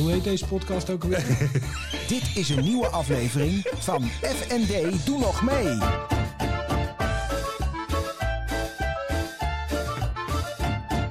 Hoe 0.00 0.10
heet 0.10 0.24
deze 0.24 0.46
podcast 0.46 0.90
ook 0.90 1.02
alweer? 1.02 1.24
Dit 2.08 2.22
is 2.34 2.48
een 2.48 2.64
nieuwe 2.64 2.86
aflevering 2.86 3.66
van 3.78 4.10
FND 4.22 5.06
Doe 5.06 5.18
Nog 5.18 5.42
Mee. 5.42 5.78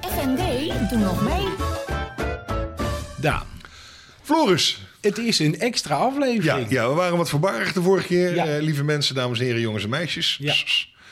FND, 0.01 0.89
doe 0.89 0.99
nog 0.99 1.23
mee. 1.23 1.47
Daan, 3.17 3.45
Floris. 4.21 4.81
het 5.01 5.17
is 5.17 5.39
een 5.39 5.59
extra 5.59 5.95
Ja, 5.97 6.01
aflevering. 6.03 6.69
ja, 6.71 6.89
we 6.89 6.93
waren 6.95 7.17
wat 7.17 7.29
verbaasd 7.29 7.73
de 7.73 7.81
vorige 7.81 8.07
keer. 8.07 8.35
Ja. 8.35 8.45
Eh, 8.45 8.61
lieve 8.61 8.83
mensen, 8.83 9.15
dames 9.15 9.39
en 9.39 9.45
heren, 9.45 9.61
jongens 9.61 9.83
en 9.83 9.89
meisjes. 9.89 10.37
Ja. 10.41 10.53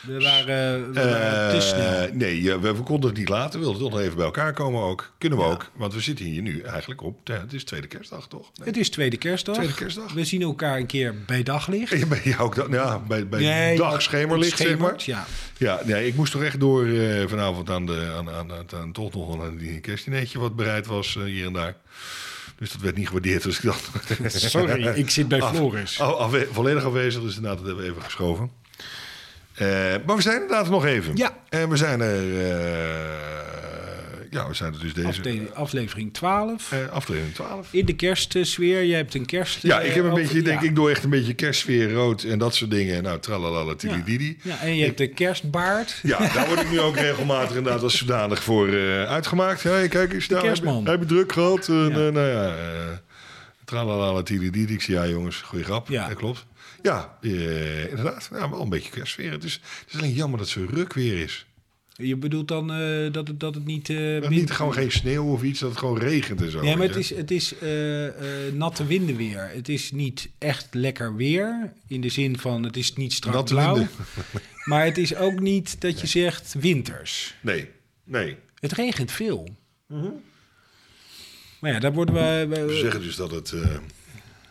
We 0.01 0.19
waren, 0.23 0.93
we 0.93 1.09
waren 1.09 1.49
te 1.49 1.55
Eh, 1.55 1.61
snel. 1.61 2.09
nee, 2.13 2.57
we, 2.59 2.73
konden 2.73 3.09
het 3.09 3.19
niet 3.19 3.29
laten. 3.29 3.59
We 3.59 3.65
wilden 3.65 3.81
toch 3.81 3.91
nog 3.91 3.99
even 4.01 4.15
bij 4.15 4.25
elkaar 4.25 4.53
komen 4.53 4.81
ook. 4.81 5.11
Kunnen 5.17 5.37
we 5.39 5.43
ook. 5.45 5.71
Want 5.75 5.93
we 5.93 5.99
zitten 5.99 6.25
hier 6.25 6.41
nu 6.41 6.61
eigenlijk 6.61 7.01
op. 7.03 7.27
het 7.27 7.53
is 7.53 7.63
tweede 7.63 7.87
kerstdag, 7.87 8.27
toch? 8.27 8.51
Nee. 8.55 8.67
Het 8.67 8.77
is 8.77 8.89
tweede 8.89 9.17
kerstdag. 9.17 9.55
Tweede 9.55 9.73
kerstdag. 9.73 10.13
We 10.13 10.25
zien 10.25 10.41
elkaar 10.41 10.77
een 10.77 10.85
keer 10.85 11.15
bij 11.25 11.43
daglicht. 11.43 11.91
Ja, 11.97 12.05
bij 12.05 12.21
jou 12.23 12.41
ook 12.41 12.55
dat, 12.55 12.67
ja, 12.69 12.99
bij, 12.99 13.27
bij 13.27 13.39
Nee, 13.41 13.77
dag 13.77 13.93
het 13.93 14.01
schemerlicht, 14.01 14.57
zeg 14.57 14.77
maar. 14.77 14.93
Ja. 14.97 15.25
Ja, 15.57 15.81
nee, 15.85 16.07
ik 16.07 16.15
moest 16.15 16.31
toch 16.31 16.43
echt 16.43 16.59
door 16.59 16.85
eh, 16.87 17.27
vanavond 17.27 17.69
aan, 17.69 17.85
de, 17.85 18.13
aan, 18.17 18.29
aan, 18.29 18.51
aan, 18.51 18.65
aan 18.75 18.91
toch 18.91 19.13
nog 19.13 19.35
wel 19.37 19.45
een 19.45 19.57
die 19.57 19.79
kerstdineetje 19.79 20.39
wat 20.39 20.55
bereid 20.55 20.85
was 20.87 21.15
eh, 21.15 21.23
hier 21.23 21.45
en 21.45 21.53
daar. 21.53 21.75
Dus 22.57 22.71
dat 22.71 22.81
werd 22.81 22.95
niet 22.95 23.07
gewaardeerd. 23.07 23.43
Dus 23.43 23.57
ik 23.57 23.63
dacht... 23.63 23.89
Sorry, 24.51 24.87
ik 24.87 25.09
zit 25.09 25.27
bij 25.27 25.41
Af- 25.41 25.55
Floris. 25.55 25.99
af- 25.99 26.45
volledig 26.51 26.83
afwezig, 26.83 27.21
dus 27.21 27.35
inderdaad, 27.35 27.57
dat 27.57 27.67
hebben 27.67 27.83
we 27.85 27.89
even 27.91 28.03
geschoven. 28.03 28.49
Eh, 29.57 29.67
maar 30.05 30.15
we 30.15 30.21
zijn 30.21 30.35
inderdaad 30.41 30.65
er 30.65 30.71
nog 30.71 30.85
even. 30.85 31.15
Ja. 31.15 31.37
En 31.49 31.69
we 31.69 31.77
zijn 31.77 32.01
er... 32.01 32.41
eh, 32.41 33.25
ja, 34.31 34.47
we 34.47 34.53
zijn 34.53 34.73
er 34.73 34.79
dus 34.79 34.93
deze... 34.93 35.47
Aflevering 35.53 36.13
12. 36.13 36.71
eh, 36.71 36.89
aflevering 36.89 37.33
12. 37.33 37.67
In 37.71 37.85
de 37.85 37.93
kerstsfeer. 37.95 38.85
Jij 38.85 38.97
hebt 38.97 39.13
een 39.15 39.25
kerst... 39.25 39.61
Ja, 39.61 39.79
ik 39.79 39.93
heb 39.93 40.03
een 40.03 40.11
over- 40.11 40.23
beetje, 40.23 40.41
denk 40.41 40.61
ja. 40.61 40.67
ik, 40.67 40.75
door 40.75 40.89
echt 40.89 41.03
een 41.03 41.09
beetje 41.09 41.33
kerstsfeer, 41.33 41.91
rood 41.91 42.23
en 42.23 42.39
dat 42.39 42.55
soort 42.55 42.71
dingen. 42.71 43.03
Nou, 43.03 43.19
tralalala, 43.19 43.75
tilididi. 43.75 44.37
Ja, 44.43 44.59
en 44.59 44.75
je 44.75 44.85
hebt 44.85 44.97
de 44.97 45.07
kerstbaard. 45.07 45.99
Ja, 46.03 46.17
daar 46.33 46.47
word 46.47 46.59
ik 46.61 46.69
nu 46.71 46.79
ook 46.79 46.95
regelmatig 46.95 47.55
inderdaad 47.57 47.83
als 47.83 47.97
zodanig 47.97 48.43
voor 48.43 48.69
uitgemaakt. 49.07 49.63
Hey, 49.63 49.87
kijk 49.87 50.13
eens, 50.13 50.27
nou, 50.27 50.41
kerstman. 50.43 50.85
Heb, 50.85 50.93
je- 50.93 50.99
je 50.99 51.05
druk 51.05 51.31
gehad? 51.31 51.67
En, 51.67 51.75
Ja. 51.89 52.09
nou 52.09 52.19
ja, 52.27 52.55
tralalala, 53.65 54.21
tilididi. 54.23 54.73
Ik 54.73 54.81
zie, 54.81 54.93
ja 54.95 55.07
jongens, 55.07 55.35
goeie 55.41 55.63
grap. 55.65 55.89
Ja. 55.89 56.07
Dat 56.07 56.17
klopt. 56.17 56.45
Ja, 56.81 57.17
eh, 57.21 57.89
inderdaad. 57.89 58.29
Ja, 58.31 58.49
wel 58.49 58.61
een 58.61 58.69
beetje 58.69 58.89
kerstsfeer. 58.91 59.31
Het 59.31 59.43
is, 59.43 59.53
het 59.85 59.93
is 59.93 59.99
alleen 59.99 60.13
jammer 60.13 60.37
dat 60.39 60.53
het 60.53 60.57
zo 60.63 60.75
ruk 60.75 60.93
weer 60.93 61.21
is. 61.21 61.45
Je 61.93 62.15
bedoelt 62.15 62.47
dan 62.47 62.71
eh, 62.73 63.11
dat, 63.13 63.27
het, 63.27 63.39
dat 63.39 63.55
het 63.55 63.65
niet... 63.65 63.89
eh, 63.89 64.21
Dat 64.21 64.29
niet 64.29 64.51
gewoon 64.51 64.73
geen 64.73 64.91
sneeuw 64.91 65.31
of 65.31 65.43
iets, 65.43 65.59
dat 65.59 65.69
het 65.69 65.79
gewoon 65.79 65.97
regent 65.97 66.41
en 66.41 66.51
zo. 66.51 66.57
Ja, 66.63 66.69
maar 66.69 66.77
weet 66.87 66.95
het 66.95 67.07
je. 67.07 67.13
is, 67.13 67.19
het 67.21 67.31
is 67.31 67.57
eh, 67.57 68.07
eh, 68.47 68.53
natte 68.53 68.85
windenweer. 68.85 69.49
Het 69.53 69.69
is 69.69 69.91
niet 69.91 70.29
echt 70.37 70.67
lekker 70.71 71.15
weer. 71.15 71.73
In 71.87 72.01
de 72.01 72.09
zin 72.09 72.37
van, 72.39 72.63
het 72.63 72.77
is 72.77 72.93
niet 72.93 73.13
strak 73.13 73.33
Natte 73.33 73.53
blauw. 73.53 73.73
winden. 73.73 73.91
Maar 74.65 74.85
het 74.85 74.97
is 74.97 75.15
ook 75.15 75.39
niet 75.39 75.81
dat 75.81 76.01
je 76.01 76.07
zegt 76.07 76.55
winters. 76.59 77.35
Nee, 77.41 77.69
nee. 78.03 78.35
Het 78.59 78.71
regent 78.71 79.11
veel. 79.11 79.47
Maar 81.59 81.71
ja, 81.71 81.79
daar 81.79 81.93
worden 81.93 82.15
we... 82.15 82.45
we- 82.65 82.73
Ze 82.73 82.79
zeggen 82.79 83.01
dus 83.01 83.15
dat 83.15 83.31
het 83.31 83.51
eh, 83.51 83.77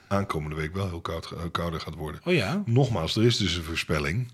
aankomende 0.09 0.57
week 0.57 0.75
wel 0.75 0.89
heel 0.89 1.01
koud, 1.01 1.29
heel 1.29 1.51
kouder 1.51 1.81
gaat 1.81 1.95
worden. 1.95 2.21
oh 2.25 2.35
ja, 2.35 2.62
Nogmaals, 2.67 3.17
er 3.17 3.25
is 3.25 3.37
dus 3.37 3.57
een 3.57 3.62
voorspelling. 3.62 4.29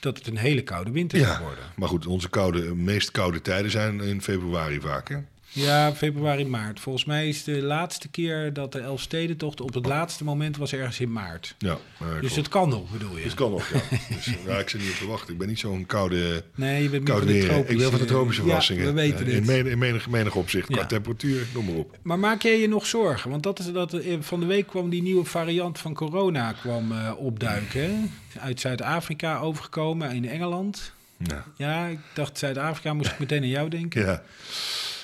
dat 0.00 0.16
het 0.18 0.26
een 0.26 0.36
hele 0.36 0.62
koude 0.62 0.90
winter 0.90 1.24
gaat 1.26 1.40
worden. 1.42 1.64
maar 1.76 1.88
goed, 1.88 2.06
onze 2.06 2.28
koude, 2.28 2.74
meest 2.74 3.10
koude 3.10 3.40
tijden 3.42 3.70
zijn 3.70 4.00
in 4.00 4.22
februari 4.22 4.80
vaak. 4.80 5.08
Hè? 5.08 5.16
Ja, 5.52 5.94
februari, 5.94 6.46
maart. 6.46 6.80
Volgens 6.80 7.04
mij 7.04 7.28
is 7.28 7.44
de 7.44 7.62
laatste 7.62 8.08
keer 8.08 8.52
dat 8.52 8.72
de 8.72 8.78
Elfstedentocht 8.80 9.60
op 9.60 9.74
het 9.74 9.86
laatste 9.86 10.24
moment 10.24 10.56
was 10.56 10.72
ergens 10.72 11.00
in 11.00 11.12
maart. 11.12 11.54
Ja, 11.58 11.78
maar 11.98 12.20
Dus 12.20 12.36
het 12.36 12.48
kan 12.48 12.68
nog, 12.68 12.90
bedoel 12.90 13.16
je? 13.16 13.22
Het 13.24 13.34
kan 13.34 13.50
nog, 13.50 13.68
ja. 13.72 13.80
Dus, 14.14 14.34
ja, 14.46 14.58
ik 14.58 14.68
zit 14.68 14.80
niet 14.80 14.90
op 14.90 14.96
te 14.96 15.06
wachten. 15.06 15.32
Ik 15.32 15.38
ben 15.38 15.48
niet 15.48 15.58
zo'n 15.58 15.86
koude, 15.86 16.44
Nee, 16.54 16.82
je 16.82 16.88
bent 16.88 17.04
koude 17.04 17.26
van 17.26 17.34
de 17.34 17.46
weer. 17.46 17.70
Ik 17.70 17.78
ben 17.78 17.90
van 17.90 17.98
de 18.00 18.04
tropische 18.04 18.40
Ja, 18.42 18.46
verrassingen. 18.46 18.84
we 18.84 18.92
weten 18.92 19.18
Eh, 19.18 19.24
het. 19.26 19.34
In 19.34 19.44
menig, 19.46 19.72
in 19.72 19.78
menig, 19.78 20.08
menig 20.08 20.34
opzicht, 20.34 20.66
qua 20.66 20.80
Ja. 20.80 20.86
temperatuur, 20.86 21.46
noem 21.54 21.64
maar 21.64 21.74
op. 21.74 21.98
Maar 22.02 22.18
maak 22.18 22.42
jij 22.42 22.58
je 22.60 22.68
nog 22.68 22.86
zorgen? 22.86 23.30
Want 23.30 23.42
dat 23.42 23.58
is 23.58 23.72
dat 23.72 23.92
eh, 23.94 24.16
van 24.20 24.40
de 24.40 24.46
week 24.46 24.66
kwam 24.66 24.90
die 24.90 25.02
nieuwe 25.02 25.24
variant 25.24 25.78
van 25.78 25.94
corona 25.94 26.52
kwam 26.52 26.92
eh, 26.92 27.12
opduiken. 27.16 27.80
hè? 27.80 28.40
Uit 28.40 28.60
Zuid-Afrika 28.60 29.38
overgekomen 29.38 30.10
in 30.12 30.28
Engeland. 30.28 30.92
Ja. 31.16 31.44
Ja, 31.56 31.86
ik 31.86 31.98
dacht 32.14 32.38
Zuid-Afrika 32.38 32.94
moest 32.94 33.10
ik 33.10 33.18
meteen 33.18 33.42
aan 33.42 33.48
jou 33.48 33.68
denken. 33.68 34.02
ja. 34.04 34.22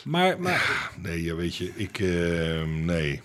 Maar, 0.07 0.41
maar 0.41 0.91
Nee, 0.99 1.23
ja, 1.23 1.35
weet 1.35 1.57
je, 1.57 1.73
ik... 1.75 1.99
eh, 1.99 2.65
nee. 2.65 3.23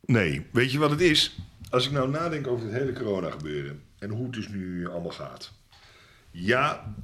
Nee, 0.00 0.46
weet 0.52 0.72
je 0.72 0.78
wat 0.78 0.90
het 0.90 1.00
is? 1.00 1.36
Als 1.70 1.86
ik 1.86 1.92
nou 1.92 2.08
nadenk 2.10 2.46
over 2.46 2.64
het 2.66 2.74
hele 2.74 2.92
corona 2.92 3.30
gebeuren... 3.30 3.82
en 3.98 4.10
hoe 4.10 4.22
het 4.24 4.32
dus 4.32 4.48
nu 4.48 4.88
allemaal 4.88 5.10
gaat... 5.10 5.52
Ja, 6.30 6.94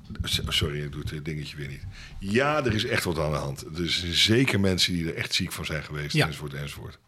sorry, 0.49 0.83
ik 0.85 0.93
doe 0.93 1.03
het 1.11 1.25
dingetje 1.25 1.57
weer 1.57 1.69
niet. 1.69 1.83
Ja, 2.19 2.65
er 2.65 2.75
is 2.75 2.85
echt 2.85 3.05
wat 3.05 3.19
aan 3.19 3.31
de 3.31 3.37
hand. 3.37 3.65
Er 3.79 3.91
zijn 3.91 4.13
zeker 4.13 4.61
mensen 4.61 4.93
die 4.93 5.07
er 5.09 5.15
echt 5.15 5.35
ziek 5.35 5.53
van 5.53 5.65
zijn 5.65 5.83
geweest, 5.83 6.15
Ja. 6.15 6.27
enzovoort, 6.27 6.55
enzovoort. 6.55 6.99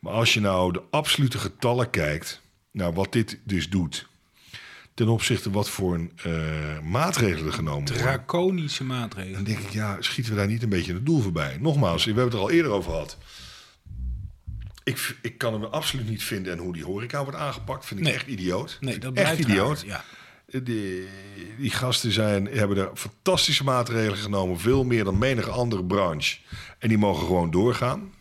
Maar 0.00 0.12
als 0.12 0.34
je 0.34 0.40
nou 0.40 0.72
de 0.72 0.82
absolute 0.90 1.38
getallen 1.38 1.90
kijkt... 1.90 2.40
naar 2.70 2.92
wat 2.92 3.12
dit 3.12 3.38
dus 3.44 3.68
doet... 3.68 4.08
ten 4.98 5.08
opzichte 5.08 5.50
wat 5.50 5.68
voor 5.70 5.94
een, 5.94 6.12
eh, 6.24 6.32
maatregelen 6.82 7.46
er 7.46 7.52
genomen 7.52 7.84
worden... 7.84 7.96
draconische 8.02 8.84
maatregelen. 8.84 9.34
Dan 9.34 9.44
denk 9.44 9.58
ik, 9.58 9.70
ja, 9.70 9.96
schieten 10.00 10.32
we 10.32 10.38
daar 10.38 10.46
niet 10.48 10.62
een 10.62 10.68
beetje 10.68 10.92
het 10.92 11.06
doel 11.06 11.20
voorbij? 11.20 11.56
Nogmaals, 11.60 12.04
we 12.04 12.10
hebben 12.10 12.24
het 12.24 12.34
er 12.34 12.40
al 12.40 12.50
eerder 12.50 12.70
over 12.72 12.90
gehad. 12.90 13.16
Ik, 14.84 15.16
ik 15.22 15.38
kan 15.38 15.52
hem 15.52 15.64
absoluut 15.64 16.08
niet 16.08 16.22
vinden. 16.22 16.52
En 16.52 16.58
hoe 16.58 16.72
die 16.72 16.84
horeca 16.84 17.22
wordt 17.22 17.38
aangepakt, 17.38 17.86
vind 17.86 18.00
ik 18.00 18.06
Nee. 18.06 18.14
echt 18.14 18.26
idioot. 18.26 18.76
Nee, 18.80 18.98
dat 18.98 19.10
ik 19.10 19.16
echt 19.18 19.24
blijft 19.26 19.48
idioot. 19.50 19.78
raar, 19.86 20.04
Ja. 20.50 20.60
Die, 20.62 21.06
die 21.58 21.70
gasten 21.70 22.12
zijn, 22.12 22.46
hebben 22.46 22.76
er 22.76 22.90
fantastische 22.94 23.64
maatregelen 23.64 24.18
genomen. 24.18 24.58
Veel 24.60 24.84
meer 24.84 25.04
dan 25.04 25.18
menige 25.18 25.50
andere 25.50 25.84
branche. 25.84 26.36
En 26.78 26.88
die 26.88 26.98
mogen 26.98 27.26
gewoon 27.26 27.50
doorgaan. 27.50 28.12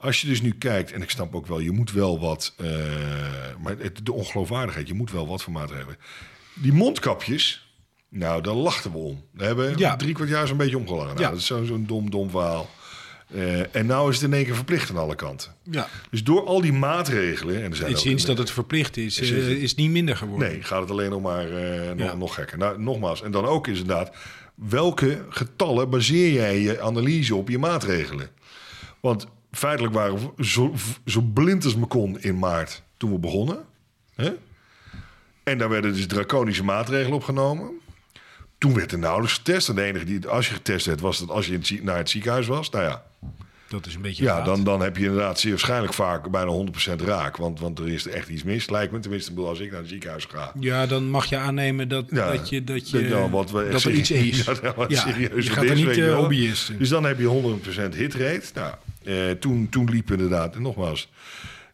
Als 0.00 0.20
je 0.20 0.26
dus 0.26 0.40
nu 0.40 0.52
kijkt, 0.52 0.92
en 0.92 1.02
ik 1.02 1.10
snap 1.10 1.34
ook 1.34 1.46
wel, 1.46 1.58
je 1.58 1.70
moet 1.70 1.92
wel 1.92 2.20
wat... 2.20 2.54
eh, 2.56 2.66
maar 3.62 3.76
het, 3.78 4.00
de 4.06 4.12
ongeloofwaardigheid, 4.12 4.88
je 4.88 4.94
moet 4.94 5.10
wel 5.10 5.26
wat 5.28 5.42
voor 5.42 5.52
maatregelen. 5.52 5.96
Die 6.54 6.72
mondkapjes, 6.72 7.72
nou, 8.08 8.42
daar 8.42 8.54
lachten 8.54 8.92
we 8.92 8.98
om. 8.98 9.24
Hebben 9.36 9.70
we 9.72 9.78
Ja. 9.78 9.96
drie 9.96 10.14
kwart 10.14 10.28
jaar 10.30 10.46
zo'n 10.46 10.56
beetje 10.56 10.78
omgelachen. 10.78 11.08
Nou, 11.14 11.20
Ja. 11.20 11.30
Dat 11.30 11.38
is 11.38 11.46
zo'n 11.46 11.84
dom, 11.86 12.10
dom 12.10 12.30
verhaal. 12.30 12.70
Eh, 13.34 13.76
en 13.76 13.86
nou 13.86 14.10
is 14.10 14.14
het 14.16 14.24
in 14.24 14.32
één 14.36 14.44
keer 14.44 14.54
verplicht 14.54 14.90
aan 14.90 14.96
alle 14.96 15.14
kanten. 15.14 15.54
ja. 15.70 15.88
Dus 16.10 16.24
door 16.24 16.46
al 16.46 16.60
die 16.60 16.72
maatregelen... 16.72 17.62
En 17.62 17.70
er 17.70 17.76
zijn 17.76 17.92
En 17.92 17.98
sinds 17.98 18.24
dat 18.24 18.38
het 18.38 18.50
verplicht 18.50 18.96
is, 18.96 19.18
Is 19.20 19.30
eh, 19.30 19.48
is 19.48 19.68
het 19.70 19.78
niet 19.78 19.90
minder 19.90 20.16
geworden. 20.16 20.48
Nee, 20.48 20.62
gaat 20.62 20.80
het 20.80 20.90
alleen 20.90 21.10
nog 21.10 21.22
maar 21.22 21.44
nog, 21.96 22.06
Ja. 22.06 22.14
nog 22.14 22.34
gekker. 22.34 22.58
Nou, 22.58 22.80
nogmaals, 22.82 23.22
en 23.22 23.30
dan 23.30 23.44
ook 23.44 23.66
is 23.66 23.80
inderdaad... 23.80 24.14
welke 24.54 25.24
getallen 25.28 25.90
baseer 25.90 26.32
jij 26.32 26.60
je 26.60 26.80
analyse 26.80 27.34
op 27.34 27.48
je 27.48 27.58
maatregelen? 27.58 28.28
Want 29.00 29.26
feitelijk 29.58 29.94
waren 29.94 30.14
we 30.36 30.44
zo, 30.44 30.74
zo 31.06 31.20
blind 31.20 31.64
als 31.64 31.76
me 31.76 31.86
kon 31.86 32.20
in 32.20 32.38
maart 32.38 32.82
toen 32.96 33.12
we 33.12 33.18
begonnen. 33.18 33.58
Hè? 34.14 34.30
En 35.42 35.58
daar 35.58 35.68
werden 35.68 35.92
dus 35.94 36.06
draconische 36.06 36.64
maatregelen 36.64 37.16
opgenomen. 37.16 37.70
Toen 38.58 38.74
werd 38.74 38.92
er 38.92 38.98
nauwelijks 38.98 39.34
getest. 39.36 39.68
En 39.68 39.74
de 39.74 39.82
enige 39.82 40.04
die, 40.04 40.26
als 40.28 40.48
je 40.48 40.54
getest 40.54 40.86
werd, 40.86 41.00
was 41.00 41.18
dat 41.18 41.28
als 41.30 41.46
je 41.46 41.52
in 41.52 41.58
het 41.58 41.66
zie- 41.66 41.82
naar 41.82 41.96
het 41.96 42.10
ziekenhuis 42.10 42.46
was. 42.46 42.70
Nou 42.70 42.84
ja, 42.84 43.02
Dat 43.68 43.86
is 43.86 43.94
een 43.94 44.02
beetje 44.02 44.24
ja, 44.24 44.42
dan, 44.42 44.64
dan 44.64 44.80
heb 44.80 44.96
je 44.96 45.04
inderdaad 45.04 45.40
zeer 45.40 45.50
waarschijnlijk 45.50 45.92
vaak 45.94 46.30
bijna 46.30 46.50
100% 46.50 47.02
raak. 47.04 47.36
Want, 47.36 47.60
want 47.60 47.78
er 47.78 47.88
is 47.88 48.06
echt 48.08 48.28
iets 48.28 48.42
mis, 48.42 48.70
lijkt 48.70 48.92
me. 48.92 48.98
Tenminste, 48.98 49.32
als 49.40 49.60
ik 49.60 49.70
naar 49.70 49.80
het 49.80 49.88
ziekenhuis 49.88 50.24
ga. 50.24 50.52
Ja, 50.60 50.86
dan 50.86 51.10
mag 51.10 51.26
je 51.26 51.36
aannemen 51.36 51.88
dat, 51.88 52.04
Ja, 52.10 52.30
dat, 52.32 52.48
je, 52.48 52.64
dat, 52.64 52.90
je, 52.90 53.28
wat 53.30 53.50
we 53.50 53.68
dat 53.70 53.82
er 53.82 53.92
iets 53.92 54.10
is. 54.30 54.44
Ja, 54.88 55.00
serieus 55.00 55.44
je 55.46 55.50
gaat 55.52 55.64
er 55.64 55.74
niet 55.74 55.96
uh, 55.96 56.04
wel. 56.04 56.20
hobbyisten. 56.20 56.78
Dus 56.78 56.88
dan 56.88 57.04
heb 57.04 57.18
je 57.18 57.58
100% 57.92 57.96
hitrate. 57.96 58.42
Nou, 58.54 58.74
eh, 59.08 59.30
toen, 59.30 59.68
toen 59.68 59.90
liepen 59.90 60.14
inderdaad, 60.14 60.54
en 60.54 60.62
nogmaals, 60.62 61.10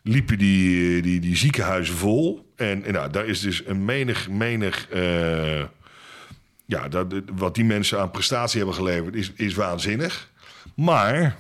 liepen 0.03 0.39
die, 0.39 1.03
die, 1.03 1.21
die 1.21 1.37
ziekenhuizen 1.37 1.95
vol. 1.95 2.53
En, 2.57 2.85
en 2.85 2.93
nou, 2.93 3.11
daar 3.11 3.27
is 3.27 3.41
dus 3.41 3.63
een 3.67 3.85
menig, 3.85 4.29
menig... 4.31 4.89
eh, 4.89 5.63
ja, 6.67 6.89
dat, 6.89 7.07
wat 7.37 7.55
die 7.55 7.65
mensen 7.65 8.01
aan 8.01 8.11
prestatie 8.11 8.59
hebben 8.59 8.77
geleverd 8.77 9.15
is, 9.15 9.33
is 9.37 9.55
waanzinnig. 9.55 10.31
Maar... 10.77 11.37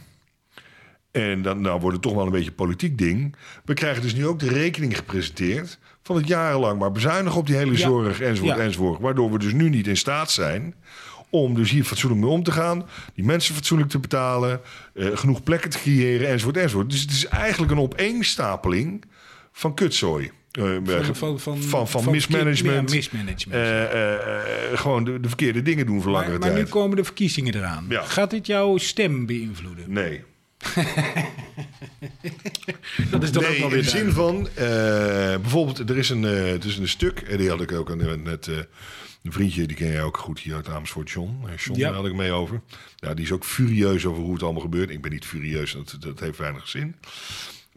En 1.11 1.43
dan 1.43 1.61
nou 1.61 1.81
wordt 1.81 1.97
het 1.97 2.03
toch 2.03 2.15
wel 2.15 2.25
een 2.27 2.33
beetje 2.33 2.49
een 2.49 2.55
politiek 2.55 2.99
ding. 2.99 3.37
We 3.65 3.75
krijgen 3.75 4.03
dus 4.03 4.15
nu 4.15 4.27
ook 4.27 4.39
de 4.39 4.49
rekening 4.49 4.97
gepresenteerd 4.97 5.79
van 6.03 6.17
het 6.17 6.27
jarenlang 6.29 6.79
maar 6.79 6.93
bezuinigen 6.93 7.39
op 7.39 7.47
die 7.47 7.57
hele 7.57 7.71
Ja. 7.73 7.79
zorg 7.79 8.21
enzovoort 8.21 8.57
Ja. 8.57 8.63
enzovoort. 8.63 9.01
Waardoor 9.01 9.33
we 9.33 9.39
dus 9.39 9.53
nu 9.53 9.69
niet 9.69 9.87
in 9.87 9.97
staat 9.97 10.31
zijn 10.31 10.75
om 11.43 11.55
dus 11.55 11.71
hier 11.71 11.85
fatsoenlijk 11.85 12.23
mee 12.23 12.31
om 12.31 12.43
te 12.43 12.53
gaan, 12.53 12.87
die 13.15 13.25
mensen 13.25 13.55
fatsoenlijk 13.55 13.91
te 13.91 13.99
betalen, 13.99 14.61
eh, 14.95 15.07
genoeg 15.15 15.43
plekken 15.43 15.71
te 15.71 15.79
creëren 15.79 16.29
enzovoort 16.29 16.57
enzovoort. 16.57 16.91
Dus 16.91 17.01
het 17.01 17.11
is 17.11 17.27
eigenlijk 17.27 17.73
een 17.73 17.79
opeenstapeling 17.79 19.05
van 19.53 19.75
kutzooi. 19.75 20.31
Eh, 20.51 20.63
Van, 20.85 21.15
van, 21.17 21.41
van, 21.41 21.63
van, 21.63 21.89
van 21.89 22.11
mismanagement. 22.13 22.91
Ja, 22.91 22.97
mismanagement. 22.97 24.79
gewoon 24.79 25.05
de, 25.05 25.21
de 25.21 25.29
verkeerde 25.29 25.63
dingen 25.63 25.87
doen 25.87 26.03
voor 26.03 26.11
langere 26.11 26.31
maar, 26.31 26.41
maar 26.41 26.49
nu 26.51 26.57
tijd. 26.57 26.69
komen 26.69 26.97
de 26.97 27.05
verkiezingen 27.05 27.55
eraan. 27.55 27.87
Ja. 27.89 28.03
Gaat 28.03 28.31
dit 28.31 28.47
jouw 28.47 28.77
stem 28.77 29.27
beïnvloeden? 29.27 29.85
Nee. 29.93 30.23
Dat 33.11 33.23
is 33.23 33.33
dan 33.33 33.43
ook 33.45 33.49
nee, 33.51 33.59
wel 33.59 33.69
in 33.69 33.75
weer 33.75 33.83
de 33.83 33.89
zin 33.89 34.13
van... 34.13 34.49
eh, 34.55 34.65
bijvoorbeeld, 35.41 35.91
er 35.91 35.97
is 35.99 36.11
een, 36.11 36.25
eh, 36.25 36.47
het 36.53 36.65
is 36.65 36.77
een 36.77 36.89
stuk... 36.89 37.21
En 37.21 37.37
die 37.39 37.49
had 37.49 37.61
ik 37.61 37.73
ook 37.73 37.91
aan- 37.91 38.23
net... 38.23 38.49
eh, 38.49 38.57
een 39.23 39.33
vriendje, 39.33 39.67
die 39.67 39.77
ken 39.77 39.93
jij 39.93 40.03
ook 40.03 40.17
goed 40.17 40.39
hier 40.41 40.55
uit 40.55 40.69
Amersfoort, 40.69 41.11
John. 41.11 41.39
Eh, 41.47 41.57
John, 41.57 41.79
Ja. 41.79 41.87
daar 41.87 41.97
had 41.97 42.07
ik 42.07 42.15
mee 42.15 42.33
over. 42.33 42.61
Ja, 42.97 43.15
die 43.15 43.25
is 43.25 43.33
ook 43.33 43.45
furieus 43.45 44.07
over 44.07 44.23
hoe 44.23 44.33
het 44.33 44.43
allemaal 44.43 44.63
gebeurt. 44.63 44.91
Ik 44.91 45.03
ben 45.03 45.11
niet 45.13 45.25
furieus, 45.27 45.73
dat, 45.73 45.97
dat 46.01 46.21
heeft 46.21 46.39
weinig 46.39 46.69
zin. 46.69 46.97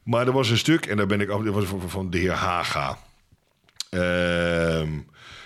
Maar 0.03 0.27
er 0.27 0.33
was 0.33 0.49
een 0.49 0.57
stuk, 0.57 0.85
en 0.85 0.97
daar 0.97 1.07
ben 1.07 1.21
ik 1.21 1.29
af... 1.29 1.43
Dat 1.43 1.53
was 1.53 1.65
van, 1.65 1.89
van 1.89 2.09
de 2.09 2.17
heer 2.17 2.31
Haga. 2.31 2.97
Ehm, 3.89 4.89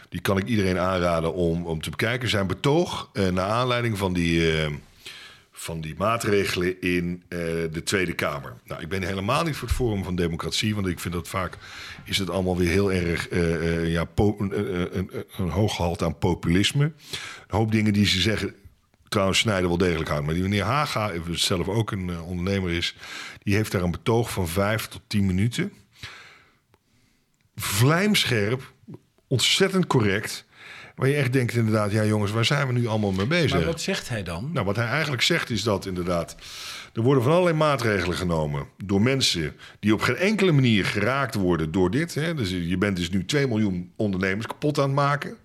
die 0.10 0.22
kan 0.22 0.38
ik 0.38 0.48
iedereen 0.48 0.80
aanraden 0.80 1.34
om, 1.34 1.66
om 1.66 1.82
te 1.82 1.90
bekijken. 1.90 2.30
Zijn 2.30 2.48
betoog, 2.48 3.10
eh, 3.14 3.28
naar 3.28 3.50
aanleiding 3.50 3.98
van 3.98 4.14
die... 4.14 4.52
van 5.62 5.82
die 5.82 5.96
maatregelen 5.98 6.82
in 6.82 7.24
eh, 7.28 7.40
de 7.72 7.82
Tweede 7.84 8.14
Kamer. 8.14 8.54
Nou, 8.66 8.82
ik 8.82 8.90
ben 8.90 9.04
helemaal 9.04 9.44
niet 9.44 9.56
voor 9.56 9.68
het 9.68 9.78
Forum 9.78 10.04
van 10.04 10.16
Democratie, 10.16 10.76
want 10.76 10.88
ik 10.88 11.00
vind 11.00 11.14
dat 11.14 11.28
vaak 11.28 11.58
is 12.06 12.18
het 12.18 12.30
allemaal 12.30 12.58
weer 12.58 12.70
heel 12.70 12.92
erg 12.92 13.30
eh, 13.30 13.54
eh, 13.54 13.92
ja, 13.92 14.06
een, 14.16 15.12
een, 15.38 15.50
hoog 15.50 15.76
gehalte 15.76 16.06
aan 16.06 16.18
populisme. 16.18 16.84
Een 16.84 16.94
hoop 17.48 17.72
dingen 17.72 17.94
die 17.94 18.06
ze 18.06 18.22
zeggen, 18.22 18.56
trouwens 19.10 19.40
snijden 19.40 19.68
wel 19.68 19.78
degelijk 19.78 20.10
hout. 20.10 20.24
Maar 20.24 20.34
die 20.34 20.44
meneer 20.44 20.64
Haga, 20.64 21.12
zelf 21.32 21.68
ook 21.68 21.92
een 21.92 22.22
ondernemer 22.22 22.72
is, 22.72 22.96
die 23.44 23.56
heeft 23.56 23.72
daar 23.72 23.84
een 23.84 23.92
betoog 23.92 24.32
van 24.32 24.48
vijf 24.48 24.88
tot 24.88 25.02
tien 25.08 25.26
minuten. 25.26 25.74
Vlijmscherp, 27.56 28.74
ontzettend 29.28 29.88
correct. 29.88 30.46
Waar 31.02 31.10
je 31.10 31.16
echt 31.16 31.34
denkt 31.34 31.54
inderdaad, 31.54 31.92
ja 31.92 32.06
jongens, 32.06 32.32
waar 32.32 32.46
zijn 32.46 32.68
we 32.68 32.74
nu 32.74 32.88
allemaal 32.88 33.12
mee 33.12 33.28
bezig? 33.28 33.54
Maar 33.54 33.66
wat 33.66 33.82
zegt 33.82 34.10
hij 34.10 34.24
dan? 34.24 34.50
Nou, 34.54 34.66
wat 34.66 34.76
hij 34.76 34.86
eigenlijk 34.86 35.22
zegt 35.22 35.50
is 35.50 35.64
dat 35.64 35.86
inderdaad... 35.86 36.36
er 36.94 37.02
worden 37.02 37.24
van 37.24 37.32
allerlei 37.32 37.56
maatregelen 37.56 38.18
genomen 38.18 38.66
door 38.84 39.02
mensen... 39.02 39.56
die 39.80 39.94
op 39.94 40.02
geen 40.02 40.16
enkele 40.16 40.52
manier 40.52 40.86
geraakt 40.86 41.36
worden 41.36 41.72
door 41.72 41.92
dit. 41.92 42.14
Hè. 42.14 42.34
Dus 42.34 42.50
je 42.50 42.78
bent 42.78 42.98
dus 42.98 43.10
nu 43.10 43.26
2 43.26 43.48
miljoen 43.48 43.92
ondernemers 43.96 44.48
kapot 44.48 44.78
aan 44.78 44.84
het 44.84 44.94
maken. 44.94 45.38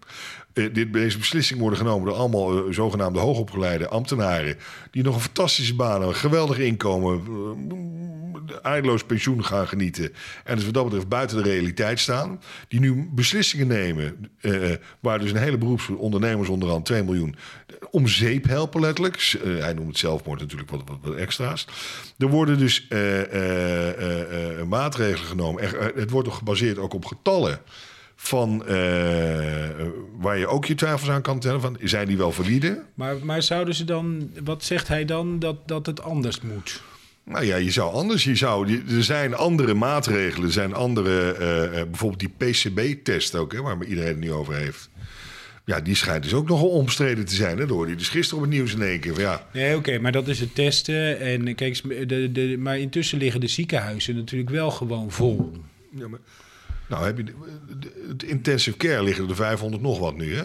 Eh, 0.53 0.65
dit, 0.73 0.93
deze 0.93 1.19
beslissingen 1.19 1.63
worden 1.63 1.79
genomen 1.79 2.07
door 2.07 2.17
allemaal 2.17 2.57
eh, 2.57 2.73
zogenaamde 2.73 3.19
hoogopgeleide 3.19 3.89
ambtenaren... 3.89 4.57
die 4.91 5.03
nog 5.03 5.15
een 5.15 5.21
fantastische 5.21 5.75
baan, 5.75 6.03
een 6.03 6.15
geweldig 6.15 6.59
inkomen... 6.59 7.23
eh, 7.27 8.06
eindeloos 8.63 9.05
pensioen 9.05 9.45
gaan 9.45 9.69
genieten... 9.69 10.13
en 10.45 10.57
dus 10.57 10.65
wat 10.65 10.75
dat 10.75 10.85
betreft 10.85 11.09
buiten 11.09 11.37
de 11.37 11.43
realiteit 11.43 12.01
staan... 12.01 12.41
die 12.69 12.81
nu 12.81 13.09
beslissingen 13.13 13.67
nemen... 13.67 14.31
eh, 14.41 14.53
waar 15.01 15.19
dus 15.19 15.31
een 15.31 15.37
hele 15.37 15.59
beroeps 15.59 15.89
ondernemers 15.89 16.49
onderhand 16.49 16.85
2 16.85 17.03
miljoen... 17.03 17.37
om 17.91 18.09
zeep 18.09 18.47
helpen 18.47 18.81
letterlijk. 18.81 19.39
Eh, 19.45 19.59
hij 19.59 19.73
noemt 19.73 19.89
het 19.89 19.99
zelfmoord 19.99 20.41
natuurlijk 20.41 20.71
wat, 20.71 20.83
wat, 20.87 20.99
wat 21.03 21.15
extra's. 21.15 21.67
Er 22.19 22.29
worden 22.29 22.59
dus 22.59 22.89
eh, 22.89 24.63
maatregelen 24.69 25.27
genomen. 25.27 25.63
Het 25.95 26.11
wordt 26.11 26.29
toch 26.29 26.39
gebaseerd 26.39 26.79
ook 26.79 26.95
op 26.95 27.05
getallen... 27.05 27.61
Van 28.19 28.65
waar 30.19 30.39
je 30.39 30.47
ook 30.47 30.65
je 30.65 30.75
twijfels 30.75 31.11
aan 31.11 31.23
kan 31.23 31.39
stellen. 31.39 31.61
Van, 31.61 31.77
zijn 31.83 32.07
die 32.07 32.17
wel 32.17 32.33
valide? 32.33 32.85
Maar, 32.95 33.17
maar 33.25 33.43
zouden 33.43 33.75
ze 33.75 33.85
dan, 33.85 34.31
wat 34.45 34.65
zegt 34.65 34.89
hij 34.89 35.05
dan, 35.05 35.39
dat, 35.39 35.69
dat 35.69 35.87
het 35.87 36.03
anders 36.03 36.41
moet? 36.41 36.83
Nou 37.31 37.45
ja, 37.45 37.57
je 37.57 37.71
zou 37.71 37.93
anders. 37.93 38.25
Je 38.25 38.35
zou, 38.37 38.71
je- 38.71 38.97
er 38.97 39.05
zijn 39.05 39.35
andere 39.35 39.75
maatregelen. 39.75 40.47
Er 40.47 40.53
zijn 40.53 40.75
andere. 40.75 41.33
eh, 41.33 41.65
eh, 41.81 41.89
bijvoorbeeld 41.89 42.21
die 42.21 42.35
PCB-test 42.39 43.35
ook, 43.35 43.53
hè, 43.53 43.61
waar 43.63 43.85
iedereen 43.85 44.09
het 44.11 44.19
nu 44.19 44.33
over 44.33 44.55
heeft. 44.55 44.89
Ja, 45.65 45.81
die 45.81 45.95
schijnt 45.95 46.23
dus 46.23 46.35
ook 46.35 46.49
nogal 46.49 46.69
omstreden 46.69 47.25
te 47.25 47.35
zijn. 47.35 47.59
Hè, 47.59 47.67
door 47.67 47.87
die 47.87 47.97
dus 47.97 48.09
gisteren 48.09 48.37
op 48.45 48.51
het 48.51 48.59
nieuws 48.59 48.75
in 48.75 48.83
één 48.83 49.01
keer. 49.01 49.21
Ja, 49.21 49.47
Nee, 49.53 49.77
oké, 49.77 49.99
maar 49.99 50.13
dat 50.13 50.29
is 50.29 50.41
het 50.41 50.55
testen. 50.55 51.21
En 51.21 51.55
kijk, 51.55 52.09
de, 52.09 52.33
de, 52.33 52.57
maar 52.59 52.79
intussen 52.79 53.19
liggen 53.19 53.41
de 53.41 53.47
ziekenhuizen 53.49 54.17
natuurlijk 54.17 54.51
wel 54.51 54.71
gewoon 54.71 55.11
vol. 55.11 55.53
ja 55.91 56.09
maar, 56.09 56.21
nou, 56.89 57.05
heb 57.05 57.17
je 57.17 57.25
de- 57.25 58.27
intensive 58.27 58.77
care 58.77 59.03
liggen 59.03 59.29
er 59.29 59.35
500 59.37 59.83
nog 59.83 59.99
wat 59.99 60.17
nu, 60.17 60.35
hè? 60.35 60.45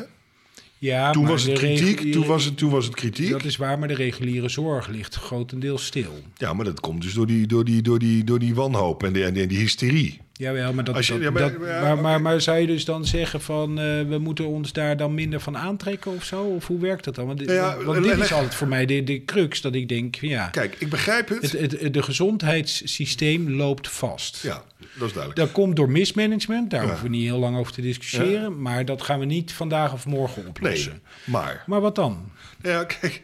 Ja, 0.82 1.12
Toen 1.12 1.28
was 1.28 1.44
het 1.44 1.58
kritiek. 1.58 2.12
Toen 2.12 2.26
was 2.26 2.46
het, 2.46 2.58
toen 2.58 2.70
was 2.72 2.86
het 2.86 2.96
kritiek. 2.96 3.30
Dat 3.30 3.44
is 3.44 3.58
waar, 3.58 3.80
maar 3.80 3.88
de 3.88 3.94
reguliere 3.94 4.50
zorg 4.50 4.88
ligt 4.88 5.16
grotendeels 5.16 5.86
stil. 5.86 6.20
Ja, 6.38 6.54
maar 6.54 6.66
dat 6.66 6.80
komt 6.80 7.02
dus 7.02 7.14
door 7.14 7.28
die, 7.28 7.48
door 7.48 7.66
die, 7.66 7.82
door 7.82 8.00
die, 8.00 8.24
door 8.24 8.40
die 8.40 8.56
wanhoop 8.56 9.04
en 9.04 9.14
die, 9.14 9.24
en 9.24 9.34
die, 9.48 9.58
hysterie. 9.58 10.20
Jawel, 10.34 10.74
maar, 10.74 10.84
dat, 10.84 10.96
Als 10.96 11.08
je- 11.08 11.14
dat- 11.14 11.22
ja, 11.22 11.30
maar- 11.32 11.42
dat- 11.42 11.52
ja, 11.68 11.82
maar, 11.82 11.92
oké. 11.92 12.02
maar, 12.02 12.22
maar 12.22 12.42
zou 12.42 12.58
je 12.58 12.68
dus 12.68 12.86
dan 12.86 13.06
zeggen 13.06 13.42
van... 13.42 13.80
eh, 13.80 14.02
we 14.08 14.18
moeten 14.20 14.48
ons 14.48 14.74
daar 14.74 14.98
dan 14.98 15.14
minder 15.14 15.40
van 15.40 15.58
aantrekken 15.58 16.12
of 16.16 16.24
zo? 16.24 16.42
Of 16.44 16.68
hoe 16.68 16.80
werkt 16.80 17.04
dat 17.04 17.16
dan? 17.16 17.26
Want, 17.26 17.40
dit- 17.40 17.50
Ja, 17.50 17.78
want 17.84 18.04
dit 18.04 18.16
leg- 18.16 18.24
is 18.26 18.34
altijd 18.34 18.56
voor 18.56 18.68
mij 18.68 18.86
de, 18.86 19.04
de 19.04 19.26
crux 19.26 19.62
dat 19.62 19.76
ik 19.76 19.90
denk... 19.90 20.16
Ja, 20.16 20.48
Kijk, 20.48 20.76
ik 20.80 20.90
begrijp 20.90 21.30
het. 21.30 21.52
het, 21.52 21.82
het, 21.82 21.94
de 21.94 22.04
gezondheidssysteem 22.04 23.50
loopt 23.52 23.88
vast. 23.90 24.40
Ja, 24.44 24.64
dat 24.98 25.08
is 25.08 25.14
duidelijk. 25.14 25.36
Dat 25.36 25.52
komt 25.52 25.76
door 25.76 25.90
mismanagement, 25.90 26.70
daar 26.70 26.82
Ja. 26.82 26.88
hoeven 26.88 27.04
we 27.06 27.16
niet 27.16 27.24
heel 27.24 27.40
lang 27.40 27.58
over 27.58 27.74
te 27.74 27.82
discussiëren. 27.82 28.62
Maar 28.62 28.86
dat 28.86 29.02
gaan 29.02 29.20
we 29.20 29.26
niet 29.26 29.54
vandaag 29.54 29.94
of 29.94 30.06
morgen 30.06 30.48
oplossen. 30.48 30.92
Nee, 30.92 31.02
maar 31.26 31.64
Maar 31.68 31.82
wat 31.82 31.96
dan? 31.96 32.32
Ja, 32.62 32.84
kijk, 32.84 33.22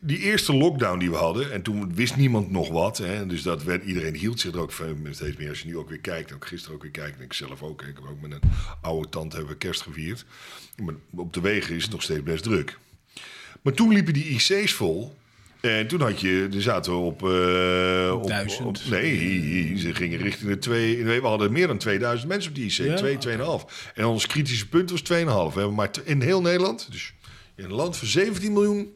die 0.00 0.18
eerste 0.18 0.54
lockdown 0.54 0.98
die 0.98 1.10
we 1.10 1.16
hadden, 1.16 1.52
en 1.52 1.62
toen 1.62 1.94
wist 1.94 2.16
niemand 2.16 2.50
nog 2.50 2.68
wat. 2.68 2.98
Hè, 2.98 3.26
dus 3.26 3.42
dat 3.42 3.62
werd, 3.62 3.84
iedereen 3.84 4.14
hield 4.14 4.40
zich 4.40 4.52
er 4.52 4.60
ook 4.60 4.72
veel- 4.72 4.96
steeds 5.10 5.36
meer. 5.36 5.48
Als 5.48 5.60
je 5.60 5.66
nu 5.66 5.76
ook 5.76 5.88
weer 5.88 5.98
kijkt, 6.00 6.32
ook 6.34 6.46
gisteren 6.46 6.76
ook 6.76 6.82
weer 6.82 6.90
kijkt, 6.90 7.18
en 7.18 7.24
ik 7.24 7.32
zelf 7.32 7.62
ook. 7.62 7.80
Ik 7.82 7.94
heb 7.94 8.04
ook 8.10 8.20
met 8.20 8.32
een 8.32 8.50
oude 8.80 9.08
tante 9.08 9.36
hebben 9.36 9.52
we 9.52 9.58
kerst 9.58 9.82
gevierd. 9.82 10.24
Maar 10.82 10.94
op 11.14 11.32
de 11.32 11.40
wegen 11.40 11.74
is 11.76 11.82
het 11.82 11.92
nog 11.92 12.02
steeds 12.02 12.22
best 12.22 12.42
druk. 12.42 12.78
Maar 13.62 13.72
toen 13.72 13.92
liepen 13.92 14.12
die 14.12 14.24
IC's 14.24 14.72
vol. 14.72 15.16
En 15.70 15.86
toen 15.86 16.00
had 16.00 16.20
je, 16.20 16.48
er 16.54 16.62
zaten 16.62 16.92
we 16.92 16.98
op, 16.98 17.22
eh, 17.22 18.10
op, 18.22 18.28
Duizend. 18.28 18.66
op- 18.66 18.78
Nee, 18.90 19.78
ze 19.78 19.94
gingen 19.94 20.18
richting 20.18 20.50
de 20.50 20.58
twee. 20.58 20.96
Nee, 20.96 21.20
we 21.20 21.26
hadden 21.26 21.52
meer 21.52 21.66
dan 21.66 21.78
2000 21.78 22.28
mensen 22.28 22.50
op 22.50 22.56
die 22.56 22.64
IC. 22.66 22.72
Ja? 22.72 22.94
2, 22.96 23.18
2,5. 23.18 23.92
En 23.94 24.04
ons 24.04 24.26
kritische 24.26 24.68
punt 24.68 24.90
was 24.90 25.00
2,5. 25.00 25.54
We 25.54 25.58
hebben 25.58 25.74
maar 25.76 25.90
in 26.04 26.20
heel 26.22 26.40
Nederland, 26.40 26.88
dus 26.90 27.14
in 27.56 27.64
een 27.64 27.72
land 27.72 27.96
van 27.96 28.08
17 28.08 28.52
miljoen 28.52 28.92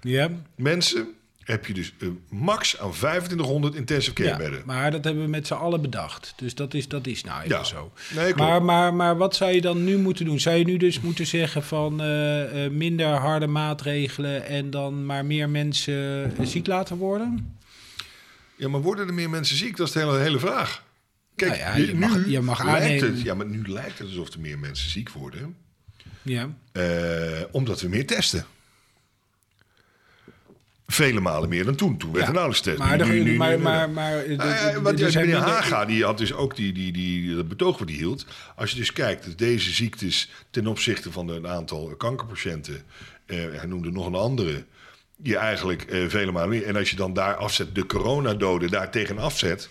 Ja, 0.00 0.30
mensen, 0.56 1.08
heb 1.46 1.66
je 1.66 1.74
dus 1.74 1.92
een 1.98 2.20
max 2.28 2.78
aan 2.78 2.90
2500 2.90 3.74
intensive 3.74 4.12
care 4.14 4.28
ja 4.28 4.36
bedden. 4.36 4.62
maar 4.64 4.90
dat 4.90 5.04
hebben 5.04 5.22
we 5.22 5.28
met 5.28 5.46
z'n 5.46 5.54
allen 5.54 5.80
bedacht. 5.82 6.32
Dus 6.36 6.54
dat 6.54 6.74
is, 6.74 6.88
dat 6.88 7.06
is 7.06 7.24
nou 7.24 7.42
even 7.42 7.56
Ja. 7.56 7.64
zo. 7.64 7.92
Nee, 8.14 8.34
maar, 8.34 8.62
maar, 8.62 8.94
maar 8.94 9.16
wat 9.16 9.34
zou 9.36 9.50
je 9.52 9.60
dan 9.60 9.84
nu 9.84 9.96
moeten 9.98 10.24
doen? 10.24 10.40
Zou 10.40 10.56
je 10.56 10.64
nu 10.64 10.76
dus 10.76 11.00
moeten 11.00 11.26
zeggen 11.26 11.62
van 11.62 12.00
eh, 12.00 12.64
eh, 12.64 12.70
minder 12.72 13.06
harde 13.06 13.46
maatregelen... 13.46 14.46
en 14.46 14.70
dan 14.70 15.06
maar 15.06 15.24
meer 15.24 15.48
mensen 15.48 16.32
eh, 16.38 16.46
ziek 16.46 16.66
laten 16.66 16.96
worden? 16.96 17.56
Ja, 18.56 18.68
maar 18.68 18.80
worden 18.80 19.06
er 19.06 19.14
meer 19.14 19.30
mensen 19.30 19.56
ziek? 19.56 19.76
Dat 19.76 19.86
is 19.86 19.92
de 19.92 19.98
hele, 19.98 20.18
hele 20.18 20.38
vraag. 20.38 20.84
Kijk, 21.36 21.50
Nou 21.50 21.62
ja, 21.62 21.76
je 21.76 21.92
nu 21.92 21.98
mag- 21.98 22.26
je 22.28 22.40
mag 22.40 22.64
lijkt 22.64 23.00
het, 23.00 23.20
ja, 23.22 23.34
maar 23.34 23.46
nu 23.46 23.62
lijkt 23.66 23.98
het 23.98 24.08
alsof 24.08 24.32
er 24.32 24.40
meer 24.40 24.58
mensen 24.58 24.90
ziek 24.90 25.10
worden, 25.10 25.56
Ja. 26.22 26.48
omdat 27.50 27.80
we 27.80 27.88
meer 27.88 28.06
testen. 28.06 28.46
Vele 30.86 31.20
malen 31.20 31.48
meer 31.48 31.64
dan 31.64 31.74
toen. 31.74 31.96
Toen 31.96 32.12
werd 32.12 32.26
er 32.26 32.32
nauwelijks 32.32 32.64
test. 32.64 32.78
Maar, 32.78 32.98
Nu- 32.98 33.04
de- 33.04 33.30
nu- 33.30 33.36
maar, 33.36 33.60
maar, 33.60 33.90
maar, 33.90 34.24
zijn 34.96 35.26
meneer 35.26 35.36
Haga 35.40 35.84
die 35.84 36.04
had 36.04 36.18
dus 36.18 36.32
ook 36.32 36.56
die, 36.56 36.72
die, 36.72 36.92
die, 36.92 37.34
dat 37.34 37.48
betoog 37.48 37.78
wat 37.78 37.88
hij 37.88 37.96
hield. 37.96 38.26
Als 38.56 38.70
je 38.70 38.76
dus 38.76 38.92
kijkt, 38.92 39.24
dat 39.24 39.38
deze 39.38 39.70
ziektes 39.70 40.30
ten 40.50 40.66
opzichte 40.66 41.12
van 41.12 41.28
een 41.28 41.46
aantal 41.48 41.94
kankerpatiënten, 41.98 42.82
eh, 43.26 43.36
hij 43.52 43.66
noemde 43.66 43.90
nog 43.90 44.06
een 44.06 44.14
andere, 44.14 44.64
die 45.16 45.36
eigenlijk 45.36 45.82
eh, 45.82 46.08
vele 46.08 46.32
malen 46.32 46.48
meer. 46.48 46.66
En 46.66 46.76
als 46.76 46.90
je 46.90 46.96
dan 46.96 47.12
daar 47.12 47.34
afzet, 47.34 47.74
de 47.74 47.86
coronadoden 47.86 48.70
daar 48.70 48.90
tegen 48.90 49.18
afzet, 49.18 49.68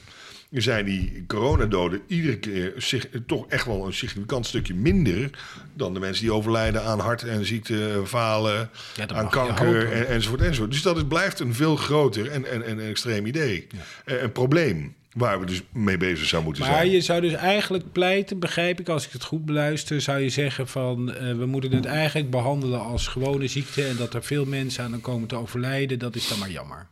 zijn 0.61 0.85
die 0.85 1.23
coronadoden 1.27 2.01
iedere 2.07 2.37
keer 2.37 2.73
zich, 2.77 3.07
toch 3.27 3.45
echt 3.47 3.65
wel 3.65 3.85
een 3.85 3.93
significant 3.93 4.45
stukje 4.45 4.73
minder 4.73 5.29
dan 5.73 5.93
de 5.93 5.99
mensen 5.99 6.23
die 6.23 6.33
overlijden 6.33 6.83
aan 6.83 6.99
hart- 6.99 7.23
en 7.23 7.45
ziektefalen, 7.45 8.69
Ja, 8.95 9.05
dat 9.05 9.17
aan 9.17 9.29
kanker 9.29 9.91
en, 9.91 10.07
enzovoort, 10.07 10.41
enzovoort. 10.41 10.71
Dus 10.71 10.81
dat 10.81 10.97
is, 10.97 11.03
blijft 11.07 11.39
een 11.39 11.53
veel 11.53 11.75
groter 11.75 12.31
en, 12.31 12.51
en, 12.51 12.65
en 12.65 12.79
extreem 12.87 13.25
idee. 13.25 13.67
Eh, 14.05 14.21
Een 14.21 14.31
probleem 14.31 14.95
waar 15.13 15.39
we 15.39 15.45
dus 15.45 15.61
mee 15.73 15.97
bezig 15.97 16.27
zouden 16.27 16.51
moeten 16.51 16.69
Maar 16.69 16.79
zijn. 16.79 16.91
je 16.91 17.01
zou 17.01 17.21
dus 17.21 17.33
eigenlijk 17.33 17.91
pleiten, 17.91 18.39
begrijp 18.39 18.79
ik, 18.79 18.89
als 18.89 19.05
ik 19.05 19.11
het 19.11 19.23
goed 19.23 19.45
beluister, 19.45 20.01
zou 20.01 20.19
je 20.19 20.29
zeggen 20.29 20.67
van 20.67 21.13
eh, 21.13 21.37
we 21.37 21.45
moeten 21.45 21.71
het 21.71 21.85
eigenlijk 21.85 22.29
behandelen 22.29 22.79
als 22.81 23.07
gewone 23.07 23.47
ziekte 23.47 23.83
en 23.85 23.95
dat 23.95 24.13
er 24.13 24.23
veel 24.23 24.45
mensen 24.45 24.83
aan 24.83 25.01
komen 25.01 25.27
te 25.27 25.35
overlijden, 25.35 25.99
dat 25.99 26.15
is 26.15 26.27
dan 26.27 26.39
maar 26.39 26.51
jammer. 26.51 26.87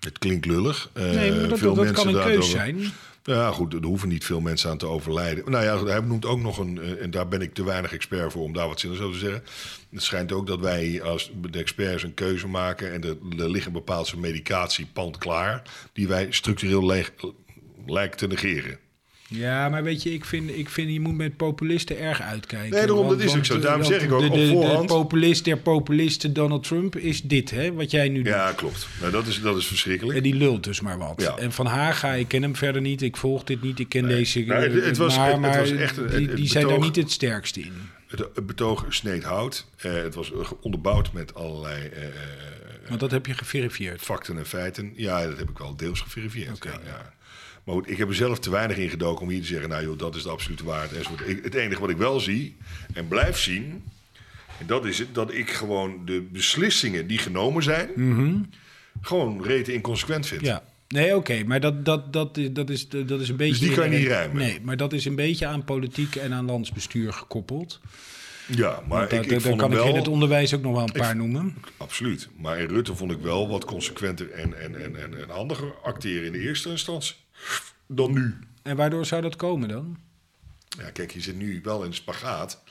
Het 0.00 0.18
klinkt 0.18 0.46
lullig. 0.46 0.90
Eh, 0.92 1.04
Nee, 1.04 1.32
maar 1.32 1.48
dat, 1.48 1.58
veel 1.58 1.74
dat 1.74 1.84
mensen 1.84 2.04
kan 2.04 2.06
een 2.14 2.20
daardoor- 2.20 2.38
keus 2.40 2.50
zijn. 2.50 2.80
Ja, 3.22 3.50
goed, 3.50 3.74
er 3.74 3.84
hoeven 3.84 4.08
niet 4.08 4.24
veel 4.24 4.40
mensen 4.40 4.70
aan 4.70 4.78
te 4.78 4.86
overlijden. 4.86 5.50
Nou 5.50 5.64
ja, 5.64 5.84
hij 5.84 6.00
noemt 6.00 6.26
ook 6.26 6.40
nog 6.40 6.58
een, 6.58 6.80
eh, 6.80 7.02
en 7.02 7.10
daar 7.10 7.28
ben 7.28 7.40
ik 7.40 7.54
te 7.54 7.64
weinig 7.64 7.92
expert 7.92 8.32
voor 8.32 8.42
om 8.42 8.52
daar 8.52 8.68
wat 8.68 8.80
zinnigs 8.80 9.02
over 9.02 9.18
te 9.18 9.24
zeggen. 9.24 9.42
Het 9.90 10.02
schijnt 10.02 10.32
ook 10.32 10.46
dat 10.46 10.60
wij 10.60 11.02
als 11.02 11.30
de 11.50 11.58
experts 11.58 12.02
een 12.02 12.14
keuze 12.14 12.46
maken 12.48 12.92
en 12.92 13.02
er, 13.04 13.16
er 13.42 13.50
ligt 13.50 13.66
een 13.66 13.72
bepaald 13.72 14.06
soort 14.06 14.20
medicatie 14.20 14.86
pand 14.92 15.18
klaar, 15.18 15.62
die 15.92 16.08
wij 16.08 16.26
structureel 16.30 16.86
leeg, 16.86 17.12
lijken 17.86 18.18
te 18.18 18.26
negeren. 18.26 18.78
Ja, 19.32 19.68
maar 19.68 19.82
weet 19.82 20.02
je, 20.02 20.12
ik 20.12 20.24
vind, 20.24 20.50
ik 20.56 20.68
vind 20.68 20.92
je 20.92 21.00
moet 21.00 21.16
met 21.16 21.36
populisten 21.36 21.98
erg 21.98 22.20
uitkijken. 22.20 22.70
Nee, 22.70 22.86
daarom, 22.86 23.08
dat 23.08 23.20
is 23.20 23.36
ook 23.36 23.44
zo. 23.44 23.58
Daarom 23.58 23.84
zeg 23.84 24.02
ik 24.02 24.12
ook 24.12 24.30
op 24.30 24.38
voorhand- 24.38 24.88
De 24.88 24.94
populist 24.94 25.44
der 25.44 25.56
populisten, 25.58 26.32
Donald 26.32 26.62
Trump, 26.64 26.96
is 26.96 27.22
dit, 27.22 27.50
hè, 27.50 27.72
wat 27.72 27.90
jij 27.90 28.08
nu 28.08 28.16
doet. 28.22 28.26
Ja, 28.32 28.52
klopt. 28.52 28.88
Nou, 29.00 29.12
dat, 29.12 29.26
is, 29.26 29.40
dat 29.40 29.56
is 29.56 29.66
verschrikkelijk. 29.66 30.16
En 30.16 30.22
die 30.22 30.34
lult 30.34 30.64
dus 30.64 30.80
maar 30.80 30.98
wat. 30.98 31.14
Ja. 31.22 31.36
En 31.36 31.52
Van 31.52 31.66
Haga, 31.66 32.12
ik 32.12 32.28
ken 32.28 32.42
hem 32.42 32.56
verder 32.56 32.80
niet, 32.82 33.02
ik 33.02 33.16
volg 33.16 33.44
dit 33.44 33.62
niet, 33.62 33.78
ik 33.78 33.88
ken 33.88 34.04
Nee. 34.04 34.16
deze... 34.16 34.38
Nee, 34.40 34.58
het- 34.58 34.84
het 34.84 34.96
was- 34.96 35.16
maar, 35.16 35.30
het- 35.30 35.40
maar 35.40 35.58
was 35.58 35.70
echt 35.70 35.96
een- 35.96 36.08
die, 36.16 36.34
die 36.34 36.48
zijn 36.48 36.66
daar 36.68 36.78
niet 36.80 36.96
het 36.96 37.10
sterkste 37.10 37.60
in. 37.60 37.72
Het, 38.06 38.46
betoog 38.46 38.86
sneed 38.88 39.22
hout. 39.22 39.66
Eh, 39.76 39.92
het 39.92 40.14
was 40.14 40.32
onderbouwd 40.60 41.12
met 41.12 41.34
allerlei 41.34 41.86
eh, 41.86 42.04
eh, 42.04 42.10
Want 42.88 43.00
dat 43.00 43.10
heb 43.10 43.26
je 43.26 43.34
geverifieerd. 43.34 44.00
facten 44.02 44.38
en 44.38 44.46
feiten. 44.46 44.92
Ja, 44.96 45.26
dat 45.26 45.38
heb 45.38 45.50
ik 45.50 45.58
wel 45.58 45.76
deels 45.76 46.00
geverifieerd. 46.00 46.54
Oké. 46.54 46.68
ja, 46.68 46.80
ja. 46.84 47.12
Maar 47.64 47.74
goed, 47.74 47.90
ik 47.90 47.98
heb 47.98 48.08
er 48.08 48.14
zelf 48.14 48.38
te 48.38 48.50
weinig 48.50 48.76
in 48.76 48.88
gedoken 48.90 49.22
om 49.22 49.28
hier 49.30 49.40
te 49.40 49.46
zeggen... 49.46 49.68
nou 49.68 49.82
joh, 49.84 49.98
dat 49.98 50.14
is 50.14 50.22
de 50.22 50.28
absolute 50.28 50.64
waarheid. 50.64 50.92
enzovoort. 50.92 51.28
Ik, 51.28 51.44
het 51.44 51.54
enige 51.54 51.80
wat 51.80 51.90
ik 51.90 51.96
wel 51.96 52.20
zie 52.20 52.56
en 52.94 53.08
blijf 53.08 53.38
zien... 53.38 53.82
en 54.58 54.66
dat 54.66 54.84
is 54.86 54.98
het, 54.98 55.14
dat 55.14 55.32
ik 55.34 55.50
gewoon 55.50 56.04
de 56.04 56.26
beslissingen 56.32 57.06
die 57.06 57.18
genomen 57.18 57.62
zijn... 57.62 57.88
gewoon 59.00 59.44
rete 59.44 59.72
inconsequent 59.72 60.26
vind. 60.26 60.40
Mhm. 60.40 60.50
Ja. 60.50 60.62
Nee, 60.88 61.16
oké, 61.16 61.44
maar 61.44 61.60
dat, 61.60 61.84
dat, 61.84 62.12
dat, 62.12 62.36
is- 62.36 62.52
dat, 62.52 62.70
is, 62.70 62.88
dat 62.88 63.20
is 63.20 63.28
een 63.28 63.36
beetje... 63.36 63.58
Dus 63.58 63.68
die 63.68 63.72
kan 63.76 63.90
je 63.90 63.98
niet 63.98 64.06
ruimen? 64.06 64.36
Nee, 64.36 64.58
maar 64.62 64.76
dat 64.76 64.92
is 64.92 65.04
een 65.04 65.14
beetje 65.14 65.46
aan 65.46 65.64
politiek 65.64 66.16
en 66.16 66.32
aan 66.32 66.44
landsbestuur 66.44 67.12
gekoppeld. 67.12 67.80
Ja, 68.46 68.82
maar 68.88 69.12
ik, 69.12 69.26
ik 69.26 69.40
vond 69.40 69.60
kan 69.60 69.72
ik 69.72 69.84
in 69.84 69.94
het 69.94 70.08
onderwijs 70.08 70.54
ook 70.54 70.62
nog 70.62 70.72
wel 70.72 70.82
een 70.82 70.92
paar 70.92 71.16
noemen. 71.16 71.54
Absoluut. 71.76 72.28
Maar 72.36 72.58
in 72.58 72.68
Rutte 72.68 72.94
vond 72.96 73.10
ik 73.12 73.18
wel 73.20 73.48
wat 73.48 73.64
consequenter 73.64 74.30
en, 74.30 74.60
en, 74.60 74.82
en, 74.84 74.96
en, 74.96 75.20
en 75.22 75.28
handiger 75.28 75.72
acteren 75.82 76.26
in 76.26 76.32
de 76.32 76.38
eerste 76.40 76.70
instantie 76.70 77.14
dan 77.86 78.12
nu. 78.12 78.38
En 78.62 78.76
waardoor 78.76 79.06
zou 79.06 79.22
dat 79.22 79.36
komen 79.36 79.68
dan? 79.68 79.98
Ja, 80.78 80.90
kijk, 80.90 81.12
je 81.12 81.20
zit 81.20 81.36
nu 81.36 81.60
wel 81.62 81.84
in 81.84 81.94
spagaat. 81.94 82.62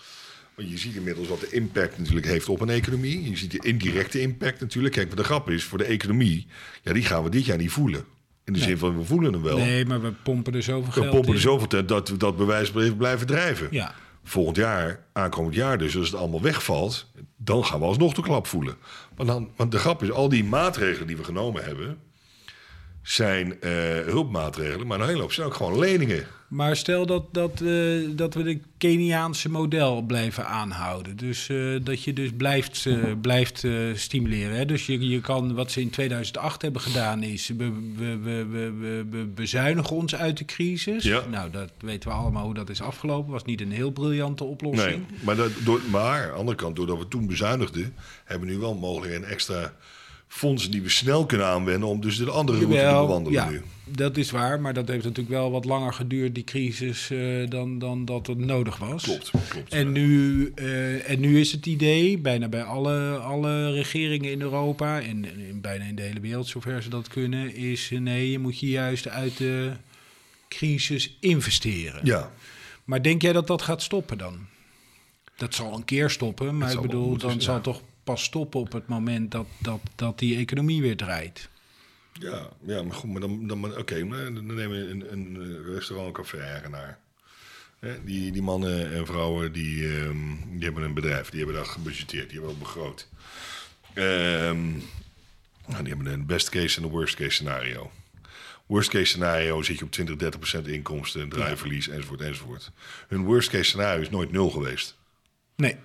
Want 0.56 0.70
je 0.70 0.78
ziet 0.78 0.96
inmiddels 0.96 1.28
wat 1.28 1.40
de 1.40 1.50
impact 1.52 1.98
natuurlijk 1.98 2.26
heeft 2.26 2.50
op 2.50 2.62
een 2.62 2.70
economie. 2.70 3.30
Je 3.30 3.38
ziet 3.38 3.52
de 3.52 3.68
indirecte 3.68 4.22
impact 4.22 4.60
natuurlijk. 4.60 4.94
Kijk, 4.94 5.08
wat 5.08 5.18
de 5.18 5.24
grap 5.24 5.50
is, 5.50 5.64
voor 5.64 5.78
de 5.78 5.84
economie, 5.84 6.48
ja, 6.82 6.94
die 6.94 7.04
gaan 7.04 7.24
we 7.24 7.30
dit 7.30 7.46
jaar 7.46 7.58
niet 7.58 7.72
voelen. 7.72 8.06
In 8.46 8.54
de 8.54 8.60
zin 8.60 8.78
van, 8.78 8.98
we 8.98 9.04
voelen 9.04 9.34
hem 9.34 9.42
wel. 9.42 9.58
Nee, 9.58 9.86
maar 9.86 10.02
we 10.02 10.12
pompen 10.12 10.54
er 10.54 10.64
zoveel 10.64 10.86
we 10.86 10.92
geld 10.92 11.10
pompen 11.10 11.34
er 11.34 11.40
zoveel 11.40 11.68
tijd 11.68 11.88
dat 11.88 12.10
we 12.10 12.18
dat 12.18 12.38
bewijs 12.38 12.72
blijven 12.72 12.98
blijven 12.98 13.28
drijven. 13.28 13.68
Ja. 13.72 13.96
Volgend 14.24 14.56
jaar, 14.56 15.06
aankomend 15.14 15.56
jaar 15.56 15.78
dus, 15.78 15.98
als 15.98 16.08
het 16.08 16.20
allemaal 16.20 16.42
wegvalt... 16.42 17.12
dan 17.38 17.66
gaan 17.66 17.80
we 17.80 17.86
alsnog 17.86 18.14
de 18.14 18.22
klap 18.22 18.48
voelen. 18.48 18.76
Want, 19.16 19.30
dan, 19.30 19.50
want 19.56 19.72
de 19.72 19.80
grap 19.80 20.04
is, 20.04 20.12
al 20.12 20.30
die 20.30 20.44
maatregelen 20.44 21.08
die 21.08 21.18
we 21.18 21.24
genomen 21.24 21.64
hebben... 21.64 21.98
zijn 23.12 23.62
eh, 23.62 23.72
hulpmaatregelen, 24.06 24.88
maar 24.88 25.00
een 25.00 25.08
hele 25.08 25.22
hoop 25.22 25.32
zijn 25.32 25.48
ook 25.48 25.54
gewoon 25.54 25.80
leningen. 25.80 26.26
Maar 26.48 26.76
stel 26.76 27.06
dat, 27.06 27.34
dat, 27.34 27.62
eh, 27.62 28.10
dat 28.10 28.34
we 28.34 28.44
de 28.44 28.60
Keniaanse 28.78 29.50
model 29.50 30.02
blijven 30.02 30.46
aanhouden. 30.46 31.18
Dus 31.18 31.50
eh, 31.50 31.76
dat 31.84 32.04
je 32.04 32.14
dus 32.14 32.30
blijft, 32.38 32.88
blijft 33.22 33.68
stimuleren. 33.94 34.56
Hè? 34.58 34.66
Dus 34.66 34.86
je, 34.86 35.08
je 35.08 35.22
kan, 35.22 35.54
wat 35.54 35.72
ze 35.72 35.82
in 35.82 35.90
2008 35.90 36.62
hebben 36.62 36.82
gedaan, 36.82 37.24
is 37.24 37.48
we, 37.48 37.72
we, 37.96 38.18
we, 38.18 38.46
we, 38.46 38.72
we, 38.80 39.06
we 39.10 39.26
bezuinigen 39.26 39.96
ons 39.96 40.16
uit 40.16 40.38
de 40.38 40.46
crisis. 40.46 41.04
Ja. 41.04 41.24
Nou, 41.30 41.50
dat 41.52 41.72
weten 41.80 42.10
we 42.10 42.16
allemaal 42.16 42.46
hoe 42.46 42.54
dat 42.54 42.70
is 42.70 42.82
afgelopen. 42.82 43.32
Was 43.32 43.46
niet 43.46 43.62
een 43.62 43.72
heel 43.72 43.92
briljante 43.92 44.44
oplossing. 44.44 45.08
Nee, 45.10 45.20
maar, 45.22 45.36
dat, 45.36 45.52
door, 45.64 45.82
maar 45.92 46.22
aan 46.22 46.28
de 46.28 46.34
andere 46.34 46.58
kant, 46.58 46.76
doordat 46.76 46.98
we 46.98 47.08
toen 47.08 47.28
bezuinigden... 47.28 47.96
hebben 48.24 48.48
we 48.48 48.54
nu 48.54 48.60
wel 48.60 48.76
mogelijk 48.76 49.14
een 49.14 49.24
extra 49.24 49.74
fondsen 50.30 50.72
die 50.72 50.82
we 50.82 50.90
snel 50.90 51.26
kunnen 51.26 51.48
aanwenden... 51.48 51.90
om 51.90 52.02
dus 52.02 52.18
de 52.18 52.32
andere 52.32 52.58
route 52.58 52.78
te 52.78 52.84
bewandelen 52.84 53.32
ja, 53.32 53.50
nu. 53.50 53.62
dat 53.84 54.18
is 54.18 54.32
waar. 54.32 54.62
Maar 54.62 54.74
dat 54.74 54.88
heeft 54.88 55.04
natuurlijk 55.04 55.36
wel 55.36 55.52
wat 55.52 55.66
langer 55.66 55.94
geduurd, 55.94 56.36
die 56.36 56.44
crisis, 56.44 57.10
eh, 57.10 57.50
dan, 57.50 57.80
dan 57.80 58.06
dat 58.06 58.28
het 58.28 58.38
nodig 58.38 58.78
was. 58.78 59.04
Klopt, 59.04 59.32
klopt. 59.50 59.74
En 59.74 59.92
nu, 59.92 60.52
eh, 60.56 61.10
en 61.10 61.20
nu 61.20 61.40
is 61.40 61.52
het 61.52 61.66
idee, 61.66 62.18
bijna 62.18 62.48
bij 62.48 62.64
alle, 62.64 63.18
alle 63.18 63.72
regeringen 63.72 64.32
in 64.32 64.42
Europa 64.42 65.02
en, 65.02 65.26
bijna 65.62 65.86
in 65.86 65.96
de 65.96 66.02
hele 66.02 66.20
wereld, 66.20 66.48
zover 66.48 66.84
ze 66.84 66.90
dat 66.90 67.08
kunnen, 67.08 67.56
is 67.56 67.92
eh, 67.92 68.00
nee, 68.00 68.32
je 68.32 68.40
moet 68.40 68.60
je 68.60 68.70
juist 68.70 69.08
uit 69.08 69.38
de 69.38 69.72
crisis 70.48 71.18
investeren. 71.20 72.00
Ja, 72.04 72.32
Maar 72.84 73.02
denk 73.02 73.22
jij 73.22 73.34
dat 73.34 73.48
dat 73.48 73.62
gaat 73.62 73.82
stoppen 73.82 74.18
dan? 74.18 74.48
Dat 75.36 75.56
zal 75.56 75.76
een 75.76 75.86
keer 75.86 76.10
stoppen, 76.10 76.58
maar 76.58 76.72
ik 76.72 76.82
bedoel, 76.82 77.18
dan 77.18 77.42
zal 77.42 77.62
toch 77.62 77.82
pas 78.10 78.24
stoppen 78.24 78.60
op 78.60 78.72
het 78.72 78.88
moment 78.88 79.32
dat, 79.32 79.48
dat, 79.58 79.80
dat 79.96 80.20
die 80.20 80.38
economie 80.38 80.82
weer 80.82 80.98
draait. 80.98 81.50
ja, 82.14 82.50
ja, 82.62 82.84
maar 82.84 82.96
goed, 82.96 83.12
maar 83.12 83.22
dan, 83.22 83.48
dan 83.48 83.60
maar- 83.60 83.78
oké, 83.78 84.00
dan 84.08 84.46
nemen 84.46 84.70
we 84.70 84.90
een, 84.92 85.12
een 85.12 85.64
restaurant, 85.74 86.08
een 86.08 86.24
café-eigenaar. 86.24 87.00
Hè, 87.80 88.04
Die, 88.04 88.32
die 88.32 88.42
mannen 88.42 88.94
en 88.94 89.06
vrouwen 89.06 89.52
die, 89.52 89.98
ehm, 89.98 90.18
die 90.52 90.64
hebben 90.64 90.84
een 90.84 90.94
bedrijf, 90.94 91.30
die 91.30 91.38
hebben 91.40 91.58
dat 91.58 91.68
gebudgeteerd, 91.68 92.30
die 92.30 92.40
hebben 92.40 92.58
dat 92.58 92.68
begroot. 92.68 93.08
Nou, 95.68 95.84
die 95.84 95.94
hebben 95.94 96.14
een 96.14 96.26
best 96.26 96.50
case 96.50 96.78
en 96.78 96.84
een 96.84 96.90
worst 96.90 97.16
case 97.16 97.30
scenario. 97.30 97.92
Worst 98.66 98.90
case 98.90 99.06
scenario 99.06 99.62
zit 99.62 99.80
je 99.80 99.86
op 99.86 99.92
20, 99.92 100.16
30 100.16 100.40
procent 100.40 100.68
inkomsten, 100.68 101.30
draaiverlies 101.30 101.88
enzovoort 101.88 102.22
enzovoort. 102.22 102.72
Hun 103.08 103.24
worst 103.24 103.50
case 103.50 103.64
scenario 103.64 104.02
is 104.02 104.10
nooit 104.10 104.32
nul 104.32 104.50
geweest. 104.50 104.98
Nee, 105.56 105.76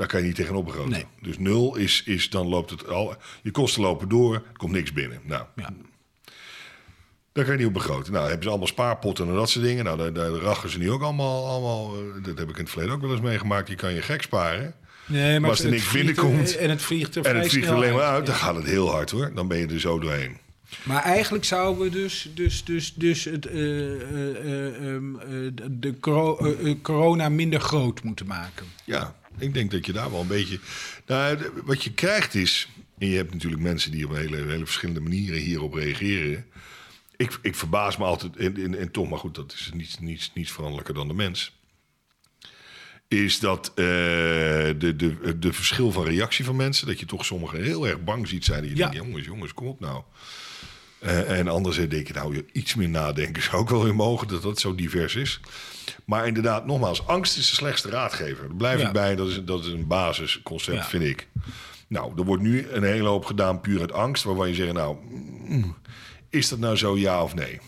Daar 0.00 0.08
kan 0.08 0.20
je 0.20 0.26
niet 0.26 0.36
tegenop 0.36 0.64
begroten. 0.64 0.90
Nee. 0.90 1.04
Dus 1.20 1.38
nul 1.38 1.76
is, 1.76 2.02
is, 2.04 2.30
dan 2.30 2.46
loopt 2.48 2.70
het 2.70 2.88
al. 2.88 3.14
Je 3.42 3.50
kosten 3.50 3.82
lopen 3.82 4.08
door, 4.08 4.34
er 4.34 4.42
komt 4.56 4.72
niks 4.72 4.92
binnen. 4.92 5.20
Nou, 5.24 5.44
ja. 5.56 5.68
daar 7.32 7.44
kan 7.44 7.52
je 7.52 7.58
niet 7.58 7.66
op 7.68 7.72
begroten. 7.72 8.12
Nou, 8.12 8.24
hebben 8.24 8.42
ze 8.42 8.48
allemaal 8.48 8.66
spaarpotten 8.66 9.28
en 9.28 9.34
dat 9.34 9.50
soort 9.50 9.64
dingen. 9.64 9.84
Nou, 9.84 9.96
daar, 9.96 10.12
daar 10.12 10.30
rachen 10.30 10.70
ze 10.70 10.78
nu 10.78 10.90
ook 10.90 11.02
allemaal. 11.02 11.46
allemaal 11.46 11.94
eh, 11.94 12.24
dat 12.24 12.38
heb 12.38 12.48
ik 12.48 12.56
in 12.56 12.62
het 12.62 12.70
verleden 12.70 12.94
ook 12.94 13.00
wel 13.00 13.10
eens 13.10 13.20
meegemaakt. 13.20 13.68
Je 13.68 13.74
kan 13.74 13.94
je 13.94 14.02
gek 14.02 14.22
sparen. 14.22 14.74
Nee, 15.06 15.30
maar 15.32 15.40
Maar 15.40 15.50
als 15.50 15.60
er 15.60 15.70
niks 15.70 15.92
binnenkomt 15.92 16.56
En 16.56 16.70
het 16.70 16.82
vliegt 16.82 17.16
er 17.16 17.24
En 17.24 17.36
het 17.38 17.48
vliegt 17.50 17.68
er 17.68 17.74
alleen 17.74 17.92
maar 17.94 18.02
uit. 18.02 18.26
Dan 18.26 18.34
gaat 18.34 18.56
het 18.56 18.66
heel 18.66 18.90
hard 18.90 19.10
hoor. 19.10 19.30
Dan 19.34 19.48
ben 19.48 19.58
je 19.58 19.66
er 19.66 19.80
zo 19.80 19.98
doorheen. 19.98 20.36
Maar 20.82 21.02
eigenlijk 21.02 21.44
zouden 21.44 21.82
we 21.82 21.90
dus, 21.90 22.30
dus, 22.34 22.64
dus, 22.64 22.94
dus 22.94 23.24
het, 23.24 23.46
eh, 23.46 23.60
eh, 23.60 24.00
eh, 24.00 24.94
ehm, 24.94 25.16
eh, 25.16 25.26
de- 25.54 25.78
de 25.78 25.98
coro- 26.00 26.54
corona 26.82 27.28
minder 27.28 27.60
groot 27.60 28.02
moeten 28.02 28.26
maken. 28.26 28.66
Ja, 28.84 29.14
ik 29.40 29.54
denk 29.54 29.70
dat 29.70 29.86
je 29.86 29.92
daar 29.92 30.10
wel 30.10 30.20
een 30.20 30.26
beetje. 30.26 30.58
Nou, 31.06 31.38
wat 31.64 31.84
je 31.84 31.92
krijgt 31.92 32.34
is. 32.34 32.68
En 32.98 33.08
je 33.08 33.16
hebt 33.16 33.32
natuurlijk 33.32 33.62
mensen 33.62 33.90
die 33.90 34.04
op 34.06 34.14
hele, 34.14 34.36
hele 34.36 34.64
verschillende 34.64 35.00
manieren 35.00 35.38
hierop 35.40 35.74
reageren. 35.74 36.46
Ik, 37.16 37.38
ik 37.42 37.54
verbaas 37.54 37.96
me 37.96 38.04
altijd. 38.04 38.36
En, 38.36 38.56
en, 38.56 38.78
en 38.78 38.90
toch, 38.90 39.08
maar 39.10 39.18
goed, 39.18 39.34
dat 39.34 39.52
is 39.52 39.70
niets, 39.74 39.98
niets, 39.98 40.30
niets 40.34 40.50
veranderlijker 40.50 40.94
dan 40.94 41.08
de 41.08 41.14
mens. 41.14 41.58
Is 43.08 43.38
dat 43.38 43.68
eh, 43.68 43.74
de, 43.74 44.94
de, 44.96 45.38
de 45.38 45.52
verschil 45.52 45.92
van 45.92 46.04
reactie 46.04 46.44
van 46.44 46.56
mensen. 46.56 46.86
Dat 46.86 47.00
je 47.00 47.06
toch 47.06 47.24
sommigen 47.24 47.62
heel 47.62 47.88
erg 47.88 48.04
bang 48.04 48.28
ziet 48.28 48.44
zijn. 48.44 48.60
Die 48.62 48.70
je 48.70 48.76
Ja. 48.76 48.88
denkt, 48.88 49.06
jongens, 49.06 49.24
jongens, 49.26 49.54
kom 49.54 49.66
op 49.66 49.80
nou. 49.80 50.02
Eh, 51.00 51.38
en 51.38 51.48
anderen 51.48 51.88
denken, 51.88 52.14
nou, 52.14 52.34
je 52.34 52.44
iets 52.52 52.74
meer 52.74 52.88
nadenken 52.88 53.42
zou 53.42 53.56
ook 53.56 53.70
wel 53.70 53.84
weer 53.84 53.94
mogen. 53.94 54.28
Dat 54.28 54.42
dat 54.42 54.58
zo 54.58 54.74
divers 54.74 55.14
is. 55.14 55.40
Maar 56.04 56.26
inderdaad, 56.26 56.66
nogmaals, 56.66 57.06
angst 57.06 57.36
is 57.38 57.48
de 57.48 57.54
slechtste 57.54 57.90
raadgever. 57.90 58.46
Daar 58.48 58.56
blijf 58.56 58.80
Ja. 58.80 58.86
ik 58.86 58.92
bij. 58.92 59.16
Dat 59.16 59.28
is, 59.28 59.40
dat 59.44 59.64
is 59.64 59.72
een 59.72 59.86
basisconcept, 59.86 60.76
Ja. 60.76 60.84
vind 60.84 61.04
ik. 61.04 61.28
Nou, 61.86 62.12
er 62.16 62.24
wordt 62.24 62.42
nu 62.42 62.68
een 62.68 62.82
hele 62.82 63.08
hoop 63.08 63.24
gedaan 63.24 63.60
puur 63.60 63.80
uit 63.80 63.92
angst. 63.92 64.24
Waarvan 64.24 64.48
je 64.48 64.54
zegt, 64.54 64.72
nou, 64.72 64.96
mm, 65.48 65.76
is 66.28 66.48
dat 66.48 66.58
nou 66.58 66.76
zo 66.76 66.98
ja 66.98 67.22
of 67.22 67.34
nee? 67.34 67.60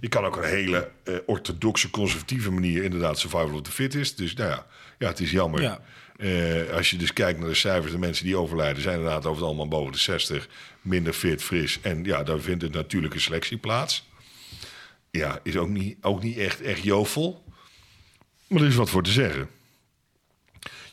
Je 0.00 0.08
kan 0.08 0.24
ook 0.24 0.36
een 0.36 0.44
hele 0.48 0.90
eh, 1.04 1.14
orthodoxe, 1.26 1.90
conservatieve 1.90 2.50
manier... 2.50 2.82
inderdaad 2.84 3.18
survival 3.18 3.52
of 3.54 3.62
the 3.62 3.70
fittest. 3.70 4.16
Dus 4.18 4.34
nou 4.34 4.50
ja, 4.50 4.66
ja 4.98 5.08
het 5.08 5.20
is 5.20 5.30
jammer. 5.30 5.62
Ja. 5.62 5.80
Eh, 6.16 6.70
als 6.76 6.90
je 6.90 6.96
dus 6.96 7.12
kijkt 7.12 7.38
naar 7.38 7.48
de 7.48 7.54
cijfers... 7.54 7.92
de 7.92 7.98
mensen 7.98 8.24
die 8.24 8.36
overlijden 8.36 8.82
zijn 8.82 8.98
inderdaad 8.98 9.26
over 9.26 9.36
het 9.36 9.46
allemaal 9.46 9.68
boven 9.68 9.92
de 9.92 9.98
60... 9.98 10.48
minder 10.80 11.12
fit, 11.12 11.42
fris. 11.42 11.78
En 11.80 12.04
ja, 12.04 12.22
daar 12.22 12.40
vindt 12.40 12.62
een 12.62 12.70
natuurlijke 12.70 13.18
selectie 13.18 13.56
plaats. 13.56 14.08
Ja, 15.10 15.40
is 15.42 15.56
ook 15.56 15.68
niet, 15.68 15.96
ook 16.00 16.22
niet 16.22 16.36
echt, 16.36 16.60
echt 16.60 16.82
jovel. 16.82 17.44
Maar 18.46 18.60
er 18.60 18.68
is 18.68 18.74
wat 18.74 18.90
voor 18.90 19.02
te 19.02 19.10
zeggen. 19.10 19.48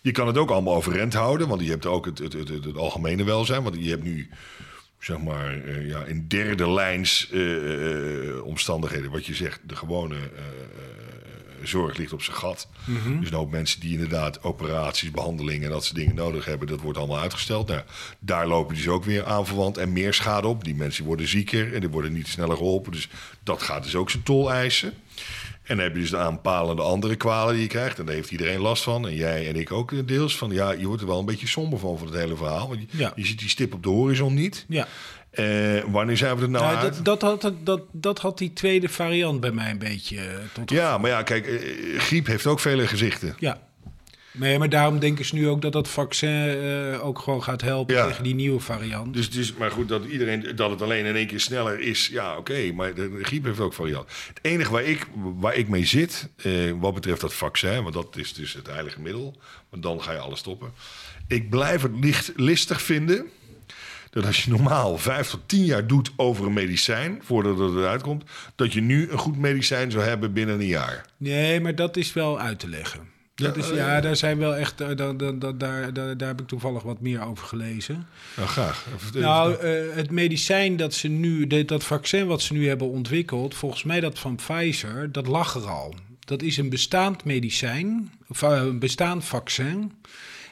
Je 0.02 0.12
kan 0.12 0.28
het 0.28 0.38
ook 0.38 0.50
allemaal 0.50 0.76
overeind 0.76 1.14
houden, 1.14 1.48
want 1.48 1.62
je 1.62 1.70
hebt 1.70 1.86
ook 1.86 2.06
het, 2.06 2.18
het, 2.18 2.34
het, 2.34 2.50
het, 2.50 2.78
algemene 2.78 3.24
welzijn. 3.24 3.64
Want 3.64 3.76
je 3.80 3.90
hebt 3.90 4.04
nu, 4.04 4.30
zeg 5.00 5.20
maar, 5.20 5.64
eh, 5.64 5.88
ja, 5.88 6.04
in 6.04 6.28
derde 6.28 6.70
lijns 6.70 7.30
eh, 7.30 8.46
omstandigheden. 8.46 9.12
Wat 9.12 9.26
je 9.26 9.36
zegt, 9.36 9.60
de 9.64 9.76
gewone 9.76 10.18
zorg 11.64 11.98
ligt 11.98 12.14
op 12.14 12.22
zijn 12.22 12.38
gat. 12.38 12.68
Dus 13.20 13.30
een 13.30 13.36
hoop 13.36 13.52
mensen 13.52 13.80
die 13.80 13.92
inderdaad 13.94 14.44
operaties, 14.44 15.12
behandelingen 15.12 15.64
en 15.66 15.72
dat 15.72 15.84
soort 15.84 15.96
dingen 15.98 16.16
nodig 16.16 16.46
hebben, 16.46 16.68
dat 16.68 16.82
wordt 16.82 16.98
allemaal 16.98 17.20
uitgesteld. 17.20 17.68
Nou, 17.68 17.82
daar 18.20 18.48
lopen 18.48 18.76
dus 18.76 18.88
ook 18.88 19.04
weer 19.04 19.26
aanverwant 19.26 19.78
en 19.78 19.92
meer 19.94 20.14
schade 20.14 20.48
op. 20.48 20.64
Die 20.64 20.76
mensen 20.76 21.06
worden 21.06 21.28
zieker 21.28 21.74
en 21.74 21.80
die 21.80 21.90
worden 21.90 22.14
niet 22.14 22.28
sneller 22.28 22.58
geholpen. 22.58 22.92
Dus 22.92 23.10
dat 23.44 23.62
gaat 23.62 23.84
dus 23.84 23.96
ook 23.96 24.10
zijn 24.10 24.24
tol 24.24 24.52
eisen. 24.52 24.94
En 25.64 25.76
dan 25.78 25.86
heb 25.86 25.96
je 25.96 26.02
dus 26.02 26.10
de 26.10 26.18
aanpalende 26.18 26.82
andere 26.82 27.16
kwalen 27.16 27.54
die 27.54 27.64
je 27.64 27.70
krijgt. 27.70 28.00
En 28.00 28.06
daar 28.06 28.16
heeft 28.16 28.32
iedereen 28.32 28.60
last 28.60 28.84
van. 28.84 29.08
En 29.08 29.16
jij 29.16 29.48
en 29.48 29.56
ik 29.56 29.72
ook 29.72 30.08
deels. 30.08 30.38
Van 30.38 30.52
ja, 30.52 30.72
je 30.72 30.86
wordt 30.88 31.02
er 31.02 31.08
wel 31.08 31.20
een 31.20 31.26
beetje 31.26 31.48
somber 31.48 31.80
van 31.80 31.98
voor 31.98 32.08
het 32.08 32.16
hele 32.16 32.36
verhaal. 32.36 32.68
Want 32.68 32.80
je, 32.80 32.98
Ja. 32.98 33.12
je 33.16 33.26
ziet 33.26 33.40
die 33.40 33.50
stip 33.50 33.74
op 33.74 33.84
de 33.84 33.90
horizon 33.90 34.34
niet. 34.34 34.66
Ja. 34.68 34.88
Eh, 35.32 35.80
wanneer 35.88 36.18
zijn 36.18 36.36
we 36.36 36.42
er 36.42 36.50
nou 36.50 36.66
Nou, 36.66 36.78
uit? 36.78 37.06
dat, 37.06 37.20
dat, 37.20 37.42
had, 37.42 37.54
dat, 37.64 37.82
dat 37.92 38.20
had 38.20 38.38
die 38.38 38.54
tweede 38.54 38.90
variant 38.90 39.40
bij 39.40 39.52
mij 39.52 39.70
een 39.72 39.78
beetje 39.80 40.18
eh, 40.18 40.36
tot 40.54 40.70
Ja, 40.70 40.98
maar 40.98 41.10
ja, 41.10 41.24
kijk, 41.24 41.48
eh, 41.48 42.00
griep 42.00 42.26
heeft 42.26 42.48
ook 42.48 42.60
vele 42.60 42.88
gezichten. 42.88 43.36
Ja. 43.40 43.70
Nee, 44.34 44.58
maar 44.60 44.70
daarom 44.70 45.00
denken 45.00 45.26
ze 45.26 45.36
nu 45.36 45.48
ook 45.50 45.62
dat 45.62 45.72
dat 45.74 45.88
vaccin 45.88 46.58
ook 47.02 47.20
gewoon 47.20 47.44
gaat 47.44 47.62
helpen 47.62 47.96
Ja. 47.96 48.08
tegen 48.08 48.24
die 48.24 48.36
nieuwe 48.36 48.60
variant. 48.60 49.14
Dus 49.14 49.30
is 49.30 49.54
maar 49.54 49.72
goed 49.72 49.88
dat 49.90 50.06
iedereen 50.06 50.56
dat 50.56 50.70
het 50.70 50.82
alleen 50.82 51.06
in 51.06 51.16
één 51.16 51.28
keer 51.28 51.40
sneller 51.40 51.80
is. 51.80 52.08
Ja, 52.08 52.38
oké, 52.38 52.72
maar 52.72 52.94
de, 52.94 53.18
de 53.18 53.24
griep 53.24 53.44
heeft 53.44 53.60
ook 53.60 53.74
variant. 53.74 54.08
Het 54.28 54.40
enige 54.42 54.72
waar 54.72 54.84
ik, 54.84 55.08
waar 55.16 55.56
ik 55.56 55.68
mee 55.68 55.86
zit, 55.86 56.30
wat 56.80 56.94
betreft 56.94 57.22
dat 57.22 57.34
vaccin, 57.34 57.82
want 57.84 57.94
dat 57.94 58.18
is 58.18 58.34
dus 58.34 58.54
het 58.54 58.68
heilige 58.68 59.02
middel, 59.02 59.36
want 59.70 59.84
dan 59.84 60.02
ga 60.02 60.12
je 60.12 60.20
alles 60.20 60.40
stoppen. 60.40 60.72
Ik 61.28 61.50
blijf 61.50 61.82
het 61.82 61.96
licht, 62.02 62.32
listig 62.36 62.82
vinden 62.82 63.26
dat 64.12 64.26
als 64.26 64.44
je 64.44 64.50
normaal 64.52 64.98
vijf 64.98 65.30
tot 65.30 65.40
tien 65.46 65.66
jaar 65.66 65.88
doet 65.88 66.12
over 66.16 66.46
een 66.46 66.54
medicijn 66.54 67.20
voordat 67.24 67.58
het 67.58 67.72
eruit 67.76 68.02
komt, 68.02 68.24
dat 68.56 68.74
je 68.74 68.82
nu 68.82 69.10
een 69.12 69.18
goed 69.18 69.38
medicijn 69.38 69.92
zou 69.92 70.04
hebben 70.04 70.34
binnen 70.34 70.60
een 70.60 70.66
jaar. 70.68 71.06
Nee, 71.18 71.60
maar 71.60 71.76
dat 71.76 71.98
is 71.98 72.14
wel 72.14 72.40
uit 72.40 72.60
te 72.60 72.68
leggen. 72.70 73.10
Dat 73.36 73.56
Ja, 73.56 73.62
is, 73.62 73.70
eh, 73.70 73.76
ja, 73.78 74.02
daar 74.02 74.16
zijn 74.16 74.38
wel 74.38 74.56
echt. 74.56 74.82
eh, 74.82 74.88
daar, 74.96 75.18
daar, 75.18 75.40
daar, 75.40 75.58
daar, 75.94 76.18
daar, 76.18 76.28
heb 76.28 76.42
ik 76.42 76.48
toevallig 76.48 76.84
wat 76.84 77.02
meer 77.02 77.22
over 77.26 77.46
gelezen. 77.48 78.08
Nou, 78.38 78.48
graag. 78.50 78.86
Nou, 79.14 79.56
eh, 79.56 79.96
het 79.96 80.12
medicijn 80.12 80.78
dat 80.78 80.94
ze 80.94 81.08
nu, 81.08 81.48
dat 81.66 81.84
vaccin 81.84 82.26
wat 82.28 82.42
ze 82.42 82.54
nu 82.54 82.68
hebben 82.68 82.88
ontwikkeld, 82.90 83.56
volgens 83.56 83.84
mij 83.84 84.00
dat 84.00 84.20
van 84.20 84.36
Pfizer, 84.36 85.12
dat 85.12 85.28
lag 85.28 85.56
er 85.56 85.68
al. 85.68 85.96
Dat 86.20 86.42
is 86.42 86.58
een 86.58 86.70
bestaand 86.70 87.24
medicijn, 87.26 88.12
of 88.28 88.42
eh, 88.42 88.50
een 88.52 88.80
bestaand 88.80 89.26
vaccin, 89.26 89.92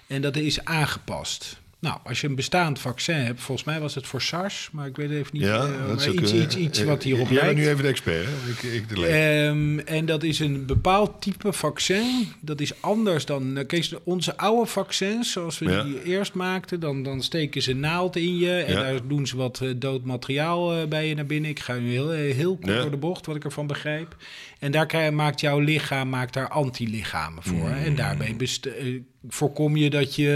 en 0.08 0.22
dat 0.22 0.36
is 0.36 0.66
aangepast. 0.66 1.60
Nou, 1.82 1.98
als 2.04 2.22
je 2.22 2.28
een 2.28 2.36
bestaand 2.36 2.80
vaccin 2.80 3.16
hebt, 3.16 3.42
volgens 3.42 3.68
mij 3.68 3.80
was 3.80 3.96
het 3.96 4.08
voor 4.08 4.22
SARS, 4.22 4.70
maar 4.72 4.88
ik 4.88 4.96
weet 4.96 5.10
even 5.12 5.30
niet. 5.32 5.42
ja, 5.42 5.56
eh, 5.66 5.78
dat 5.80 5.88
maar 5.88 6.00
zou 6.00 6.18
iets, 6.22 6.34
iets, 6.34 6.56
iets 6.56 6.80
Eh, 6.80 6.86
wat 6.86 7.04
hierop 7.04 7.28
Jij 7.30 7.34
bent 7.34 7.44
lijkt. 7.46 7.60
nu 7.60 7.68
even 7.70 7.82
de 7.84 7.90
expert, 7.90 8.26
hè? 8.26 8.50
Ik, 8.52 8.74
ik 8.74 8.90
de. 8.96 9.06
Ehm, 9.06 9.80
en 9.80 10.06
dat 10.06 10.24
is 10.24 10.40
een 10.40 10.66
bepaald 10.66 11.22
type 11.22 11.54
vaccin. 11.54 12.28
Dat 12.42 12.60
is 12.62 12.82
anders 12.82 13.26
dan. 13.26 13.58
eh, 13.58 13.68
Kees, 13.68 13.94
onze 14.04 14.38
oude 14.38 14.70
vaccins, 14.72 15.32
zoals 15.32 15.60
we 15.60 15.66
Ja. 15.72 15.84
die 15.84 16.04
eerst 16.04 16.34
maakten, 16.34 16.80
dan, 16.80 17.04
dan 17.04 17.24
steken 17.24 17.62
ze 17.62 17.72
een 17.72 17.80
naald 17.80 18.16
in 18.16 18.38
je. 18.38 18.52
En 18.58 18.74
Ja. 18.74 18.82
daar 18.82 19.08
doen 19.08 19.28
ze 19.28 19.38
wat 19.38 19.60
eh, 19.62 19.70
dood 19.76 20.04
materiaal 20.04 20.74
eh, 20.76 20.88
bij 20.88 21.08
je 21.08 21.16
naar 21.16 21.26
binnen. 21.26 21.50
Ik 21.50 21.60
ga 21.60 21.74
nu 21.74 21.90
heel, 21.92 22.14
eh, 22.14 22.36
heel 22.36 22.56
kort 22.58 22.74
Ja. 22.74 22.82
door 22.82 22.92
de 22.92 22.98
bocht, 22.98 23.26
wat 23.26 23.36
ik 23.36 23.44
ervan 23.44 23.68
begrijp. 23.68 24.16
En 24.60 24.72
daar 24.72 24.86
krijg, 24.86 25.12
maakt 25.12 25.40
jouw 25.40 25.60
lichaam 25.60 26.10
maakt 26.10 26.34
daar 26.34 26.50
antilichamen 26.50 27.44
voor. 27.44 27.56
Mm. 27.70 27.84
En 27.86 27.96
daarmee 27.96 28.36
best- 28.36 28.66
eh, 28.66 28.86
voorkom 29.28 29.76
je 29.78 29.90
dat 29.90 30.16
je 30.16 30.28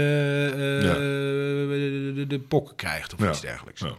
eh, 0.54 0.82
Ja. 0.82 0.94
de, 0.94 2.24
de 2.28 2.38
pokken 2.38 2.76
krijgt 2.76 3.14
of 3.14 3.20
Ja. 3.20 3.28
iets 3.30 3.40
dergelijks. 3.40 3.80
Ja. 3.80 3.94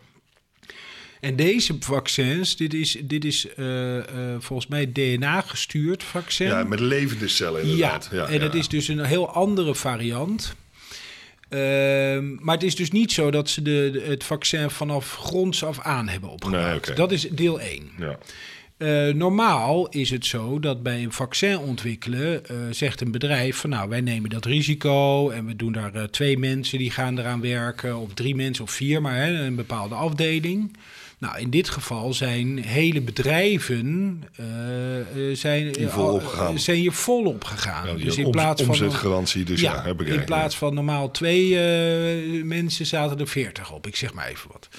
En 1.19 1.35
deze 1.35 1.75
vaccins, 1.79 2.55
dit 2.57 2.73
is, 2.73 2.97
dit 3.03 3.25
is 3.25 3.47
eh, 3.55 3.97
eh, 3.97 4.05
volgens 4.39 4.67
mij 4.67 4.91
DNA-gestuurd 4.91 6.03
vaccin. 6.03 6.47
Ja, 6.47 6.63
met 6.63 6.79
levende 6.79 7.27
cellen 7.27 7.67
Ja, 7.75 7.93
inderdaad. 7.93 8.29
en 8.29 8.41
het 8.41 8.53
is 8.53 8.67
dus 8.67 8.87
een 8.87 9.03
heel 9.03 9.29
andere 9.29 9.75
variant. 9.75 10.55
Ehm, 11.49 12.35
maar 12.43 12.55
het 12.55 12.63
is 12.63 12.75
dus 12.75 12.91
niet 12.91 13.11
zo 13.11 13.31
dat 13.31 13.49
ze 13.49 13.61
de, 13.61 14.03
het 14.07 14.23
vaccin 14.23 14.69
vanaf 14.69 15.15
gronds 15.15 15.63
af 15.63 15.79
aan 15.79 16.07
hebben 16.07 16.29
opgebouwd. 16.29 16.87
Nee. 16.87 16.95
Dat 16.95 17.11
is 17.11 17.21
deel 17.29 17.59
1. 17.61 17.89
Ja. 17.99 18.17
Eh, 18.77 19.07
normaal 19.07 19.87
is 19.87 20.09
het 20.09 20.25
zo 20.25 20.59
dat 20.59 20.83
bij 20.83 21.03
een 21.03 21.11
vaccin 21.11 21.57
ontwikkelen 21.57 22.45
eh, 22.45 22.55
zegt 22.71 23.01
een 23.01 23.11
bedrijf 23.11 23.57
van 23.57 23.69
nou 23.69 23.89
wij 23.89 24.01
nemen 24.01 24.29
dat 24.29 24.45
risico 24.45 25.29
en 25.29 25.45
we 25.45 25.55
doen 25.55 25.71
daar 25.71 25.93
eh, 25.93 26.03
twee 26.03 26.37
mensen 26.37 26.77
die 26.77 26.91
gaan 26.91 27.19
eraan 27.19 27.41
werken 27.41 27.97
of 27.97 28.13
drie 28.13 28.35
mensen 28.35 28.63
of 28.63 28.71
vier, 28.71 29.01
maar 29.01 29.15
hè, 29.15 29.45
een 29.45 29.55
bepaalde 29.55 29.95
afdeling. 29.95 30.77
Nou, 31.17 31.39
in 31.39 31.49
dit 31.49 31.69
geval 31.69 32.13
zijn 32.13 32.57
hele 32.57 33.01
bedrijven 33.01 34.23
eh, 34.35 34.45
zijn, 35.33 35.75
Hier 35.77 35.99
opgegaan. 35.99 36.59
zijn 36.59 36.77
hier 36.77 36.91
vol 36.91 37.25
op 37.25 37.43
gegaan. 37.43 37.87
Ja, 37.87 37.93
die 37.93 38.05
dus 38.05 38.17
in 38.17 38.31
plaats 38.31 38.61
van 38.61 38.71
omzetgarantie, 38.71 39.43
dus 39.43 39.61
ja, 39.61 39.83
heb 39.83 40.01
ik 40.01 40.07
in 40.07 40.23
plaats 40.23 40.57
van 40.57 40.73
normaal 40.73 41.11
twee 41.11 41.55
mensen 42.43 42.85
zaten 42.85 43.19
er 43.19 43.27
veertig 43.27 43.71
op. 43.71 43.87
Ik 43.87 43.95
zeg 43.95 44.13
maar 44.13 44.27
even 44.27 44.49
wat. 44.51 44.69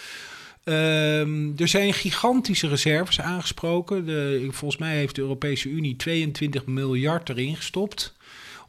Ehm, 0.66 1.50
er 1.56 1.68
zijn 1.68 1.92
gigantische 1.94 2.68
reserves 2.68 3.20
aangesproken. 3.20 4.07
De, 4.07 4.46
volgens 4.50 4.81
mij 4.81 4.96
heeft 4.96 5.14
de 5.14 5.20
Europese 5.20 5.68
Unie 5.68 5.96
22 5.96 6.66
miljard 6.66 7.29
erin 7.29 7.57
gestopt. 7.57 8.14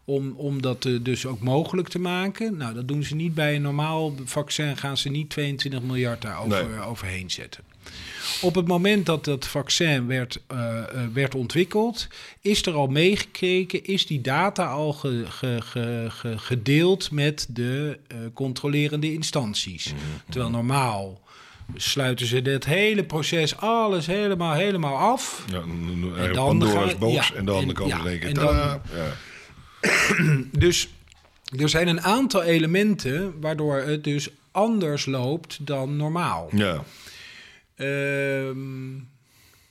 Om, 0.06 0.32
om 0.36 0.62
dat 0.62 0.86
eh, 0.86 0.94
dus 1.02 1.26
ook 1.26 1.40
mogelijk 1.40 1.88
te 1.88 2.00
maken. 2.00 2.58
Nou, 2.58 2.74
dat 2.74 2.88
doen 2.88 3.04
ze 3.04 3.16
niet 3.16 3.34
bij 3.34 3.56
een 3.56 3.62
normaal 3.62 4.16
vaccin. 4.26 4.78
Gaan 4.78 4.98
ze 4.98 5.10
niet 5.10 5.30
22 5.30 5.82
miljard 5.82 6.22
daar 6.22 6.40
over, 6.46 6.70
Nee. 6.70 6.80
overheen 6.80 7.32
zetten. 7.32 7.64
Op 8.42 8.56
het 8.56 8.68
moment 8.68 9.06
dat 9.06 9.26
dat 9.26 9.48
vaccin 9.48 10.08
werd, 10.08 10.40
eh, 10.48 10.78
eh, 10.78 10.84
werd 11.14 11.36
ontwikkeld, 11.36 12.08
is 12.42 12.66
er 12.66 12.74
al 12.74 12.88
meegekeken, 12.88 13.84
is 13.86 14.06
die 14.06 14.22
data 14.22 14.66
al 14.66 14.94
ge- 14.94 15.26
ge- 15.30 15.62
ge- 15.62 16.06
ge- 16.10 16.38
gedeeld 16.38 17.12
met 17.12 17.48
de 17.50 18.00
eh, 18.08 18.18
controlerende 18.34 19.14
instanties. 19.14 19.94
Terwijl 20.30 20.52
normaal 20.52 21.22
sluiten 21.76 22.26
ze 22.26 22.38
het 22.38 22.66
hele 22.66 23.04
proces, 23.04 23.58
alles 23.58 24.06
helemaal, 24.08 24.54
helemaal 24.54 24.98
af. 24.98 25.46
Ja, 25.52 25.62
En 25.62 26.34
dan 26.34 26.46
Pandora's 26.48 26.92
ga- 26.92 26.98
box 26.98 27.28
ja, 27.28 27.36
en 27.36 27.46
dan 27.46 27.62
en- 27.68 27.74
komen 27.74 28.14
ja, 28.14 28.28
en 28.28 28.34
dan-. 28.34 28.82
Dus 30.60 30.90
er 31.60 31.70
zijn 31.70 31.88
een 31.88 32.02
aantal 32.02 32.44
elementen 32.44 33.40
waardoor 33.42 33.76
het 33.78 34.04
dus 34.04 34.30
anders 34.52 35.06
loopt 35.06 35.58
dan 35.66 35.96
normaal. 35.96 36.50
ja. 36.52 36.84
Ehm, 37.76 38.96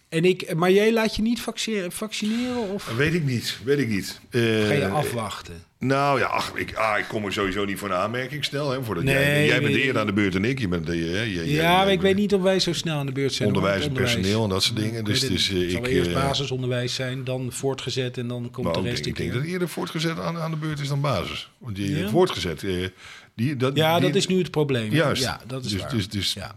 en 0.08 0.24
ik, 0.24 0.54
maar 0.54 0.70
jij 0.70 0.92
laat 0.92 1.16
je 1.16 1.22
niet 1.22 1.40
vacci- 1.40 1.86
vaccineren 1.90 2.70
of 2.70 2.92
Weet 2.96 3.14
ik 3.14 3.24
niet, 3.24 3.58
weet 3.64 3.78
ik 3.78 3.88
niet. 3.88 4.20
ga 4.30 4.38
je 4.38 4.80
Eh, 4.80 4.94
afwachten? 4.94 5.64
Nou 5.78 6.18
ja, 6.18 6.26
ach, 6.26 6.52
ik, 6.54 6.74
ah, 6.74 6.98
ik 6.98 7.04
kom 7.08 7.24
er 7.24 7.32
sowieso 7.32 7.64
niet 7.64 7.78
voor 7.78 7.88
een 7.90 7.96
aanmerking 7.96 8.44
snel. 8.44 8.70
Hè, 8.70 8.82
voordat 8.84 9.04
Nee, 9.04 9.14
jij, 9.14 9.46
jij 9.46 9.60
bent 9.60 9.74
eerder 9.74 10.00
aan 10.00 10.06
de 10.06 10.12
beurt 10.12 10.32
dan 10.32 10.44
ik. 10.44 10.58
Je 10.58 10.68
bent, 10.68 10.88
eh, 10.88 10.94
je, 10.94 11.32
je, 11.34 11.50
ja, 11.52 11.76
maar 11.76 11.92
ik 11.92 12.00
weet 12.00 12.16
niet 12.16 12.34
of 12.34 12.42
wij 12.42 12.58
zo 12.60 12.72
snel 12.72 12.98
aan 12.98 13.06
de 13.06 13.12
beurt 13.12 13.32
zijn. 13.32 13.48
Onderwijs 13.48 13.86
en 13.86 13.92
personeel 13.92 14.42
en 14.42 14.48
dat 14.48 14.62
soort 14.62 14.76
dingen. 14.78 14.98
Ik 14.98 15.04
Dus, 15.04 15.20
dus 15.20 15.50
eh, 15.50 15.60
het 15.60 15.70
zal 15.70 15.80
ik... 15.80 15.86
eerst 15.86 16.10
eh, 16.10 16.14
basisonderwijs 16.14 16.94
zijn, 16.94 17.24
dan 17.24 17.52
voortgezet 17.52 18.18
en 18.18 18.28
dan 18.28 18.50
komt 18.50 18.74
de 18.74 18.80
rest 18.80 19.06
ik 19.06 19.18
een 19.18 19.24
denk 19.24 19.32
dat 19.32 19.42
eerder 19.52 19.68
voortgezet 19.68 20.18
aan, 20.18 20.36
aan 20.36 20.50
de 20.50 20.56
beurt 20.56 20.80
is 20.80 20.88
dan 20.88 21.00
basis. 21.00 21.50
Want 21.58 21.76
je 21.76 21.96
Ja? 21.98 22.08
voortgezet... 22.08 22.64
eh, 22.64 22.86
die, 23.34 23.56
dat, 23.56 23.76
Ja, 23.76 23.98
die- 23.98 24.06
dat 24.06 24.16
is 24.16 24.26
nu 24.26 24.38
het 24.38 24.50
probleem. 24.50 24.92
Juist. 24.92 25.22
Ja, 25.22 25.40
dat 25.46 25.64
is 25.64 25.70
dus, 25.70 25.80
waar. 25.80 25.90
Dus, 25.90 26.08
dus, 26.08 26.32
Ja. 26.32 26.54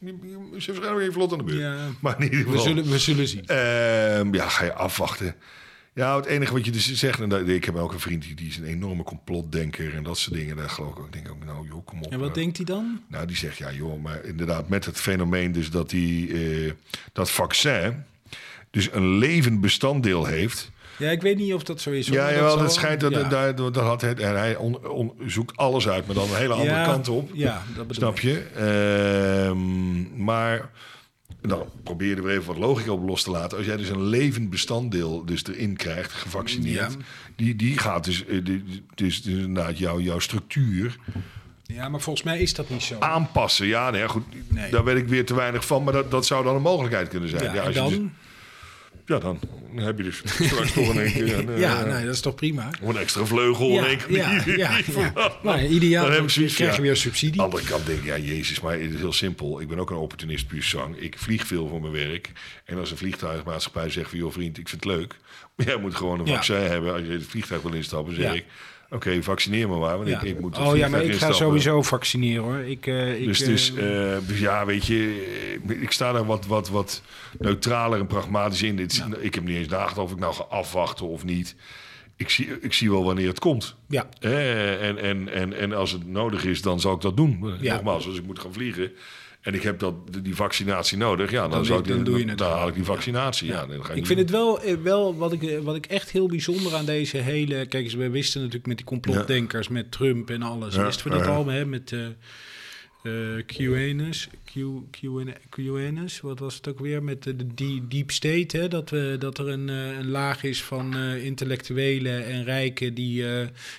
Je- 0.00 0.14
ze 0.58 0.66
waarschijnlijk 0.72 1.00
even 1.00 1.12
vlot 1.12 1.32
aan 1.32 1.38
de 1.38 1.44
beurt. 1.44 1.58
Ja. 1.60 1.76
Maar 2.00 2.14
in 2.18 2.22
ieder 2.24 2.38
we, 2.38 2.44
geval... 2.44 2.60
zullen, 2.66 2.90
we 2.90 2.98
zullen 2.98 3.28
zien. 3.28 3.46
Ehm, 3.46 4.34
ja, 4.34 4.48
ga 4.48 4.64
je 4.64 4.72
afwachten. 4.72 5.34
Ja, 5.98 6.16
het 6.16 6.26
enige 6.26 6.52
wat 6.52 6.64
je 6.64 6.70
dus 6.70 6.92
zegt, 6.92 7.20
en 7.20 7.28
dat, 7.28 7.48
ik 7.48 7.64
heb 7.64 7.76
ook 7.76 7.92
een 7.92 8.00
vriend 8.00 8.22
die, 8.22 8.34
die 8.34 8.48
is 8.48 8.56
een 8.56 8.64
enorme 8.64 9.02
complotdenker 9.02 9.94
en 9.94 10.02
dat 10.02 10.18
soort 10.18 10.34
dingen. 10.36 10.56
Daar 10.56 10.70
geloof 10.70 10.90
ik 10.92 10.98
ook. 10.98 11.06
Ik 11.06 11.12
denk 11.12 11.30
ook, 11.30 11.44
nou 11.44 11.66
joh, 11.68 11.84
kom 11.86 12.02
op. 12.02 12.12
En 12.12 12.18
wat 12.18 12.28
eh. 12.28 12.34
denkt 12.34 12.56
hij 12.56 12.66
dan? 12.66 13.00
Nou, 13.08 13.26
die 13.26 13.36
zegt 13.36 13.56
ja 13.56 13.72
joh, 13.72 14.02
maar 14.02 14.24
inderdaad 14.24 14.68
met 14.68 14.84
het 14.84 15.00
fenomeen 15.00 15.52
dus 15.52 15.70
dat 15.70 15.90
die, 15.90 16.32
eh, 16.32 16.72
dat 17.12 17.30
vaccin 17.30 18.04
dus 18.70 18.88
een 18.92 19.16
levend 19.18 19.60
bestanddeel 19.60 20.24
heeft. 20.26 20.70
Ja, 20.98 21.10
ik 21.10 21.22
weet 21.22 21.36
niet 21.36 21.54
of 21.54 21.62
dat 21.62 21.80
zo 21.80 21.90
is. 21.90 22.08
hoor, 22.08 22.16
Ja, 22.16 22.22
maar 22.24 22.32
jawel, 22.34 22.50
zal- 22.50 22.58
dat 22.58 22.74
schijnt 22.74 23.00
dat, 23.00 23.12
ja. 23.12 23.22
daar, 23.28 23.54
dat 23.54 23.76
had 23.76 24.00
hij, 24.00 24.14
en 24.14 24.36
hij 24.38 24.56
on- 24.56 24.88
on- 24.88 25.12
zoekt 25.26 25.56
alles 25.56 25.88
uit, 25.88 26.06
maar 26.06 26.14
dan 26.14 26.28
een 26.30 26.36
hele 26.36 26.52
andere 26.52 26.70
Ja, 26.78 26.84
kant 26.84 27.08
op. 27.08 27.30
Ja, 27.34 27.62
dat 27.76 27.86
bedoel 27.86 27.94
Snap 27.94 28.16
ik. 28.16 28.22
je? 28.22 28.38
Ehm, 28.54 30.24
maar 30.24 30.70
dan 31.40 31.64
probeer 31.82 32.08
je 32.08 32.16
er 32.22 32.28
even 32.30 32.46
wat 32.46 32.56
logica 32.58 32.90
op 32.90 33.06
los 33.08 33.22
te 33.22 33.30
laten. 33.30 33.56
Als 33.58 33.66
jij 33.66 33.76
dus 33.76 33.88
een 33.88 34.02
levend 34.04 34.50
bestanddeel 34.50 35.24
dus 35.24 35.46
erin 35.46 35.76
krijgt, 35.76 36.12
gevaccineerd, 36.12 36.92
Ja. 36.92 36.98
die, 37.36 37.56
die 37.56 37.78
gaat 37.78 38.04
dus, 38.04 38.24
die- 38.26 38.42
dus, 38.94 39.22
dus 39.22 39.26
inderdaad 39.26 39.78
jouw, 39.78 40.00
jouw 40.00 40.18
structuur 40.18 40.96
Ja, 41.66 41.88
maar 41.88 42.00
volgens 42.00 42.24
mij 42.24 42.38
is 42.40 42.54
dat 42.54 42.70
niet 42.70 42.82
zo. 42.82 42.98
aanpassen. 42.98 43.66
Ja, 43.66 43.90
nee, 43.90 44.08
goed, 44.08 44.24
Nee. 44.48 44.70
daar 44.70 44.84
weet 44.84 44.96
ik 44.96 45.08
weer 45.08 45.26
te 45.26 45.34
weinig 45.34 45.66
van, 45.66 45.84
maar 45.84 45.92
dat, 45.92 46.10
dat 46.10 46.26
zou 46.26 46.44
dan 46.44 46.56
een 46.56 46.62
mogelijkheid 46.62 47.08
kunnen 47.08 47.28
zijn. 47.28 47.54
ja, 47.54 47.62
als 47.62 47.74
je 47.74 47.80
dan? 47.80 47.88
dus- 47.88 47.98
ja 49.08 49.18
dan 49.18 49.38
heb 49.76 49.96
je 49.98 50.04
dus 50.04 50.22
straks 50.48 50.72
toch 50.72 50.92
in 50.94 51.00
één 51.00 51.12
keer 51.12 51.38
een, 51.38 51.48
eh, 51.48 51.58
ja, 51.60 51.84
nee, 51.84 52.04
dat 52.04 52.14
is 52.14 52.20
toch 52.20 52.34
prima? 52.34 52.70
of 52.82 52.88
een 52.88 52.96
extra 53.00 53.24
vleugel 53.24 53.78
in 53.78 53.84
één 53.84 53.96
keer. 54.06 54.16
ja, 54.16 54.42
ja, 54.46 54.78
ja. 54.86 55.36
Nou, 55.42 55.60
ideaal. 55.60 56.02
Dan 56.02 56.12
heb 56.12 56.20
ik 56.22 56.26
Dan 56.26 56.30
zoiets, 56.30 56.54
krijg 56.54 56.70
je 56.70 56.76
ja. 56.76 56.82
weer 56.82 56.96
subsidie. 56.96 57.42
Aan 57.42 57.50
de 57.50 57.54
andere 57.56 57.72
kant 57.72 57.86
denk 57.86 57.98
ik, 57.98 58.04
ja, 58.04 58.18
jezus, 58.18 58.60
maar 58.60 58.72
het 58.72 58.92
is 58.92 58.98
heel 58.98 59.12
simpel. 59.12 59.60
Ik 59.60 59.68
ben 59.68 59.78
ook 59.78 59.90
een 59.90 59.96
opportunist 59.96 60.46
puur 60.46 60.62
zang. 60.62 60.96
Ik 60.96 61.18
vlieg 61.18 61.46
veel 61.46 61.68
voor 61.68 61.80
mijn 61.80 61.92
werk. 61.92 62.30
En 62.64 62.78
als 62.78 62.90
een 62.90 62.96
vliegtuigmaatschappij 62.96 63.90
zegt 63.90 64.10
van, 64.10 64.18
joh 64.18 64.32
vriend, 64.32 64.58
ik 64.58 64.68
vind 64.68 64.84
het 64.84 64.92
leuk. 64.92 65.14
Maar 65.56 65.66
jij 65.66 65.76
moet 65.76 65.94
gewoon 65.94 66.20
een 66.20 66.26
Ja. 66.26 66.34
vaccin 66.34 66.56
hebben 66.56 66.92
als 66.92 67.02
je 67.02 67.12
het 67.12 67.24
vliegtuig 67.26 67.62
wil 67.62 67.72
instappen. 67.74 68.14
zeg 68.14 68.24
Ja. 68.24 68.32
ik, 68.32 68.44
Oké, 68.90 69.22
vaccineer 69.22 69.68
me 69.68 69.78
maar, 69.78 69.96
want 69.96 70.08
Ja. 70.08 70.20
ik, 70.20 70.28
ik 70.28 70.40
moet 70.40 70.58
oh 70.58 70.76
ja, 70.76 70.88
maar 70.88 71.02
ik 71.04 71.14
ga 71.14 71.32
sowieso 71.32 71.82
vaccineren 71.82 72.42
hoor. 72.44 72.58
Ik, 72.58 72.86
eh, 72.86 73.20
ik, 73.20 73.26
Dus, 73.26 73.40
eh, 73.40 73.46
dus, 73.46 73.74
eh, 73.74 74.16
dus 74.26 74.38
ja, 74.38 74.66
weet 74.66 74.86
je, 74.86 75.26
eh, 75.68 75.82
ik 75.82 75.90
sta 75.90 76.12
daar 76.12 76.24
wat, 76.26 76.46
wat, 76.46 76.68
wat 76.68 77.02
neutraler 77.38 78.00
en 78.00 78.06
pragmatisch 78.06 78.62
in. 78.62 78.76
Dit, 78.76 79.04
Ik 79.20 79.34
heb 79.34 79.44
niet 79.44 79.56
eens 79.56 79.68
nagedacht 79.68 79.98
of 79.98 80.12
ik 80.12 80.18
nou 80.18 80.34
ga 80.34 80.42
afwachten 80.48 81.06
of 81.08 81.24
niet. 81.24 81.54
Ik 82.16 82.28
zie, 82.30 82.48
ik 82.60 82.72
zie 82.72 82.90
wel 82.90 83.04
wanneer 83.04 83.28
het 83.28 83.38
komt. 83.38 83.76
ja, 83.88 84.08
Eh, 84.20 84.88
en, 84.88 84.98
en, 84.98 85.28
en, 85.32 85.52
en 85.58 85.72
als 85.72 85.92
het 85.92 86.06
nodig 86.06 86.44
is, 86.44 86.62
dan 86.62 86.80
zal 86.80 86.94
ik 86.94 87.00
dat 87.00 87.16
doen. 87.16 87.54
Ja. 87.60 87.74
Nogmaals, 87.74 88.06
als 88.06 88.18
ik 88.18 88.24
moet 88.26 88.38
gaan 88.38 88.52
vliegen 88.52 88.92
en 89.40 89.54
ik 89.54 89.62
heb 89.62 89.78
dat, 89.78 89.94
die 90.22 90.34
vaccinatie 90.34 90.98
nodig, 90.98 91.30
ja, 91.30 91.48
dan, 91.48 91.60
is- 91.60 91.68
ik, 91.68 91.86
dan 91.86 92.04
doe 92.04 92.18
je 92.18 92.28
het 92.28 92.38
dan 92.38 92.46
gewoon. 92.46 92.58
haal 92.60 92.68
ik 92.68 92.74
die 92.74 92.84
vaccinatie. 92.84 93.46
Ja. 93.48 93.66
dan 93.66 93.84
ga 93.84 93.90
Ik 93.90 93.96
niet 93.96 94.06
vind 94.06 94.18
het 94.18 94.30
wel, 94.30 94.60
eh, 94.62 94.74
wel 94.82 95.16
wat, 95.16 95.32
ik, 95.32 95.42
eh, 95.42 95.58
wat 95.58 95.76
ik 95.76 95.86
echt 95.86 96.10
heel 96.10 96.26
bijzonder 96.28 96.74
aan 96.74 96.84
deze 96.84 97.16
hele... 97.16 97.66
Kijk 97.66 97.84
eens, 97.84 97.94
we 97.94 98.10
wisten 98.10 98.40
natuurlijk 98.40 98.66
met 98.66 98.76
die 98.76 98.86
complotdenkers, 98.86 99.68
met 99.68 99.90
Trump 99.92 100.30
en 100.30 100.42
alles. 100.42 100.74
Ja, 100.74 100.84
Wisten 100.84 101.10
we 101.10 101.18
dat 101.18 101.26
al, 101.26 101.46
hè? 101.46 101.64
Met 101.64 101.94
QAnus, 103.46 104.28
QAn- 104.44 105.34
QAnus, 105.50 106.20
wat 106.20 106.38
was 106.38 106.54
het 106.54 106.68
ook 106.68 106.78
weer? 106.78 107.02
Met 107.02 107.22
de, 107.22 107.36
de 107.54 107.80
deep 107.88 108.10
state, 108.10 108.56
hè? 108.56 108.68
Dat, 108.68 108.90
we, 108.90 109.16
dat 109.18 109.38
er 109.38 109.48
een, 109.48 109.68
een 109.68 110.08
laag 110.08 110.42
is 110.42 110.62
van 110.62 110.96
eh, 110.96 111.24
intellectuelen 111.24 112.24
en 112.26 112.44
rijken... 112.44 112.94
die 112.94 113.24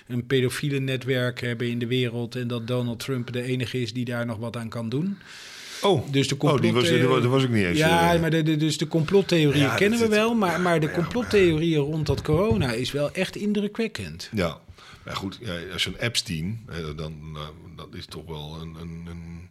een 0.06 0.26
pedofiele 0.26 0.78
netwerk 0.78 1.40
hebben 1.40 1.68
in 1.68 1.78
de 1.78 1.86
wereld... 1.86 2.34
en 2.36 2.48
dat 2.48 2.66
Donald 2.66 2.98
Trump 3.00 3.32
de 3.32 3.42
enige 3.42 3.80
is 3.80 3.92
die 3.92 4.04
daar 4.04 4.26
nog 4.26 4.38
wat 4.38 4.56
aan 4.56 4.68
kan 4.68 4.88
doen. 4.88 5.18
Oh, 5.82 6.12
Dus 6.12 6.28
de 6.28 6.36
oh 6.38 6.60
die 6.60 6.72
was, 6.72 6.88
die 6.88 7.06
was, 7.28 7.42
ik 7.42 7.50
niet 7.50 7.64
eens. 7.64 7.78
ja, 7.78 8.14
eh, 8.14 8.20
maar 8.20 8.30
de, 8.30 8.42
de- 8.42 8.56
dus 8.56 8.78
de 8.78 8.86
complottheorieën 8.88 9.64
Ja, 9.64 9.74
kennen 9.74 9.98
we 9.98 10.08
wel, 10.08 10.34
maar, 10.34 10.60
maar 10.60 10.80
de 10.80 10.90
complottheorieën 10.90 11.78
rond 11.80 12.06
dat 12.06 12.22
corona 12.22 12.72
is 12.72 12.92
wel 12.92 13.12
echt 13.12 13.36
indrukwekkend. 13.36 14.28
Ja, 14.34 14.58
maar 15.04 15.16
goed, 15.16 15.38
als 15.72 15.84
je 15.84 15.90
een 15.90 15.96
Epstein, 16.06 16.60
dan, 16.84 16.94
dan 16.96 17.14
dat 17.76 17.88
is 17.92 18.06
toch 18.06 18.24
wel 18.26 18.58
een, 18.60 18.74
een, 18.80 19.06
een, 19.08 19.48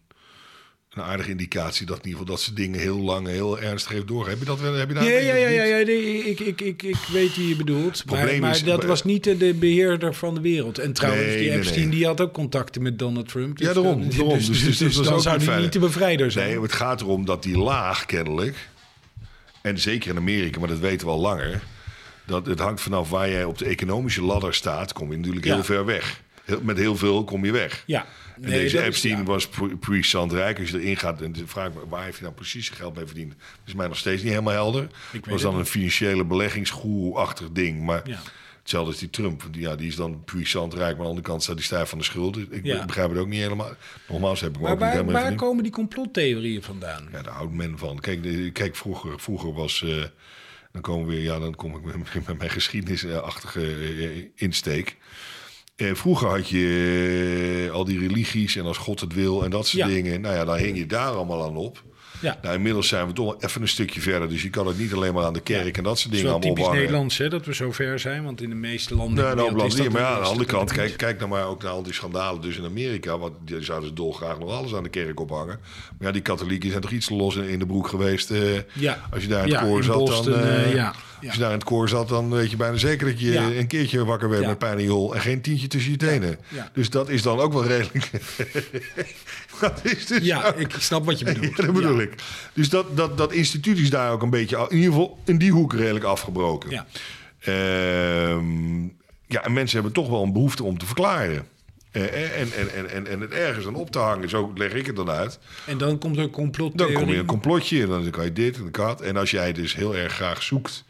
een 1.00 1.06
aardige 1.06 1.30
indicatie 1.30 1.86
dat 1.86 1.98
in 1.98 2.04
ieder 2.06 2.20
geval 2.20 2.36
dat 2.36 2.44
ze 2.44 2.54
dingen 2.54 2.80
heel 2.80 2.98
lang, 2.98 3.28
heel 3.28 3.60
ernstig 3.60 3.92
heeft 3.92 4.08
door. 4.08 4.28
Heb 4.30 4.40
je 4.40 4.46
dat 4.46 4.60
wel? 4.60 4.74
Heb 4.74 4.88
je 4.88 4.94
daar 4.94 5.04
Ja, 5.04 5.10
ja, 5.20 5.36
ja, 5.36 5.48
ja, 5.48 5.64
ja. 5.64 5.86
nee, 5.86 6.18
ik, 6.26 6.40
ik, 6.40 6.62
ik, 6.62 6.84
ik 6.84 6.96
weet 7.12 7.36
wie 7.36 7.48
je 7.48 7.56
bedoelt. 7.56 8.06
Maar, 8.06 8.16
Probleem 8.18 8.42
maar 8.42 8.52
is- 8.52 8.64
dat 8.64 8.84
was 8.84 9.04
niet 9.04 9.24
de, 9.24 9.38
de 9.38 9.54
beheerder 9.54 10.14
van 10.14 10.34
de 10.34 10.42
wereld. 10.42 10.78
En 10.80 10.94
trouwens, 10.94 11.26
Nee, 11.26 11.38
die 11.38 11.52
Epstein 11.52 11.80
nee. 11.88 11.90
die 11.98 12.06
had 12.06 12.22
ook 12.22 12.34
contacten 12.34 12.82
met 12.82 13.00
Donald 13.00 13.28
Trump. 13.28 13.58
Dus 13.58 13.68
Ja, 13.68 13.74
daarom, 13.74 14.00
dan- 14.02 14.10
daarom. 14.10 14.38
Dus, 14.38 14.48
Dus- 14.48 14.62
dus, 14.64 14.78
dus 14.78 14.96
dat 14.96 15.06
was 15.06 15.14
dan 15.14 15.22
zou 15.22 15.38
niet 15.38 15.48
hij 15.48 15.60
niet 15.62 15.74
de 15.74 15.80
bevrijder 15.80 16.32
zijn. 16.32 16.50
Nee, 16.50 16.62
het 16.62 16.74
gaat 16.74 17.02
erom 17.02 17.26
dat 17.26 17.44
die 17.44 17.58
laag 17.58 18.06
kennelijk, 18.06 18.68
en 19.62 19.80
zeker 19.80 20.10
in 20.10 20.18
Amerika, 20.18 20.60
maar 20.60 20.68
dat 20.70 20.80
weten 20.80 21.08
we 21.08 21.14
al 21.14 21.20
langer, 21.20 21.62
dat 22.26 22.46
het 22.46 22.60
hangt 22.60 22.82
vanaf 22.82 23.10
waar 23.10 23.30
jij 23.30 23.44
op 23.44 23.58
de 23.58 23.66
economische 23.66 24.22
ladder 24.24 24.54
staat, 24.54 24.94
kom 24.94 25.12
je 25.12 25.18
natuurlijk 25.18 25.46
Ja. 25.46 25.54
heel 25.54 25.64
ver 25.64 25.86
weg. 25.86 26.22
Met 26.62 26.78
heel 26.78 26.96
veel 26.96 27.24
kom 27.24 27.46
je 27.46 27.52
weg. 27.52 27.84
ja. 27.86 28.06
En 28.36 28.50
Nee, 28.50 28.60
deze 28.60 28.78
is- 28.78 28.84
Epstein 28.84 29.18
ja. 29.18 29.24
was 29.24 29.50
puissant 29.80 30.34
rijk. 30.34 30.60
Als 30.60 30.70
je 30.70 30.80
erin 30.82 30.98
gaat 30.98 31.22
en 31.22 31.36
vraag 31.46 31.68
ik 31.68 31.74
me, 31.74 31.80
waar 31.90 32.04
heeft 32.04 32.14
hij 32.16 32.24
nou 32.24 32.34
precies 32.34 32.66
zijn 32.66 32.78
geld 32.78 32.96
mee 32.96 33.06
verdiend? 33.06 33.34
Is 33.66 33.74
mij 33.74 33.88
nog 33.88 33.98
steeds 33.98 34.22
niet 34.22 34.32
helemaal 34.32 34.54
helder. 34.54 34.88
weet 35.12 35.26
was 35.26 35.42
dan 35.42 35.52
een 35.54 35.60
niet. 35.60 35.70
financiële 35.70 36.26
beleggingsgoeroe-achtig 36.26 37.52
ding. 37.52 37.82
Maar 37.84 38.02
Ja. 38.10 38.20
hetzelfde 38.60 38.92
als 38.92 39.00
die 39.00 39.10
Trump. 39.10 39.44
Die, 39.52 39.62
ja, 39.62 39.76
die 39.76 39.88
is 39.88 39.96
dan 39.96 40.24
puissant 40.24 40.74
rijk, 40.74 40.84
maar 40.90 40.96
aan 40.98 41.02
de 41.04 41.08
andere 41.10 41.28
kant 41.28 41.44
staat 41.44 41.56
die 41.56 41.66
stijf 41.66 41.90
van 41.90 41.98
de 41.98 42.04
schuld. 42.04 42.38
Ik 42.38 42.66
Ja. 42.66 42.86
begrijp 42.86 43.10
het 43.10 43.18
ook 43.20 43.28
niet 43.28 43.42
helemaal. 43.42 43.72
Nogmaals 44.08 44.42
heb 44.42 44.56
ik 44.56 44.62
Maar 44.62 44.72
ook 44.72 44.78
niet 44.78 44.86
waar, 44.88 44.92
helemaal 44.98 45.22
waar 45.22 45.36
komen 45.36 45.64
die 45.64 45.72
complottheorieën 45.72 46.64
vandaan? 46.64 47.08
Ja, 47.12 47.22
daar 47.22 47.34
houdt 47.34 47.54
men 47.54 47.78
van. 47.78 48.00
Kijk, 48.00 48.24
de- 48.24 48.50
kijk 48.52 48.76
vroeger, 48.76 49.20
vroeger 49.20 49.54
was... 49.54 49.84
eh, 49.84 50.04
dan 50.72 50.82
komen 50.82 51.08
we 51.08 51.14
weer... 51.14 51.24
Ja, 51.24 51.40
dan 51.40 51.56
kom 51.56 51.76
ik 51.76 51.84
met, 51.84 51.96
met 52.28 52.38
mijn 52.38 52.50
geschiedenisachtige 52.50 53.62
eh, 53.62 54.26
insteek. 54.36 54.98
Eh, 55.80 55.94
vroeger 55.94 56.28
had 56.28 56.50
je 56.50 57.66
eh, 57.68 57.72
al 57.74 57.86
die 57.86 58.00
religies 58.00 58.56
en 58.56 58.66
als 58.66 58.78
God 58.78 59.00
het 59.00 59.14
wil 59.14 59.44
en 59.44 59.50
dat 59.50 59.68
soort 59.68 59.84
Ja. 59.84 59.88
dingen. 59.96 60.22
Nou 60.22 60.36
ja, 60.36 60.46
dan 60.46 60.58
hing 60.58 60.78
je 60.78 60.86
daar 60.86 61.08
allemaal 61.12 61.44
aan 61.44 61.56
op. 61.56 61.84
Ja. 62.22 62.40
Nou, 62.42 62.56
inmiddels 62.56 62.88
zijn 62.88 63.08
we 63.08 63.14
toch 63.14 63.26
wel 63.26 63.42
even 63.44 63.62
een 63.62 63.68
stukje 63.68 64.02
verder. 64.02 64.30
Dus 64.30 64.42
je 64.42 64.50
kan 64.50 64.68
het 64.68 64.78
niet 64.80 64.94
alleen 64.94 65.14
maar 65.14 65.26
aan 65.26 65.34
de 65.34 65.40
kerk 65.42 65.78
en 65.78 65.84
dat 65.84 66.00
soort 66.00 66.14
is 66.14 66.18
dingen 66.20 66.32
allemaal 66.34 66.48
typisch 66.50 66.64
ophangen. 66.64 66.82
Nederlands 66.84 67.18
hè, 67.18 67.30
dat 67.30 67.46
we 67.46 67.54
zo 67.54 67.72
ver 67.72 68.00
zijn, 68.00 68.24
want 68.24 68.42
in 68.42 68.50
de 68.50 68.56
meeste 68.56 68.96
landen... 68.96 69.26
Nee, 69.26 69.36
nou, 69.36 69.48
is 69.48 69.54
blad, 69.54 69.78
dat 69.78 69.90
maar 69.90 70.02
ja, 70.02 70.08
aan 70.08 70.16
de 70.16 70.22
is 70.22 70.28
andere 70.28 70.50
kant, 70.50 70.62
niet. 70.70 70.80
kijk, 70.80 70.98
kijk 70.98 71.18
nou 71.18 71.30
maar 71.30 71.46
ook 71.46 71.64
naar 71.64 71.72
al 71.72 71.84
die 71.84 71.94
schandalen 71.94 72.42
dus 72.42 72.58
in 72.58 72.66
Amerika. 72.66 73.18
Want 73.18 73.34
die 73.46 73.62
zouden 73.64 73.90
ze 73.90 73.96
dolgraag 73.96 74.40
nog 74.40 74.52
alles 74.52 74.74
aan 74.76 74.84
de 74.84 74.90
kerk 74.90 75.20
ophangen. 75.20 75.60
Maar 75.98 76.08
ja, 76.08 76.12
die 76.12 76.22
katholieken 76.22 76.70
zijn 76.70 76.82
toch 76.82 76.92
iets 76.92 77.06
te 77.08 77.14
los 77.16 77.36
in, 77.36 77.44
in 77.50 77.60
de 77.60 77.66
broek 77.66 77.88
geweest. 77.88 78.32
eh, 78.32 78.40
Ja. 78.74 79.08
Als 79.12 79.22
je 79.24 79.28
daar 79.30 79.46
in 79.48 79.52
het 79.54 79.60
Ja, 79.62 79.66
koor 79.68 79.84
zat, 79.84 79.98
Boston, 79.98 80.32
dan... 80.34 80.42
eh, 80.42 80.64
eh, 80.66 80.74
ja. 80.74 80.94
Als 81.26 81.34
je 81.34 81.40
daar 81.40 81.52
in 81.52 81.56
het 81.58 81.64
koor 81.64 81.90
zat, 81.90 82.10
dan 82.10 82.30
weet 82.30 82.50
je 82.52 82.58
bijna 82.58 82.78
zeker 82.78 83.08
dat 83.08 83.20
je 83.20 83.58
een 83.58 83.68
keertje 83.68 84.06
wakker 84.06 84.30
werd 84.30 84.46
met 84.46 84.58
pijn 84.58 84.78
in 84.78 84.84
je 84.84 84.90
hol. 84.92 85.16
En 85.16 85.22
geen 85.22 85.42
tientje 85.42 85.68
tussen 85.68 85.92
je 85.92 85.98
tenen. 85.98 86.40
Dus 86.74 86.90
dat 86.90 87.10
is 87.10 87.22
dan 87.22 87.40
ook 87.40 87.54
wel 87.54 87.66
redelijk... 87.66 88.10
dat 89.62 89.80
is 89.84 90.06
dus 90.06 90.24
Ja, 90.24 90.48
ook- 90.48 90.56
ik 90.56 90.76
snap 90.80 91.06
wat 91.06 91.20
je 91.20 91.26
bedoelt. 91.26 91.56
Dat 91.66 91.74
bedoel 91.74 92.00
ik. 92.00 92.14
Dus 92.54 92.70
dat, 92.70 92.98
dat, 92.98 93.18
dat 93.18 93.32
instituut 93.32 93.78
is 93.78 93.90
daar 93.90 94.12
ook 94.12 94.22
een 94.22 94.30
beetje... 94.30 94.66
In 94.70 94.76
ieder 94.78 94.92
geval 94.92 95.18
in 95.26 95.38
die 95.38 95.52
hoek 95.52 95.74
redelijk 95.74 96.06
afgebroken. 96.06 96.70
Ja. 96.70 96.86
Ehm, 97.40 98.82
ja, 99.26 99.44
en 99.44 99.54
mensen 99.54 99.76
hebben 99.76 99.94
toch 99.94 100.10
wel 100.10 100.24
een 100.24 100.34
behoefte 100.34 100.64
om 100.64 100.78
te 100.78 100.86
verklaren. 100.86 101.48
Eh, 101.92 102.40
en, 102.42 102.52
en, 102.52 102.74
en, 102.74 102.90
en, 102.90 103.08
en 103.08 103.22
het 103.22 103.32
ergens 103.32 103.68
aan 103.68 103.76
op 103.76 103.92
te 103.92 104.00
hangen, 104.00 104.30
zo 104.30 104.52
leg 104.56 104.74
ik 104.74 104.86
het 104.86 104.96
dan 104.96 105.10
uit. 105.10 105.40
En 105.66 105.78
dan 105.78 105.98
komt 105.98 106.18
er 106.18 106.24
een 106.24 106.30
complottheorie. 106.30 106.94
Dan 106.96 107.04
kom 107.04 107.14
je 107.14 107.20
een 107.20 107.26
complotje 107.26 107.82
en 107.82 107.88
dan 107.88 108.10
kan 108.10 108.24
je 108.24 108.34
dit 108.34 108.58
en 108.58 108.70
dat. 108.72 109.02
En 109.02 109.18
als 109.18 109.32
jij 109.32 109.54
dus 109.54 109.76
heel 109.76 109.96
erg 109.96 110.14
graag 110.14 110.44
zoekt 110.44 110.84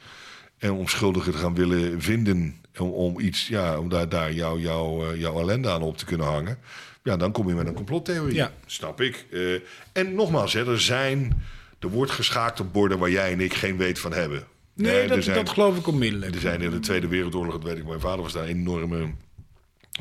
en 0.59 0.71
om 0.71 0.87
schuldigen 0.87 1.31
te 1.31 1.37
gaan 1.37 1.55
willen 1.55 2.01
vinden... 2.01 2.61
om, 2.77 2.89
om 2.89 3.19
iets, 3.19 3.47
ja, 3.47 3.79
om 3.79 3.89
daar, 3.89 4.09
daar 4.09 4.33
jouw 4.33 4.57
jou, 4.59 5.07
eh, 5.13 5.19
jouw 5.19 5.39
ellende 5.39 5.69
aan 5.69 5.81
op 5.81 5.97
te 5.97 6.05
kunnen 6.05 6.27
hangen... 6.27 6.57
ja, 7.03 7.17
dan 7.17 7.31
kom 7.31 7.47
je 7.47 7.53
met 7.55 7.67
een 7.67 7.73
complottheorie. 7.73 8.35
Ja. 8.35 8.51
Snap 8.65 9.01
ik. 9.01 9.25
Eh, 9.31 9.53
en 9.91 10.15
nogmaals, 10.15 10.53
hè, 10.53 10.71
er 10.71 10.81
zijn... 10.81 11.43
Er 11.79 11.89
wordt 11.89 12.11
geschaakt 12.11 12.59
op 12.59 12.73
borden 12.73 12.97
waar 12.99 13.09
jij 13.09 13.31
en 13.31 13.39
ik 13.39 13.53
geen 13.53 13.77
weet 13.77 13.99
van 13.99 14.13
hebben. 14.13 14.43
Nee, 14.73 14.99
Eh, 14.99 15.09
dat, 15.09 15.23
zijn- 15.23 15.35
dat 15.35 15.49
geloof 15.49 15.77
ik 15.77 15.87
onmiddellijk. 15.87 16.35
er 16.35 16.41
zijn 16.41 16.61
in 16.61 16.71
de 16.71 16.79
Tweede 16.79 17.07
Wereldoorlog, 17.07 17.53
dat 17.53 17.63
weet 17.63 17.77
ik, 17.77 17.87
mijn 17.87 17.99
vader 17.99 18.21
was 18.21 18.33
daar 18.33 18.43
een 18.43 18.49
enorme 18.49 19.11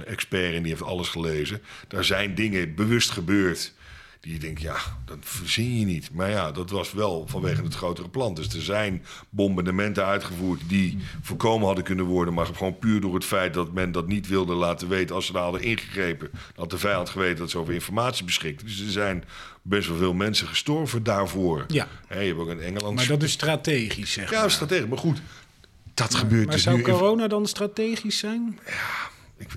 expert 0.05 0.55
in, 0.55 0.63
die 0.63 0.71
heeft 0.71 0.83
alles 0.85 1.09
gelezen. 1.09 1.63
Daar 1.89 2.05
zijn 2.05 2.35
dingen 2.35 2.75
bewust 2.75 3.11
gebeurd 3.11 3.73
die 4.21 4.33
je 4.33 4.39
denkt, 4.39 4.61
ja, 4.61 4.77
dat 5.05 5.17
verzin 5.21 5.79
je 5.79 5.85
niet. 5.85 6.11
Maar 6.13 6.31
ja, 6.31 6.53
dat 6.53 6.71
was 6.71 6.93
wel 6.93 7.27
vanwege 7.29 7.63
het 7.63 7.75
grotere 7.75 8.09
plan. 8.09 8.35
Dus 8.35 8.55
er 8.55 8.63
zijn 8.63 9.05
bombardementen 9.31 10.05
uitgevoerd 10.05 10.61
die 10.69 10.99
voorkomen 11.23 11.67
hadden 11.67 11.85
kunnen 11.85 12.05
worden, 12.05 12.35
maar 12.35 12.47
gewoon 12.47 12.79
puur 12.79 13.01
door 13.01 13.15
het 13.15 13.25
feit 13.25 13.55
dat 13.55 13.73
men 13.73 13.93
dat 13.93 14.07
niet 14.07 14.29
wilde 14.29 14.55
laten 14.55 14.89
weten. 14.89 15.15
Als 15.15 15.27
ze 15.27 15.33
daar 15.33 15.43
hadden 15.43 15.63
ingegrepen, 15.63 16.29
dan 16.33 16.41
had 16.55 16.71
de 16.71 16.79
vijand 16.79 17.09
geweten 17.09 17.39
dat 17.39 17.51
ze 17.51 17.59
over 17.59 17.75
informatie 17.75 18.25
beschikte. 18.25 18.65
Dus 18.65 18.81
er 18.81 18.91
zijn 18.91 19.25
best 19.63 19.89
wel 19.89 19.97
veel 19.97 20.15
mensen 20.15 20.47
gestorven 20.47 21.03
daarvoor. 21.03 21.65
Ja. 21.69 21.87
Hè, 22.07 22.21
je 22.21 22.27
hebt 22.29 22.39
ook 22.41 22.51
in 22.51 22.61
Engeland... 22.61 22.95
Maar 22.95 23.07
dat 23.07 23.23
is 23.23 23.33
strategisch, 23.33 24.13
zeg 24.13 24.31
Ja, 24.31 24.41
maar. 24.41 24.51
strategisch. 24.51 24.89
Maar 24.89 24.99
goed, 24.99 25.21
dat 25.95 26.15
gebeurt 26.15 26.45
Maar 26.47 26.55
dus 26.55 26.63
zou 26.65 26.77
nu... 26.77 26.83
corona 26.83 27.29
dan 27.29 27.47
strategisch 27.47 28.19
zijn? 28.19 28.59
ik, 29.37 29.49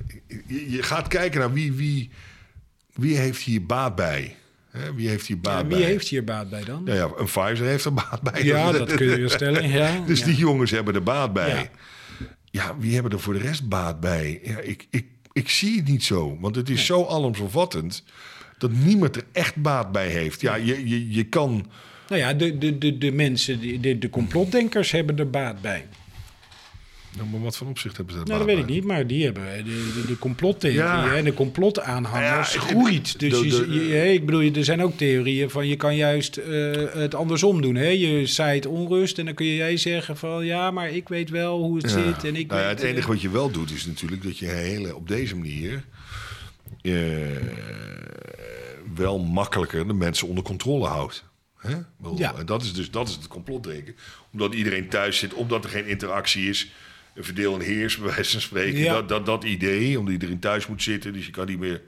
je, 0.48 0.72
je 0.72 0.84
gaat 0.84 1.08
kijken 1.08 1.40
naar 1.40 1.54
wie, 1.54 1.72
wie, 1.74 2.10
wie 2.94 3.18
heeft 3.18 3.42
hier 3.42 3.66
baat 3.66 3.96
bij. 3.96 4.36
Hè, 4.72 4.94
wie 4.94 5.10
heeft 5.10 5.28
hier 5.28 5.40
baat 5.40 5.62
Ja, 5.62 5.68
bij? 5.68 5.78
wie 5.78 5.86
heeft 5.86 6.08
hier 6.08 6.24
baat 6.24 6.50
bij 6.50 6.64
dan? 6.64 6.82
Ja, 6.86 6.94
ja, 6.94 7.10
een 7.18 7.26
Pfizer 7.26 7.66
heeft 7.66 7.86
er 7.86 7.94
baat 7.94 8.22
bij. 8.22 8.44
Ja, 8.44 8.72
dat 8.72 8.94
kun 8.96 9.20
je 9.20 9.30
stellen. 9.30 9.70
Ja, 9.70 10.00
Dus 10.08 10.20
ja. 10.20 10.26
die 10.26 10.36
jongens 10.36 10.72
hebben 10.72 10.96
er 10.96 11.04
baat 11.04 11.34
bij. 11.34 11.70
Ja. 12.52 12.76
Wie 12.80 12.94
hebben 12.94 13.12
er 13.12 13.20
voor 13.20 13.34
de 13.34 13.40
rest 13.40 13.70
baat 13.70 14.00
bij? 14.00 14.40
Ja, 14.44 14.60
ik, 14.60 14.88
ik, 14.90 15.06
ik 15.32 15.50
zie 15.50 15.78
het 15.78 15.88
niet 15.88 16.04
zo. 16.04 16.38
Want 16.40 16.56
het 16.56 16.70
is 16.70 16.86
zo 16.86 17.06
alomvattend 17.06 18.04
dat 18.58 18.72
niemand 18.72 19.16
er 19.16 19.24
echt 19.32 19.56
baat 19.56 19.92
bij 19.92 20.08
heeft. 20.08 20.42
Ja, 20.42 20.56
je, 20.56 20.90
je, 20.90 21.12
je 21.14 21.24
kan... 21.24 21.66
Nou 22.08 22.22
ja, 22.22 22.34
de, 22.34 22.58
de, 22.58 22.78
de, 22.78 22.98
de 22.98 23.12
mensen, 23.12 23.82
de, 23.82 23.98
de 23.98 24.10
complotdenkers 24.10 24.92
hebben 24.92 25.18
er 25.18 25.30
baat 25.30 25.62
bij. 25.62 25.86
Nou, 27.18 27.30
maar 27.30 27.42
wat 27.42 27.58
voor 27.58 27.68
opzicht 27.68 27.98
hebben 27.98 28.14
ze 28.16 28.22
er 28.22 28.28
Nou, 28.28 28.40
dat 28.40 28.48
weet 28.48 28.58
ik 28.58 28.66
niet, 28.70 28.84
maar 28.84 29.08
die 29.08 29.24
hebben 29.24 29.44
de, 29.66 30.16
de, 30.60 30.72
Ja. 30.74 31.16
en 31.16 31.24
de 31.24 31.34
complotaanhangers 31.34 32.54
Ja, 32.54 32.60
het- 32.60 32.70
groeit. 32.70 33.20
Dus 33.20 33.40
de- 33.40 33.74
je, 33.88 34.14
ik 34.14 34.26
bedoel, 34.26 34.42
er 34.54 34.64
zijn 34.64 34.82
ook 34.82 34.98
theorieën 34.98 35.50
van 35.50 35.68
je 35.68 35.76
kan 35.76 35.96
juist 35.96 36.38
eh, 36.38 36.72
het 36.94 37.16
andersom 37.16 37.62
doen. 37.62 37.76
Hè? 37.76 37.88
Je 37.88 38.26
zaait 38.26 38.66
onrust 38.66 39.18
en 39.18 39.26
dan 39.26 39.34
kun 39.34 39.46
je 39.46 39.56
jij 39.56 39.78
zeggen 39.78 40.18
van 40.18 40.46
ja, 40.46 40.72
maar 40.72 40.90
ik 40.90 41.08
weet 41.10 41.30
wel 41.30 41.60
hoe 41.60 41.78
het 41.78 41.92
Ja. 41.92 42.04
zit. 42.04 42.24
En 42.24 42.36
ik 42.36 42.48
nou 42.48 42.62
ja, 42.62 42.68
weet, 42.68 42.78
het 42.80 42.88
enige 42.88 43.02
eh, 43.02 43.08
wat 43.08 43.22
je 43.22 43.30
wel 43.30 43.52
doet 43.52 43.72
is 43.72 43.86
natuurlijk 43.86 44.24
dat 44.24 44.38
je 44.38 44.46
hele, 44.46 44.96
op 44.96 45.08
deze 45.08 45.36
manier 45.36 45.84
eh, 46.82 46.94
wel 48.96 49.20
makkelijker 49.20 49.88
de 49.88 49.94
mensen 49.94 50.28
onder 50.28 50.44
controle 50.44 50.86
houdt. 50.88 51.24
Hè? 51.58 51.76
Bedoel, 51.98 52.18
Ja. 52.18 52.36
En 52.38 52.46
dat 52.46 52.62
is 52.64 52.74
dus 52.74 52.92
dat 52.92 53.08
is 53.08 53.14
het 53.16 53.28
complotdenken. 53.28 53.96
Omdat 54.34 54.54
iedereen 54.54 54.90
thuis 54.90 55.18
zit, 55.18 55.34
omdat 55.34 55.64
er 55.64 55.70
geen 55.70 55.88
interactie 55.88 56.50
is. 56.50 56.72
Een 57.14 57.24
verdeel 57.24 57.56
en 57.56 57.62
heers, 57.62 57.98
bij 57.98 58.14
wijze 58.14 58.32
van 58.32 58.42
spreken. 58.42 58.80
Ja. 58.80 58.94
Dat, 58.94 59.10
dat, 59.10 59.26
dat 59.26 59.44
idee, 59.44 60.00
omdat 60.00 60.14
iedereen 60.14 60.40
thuis 60.40 60.68
moet 60.68 60.84
zitten. 60.84 61.14
Dus 61.14 61.26
je 61.26 61.32
kan 61.32 61.48
niet 61.48 61.60
meer 61.60 61.82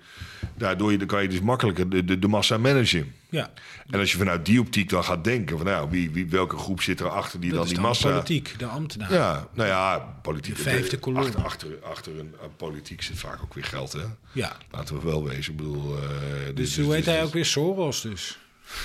Daardoor 0.58 0.92
je, 0.92 0.98
dan 0.98 1.08
kan 1.08 1.22
je 1.22 1.28
dus 1.28 1.42
makkelijker 1.42 1.90
de, 1.90 2.06
de, 2.06 2.20
de 2.20 2.28
massa 2.28 2.58
managen. 2.58 3.14
Ja, 3.30 3.52
En 3.90 4.00
als 4.00 4.12
je 4.12 4.18
vanuit 4.18 4.46
die 4.46 4.60
optiek 4.60 4.90
dan 4.90 5.04
gaat 5.04 5.24
denken 5.24 5.58
van 5.58 5.66
nou, 5.66 5.90
wie, 5.90 6.12
wie, 6.12 6.30
welke 6.30 6.58
groep 6.58 6.82
zit 6.82 7.00
er 7.00 7.10
achter 7.10 7.40
die 7.40 7.50
dat 7.50 7.60
dan 7.60 7.68
die 7.68 7.76
dan 7.76 7.86
massa... 7.86 8.10
politiek, 8.10 8.56
de 8.58 8.66
ambtenaar. 8.66 9.14
Ja, 9.14 9.48
nou 9.54 9.70
ja, 9.70 10.00
politiek. 10.22 10.56
De 10.56 10.62
vijfde 10.62 10.98
kolom. 10.98 11.20
Achter, 11.20 11.44
achter, 11.44 11.70
achter 11.84 12.20
een, 12.20 12.36
politiek 12.58 13.02
zit 13.02 13.20
vaak 13.20 13.42
ook 13.44 13.54
weer 13.54 13.64
geld, 13.64 13.94
hè? 13.94 14.04
Ja. 14.32 14.58
Laten 14.72 14.96
we 14.96 15.06
wel 15.06 15.24
wezen. 15.24 15.52
Ik 15.52 15.58
bedoel, 15.58 15.98
eh, 15.98 16.56
Dus 16.56 16.78
hoe 16.80 16.94
heet 16.94 17.06
hij 17.06 17.24
ook 17.24 17.34
weer? 17.34 17.46
Soros 17.46 18.02
dus. 18.02 18.38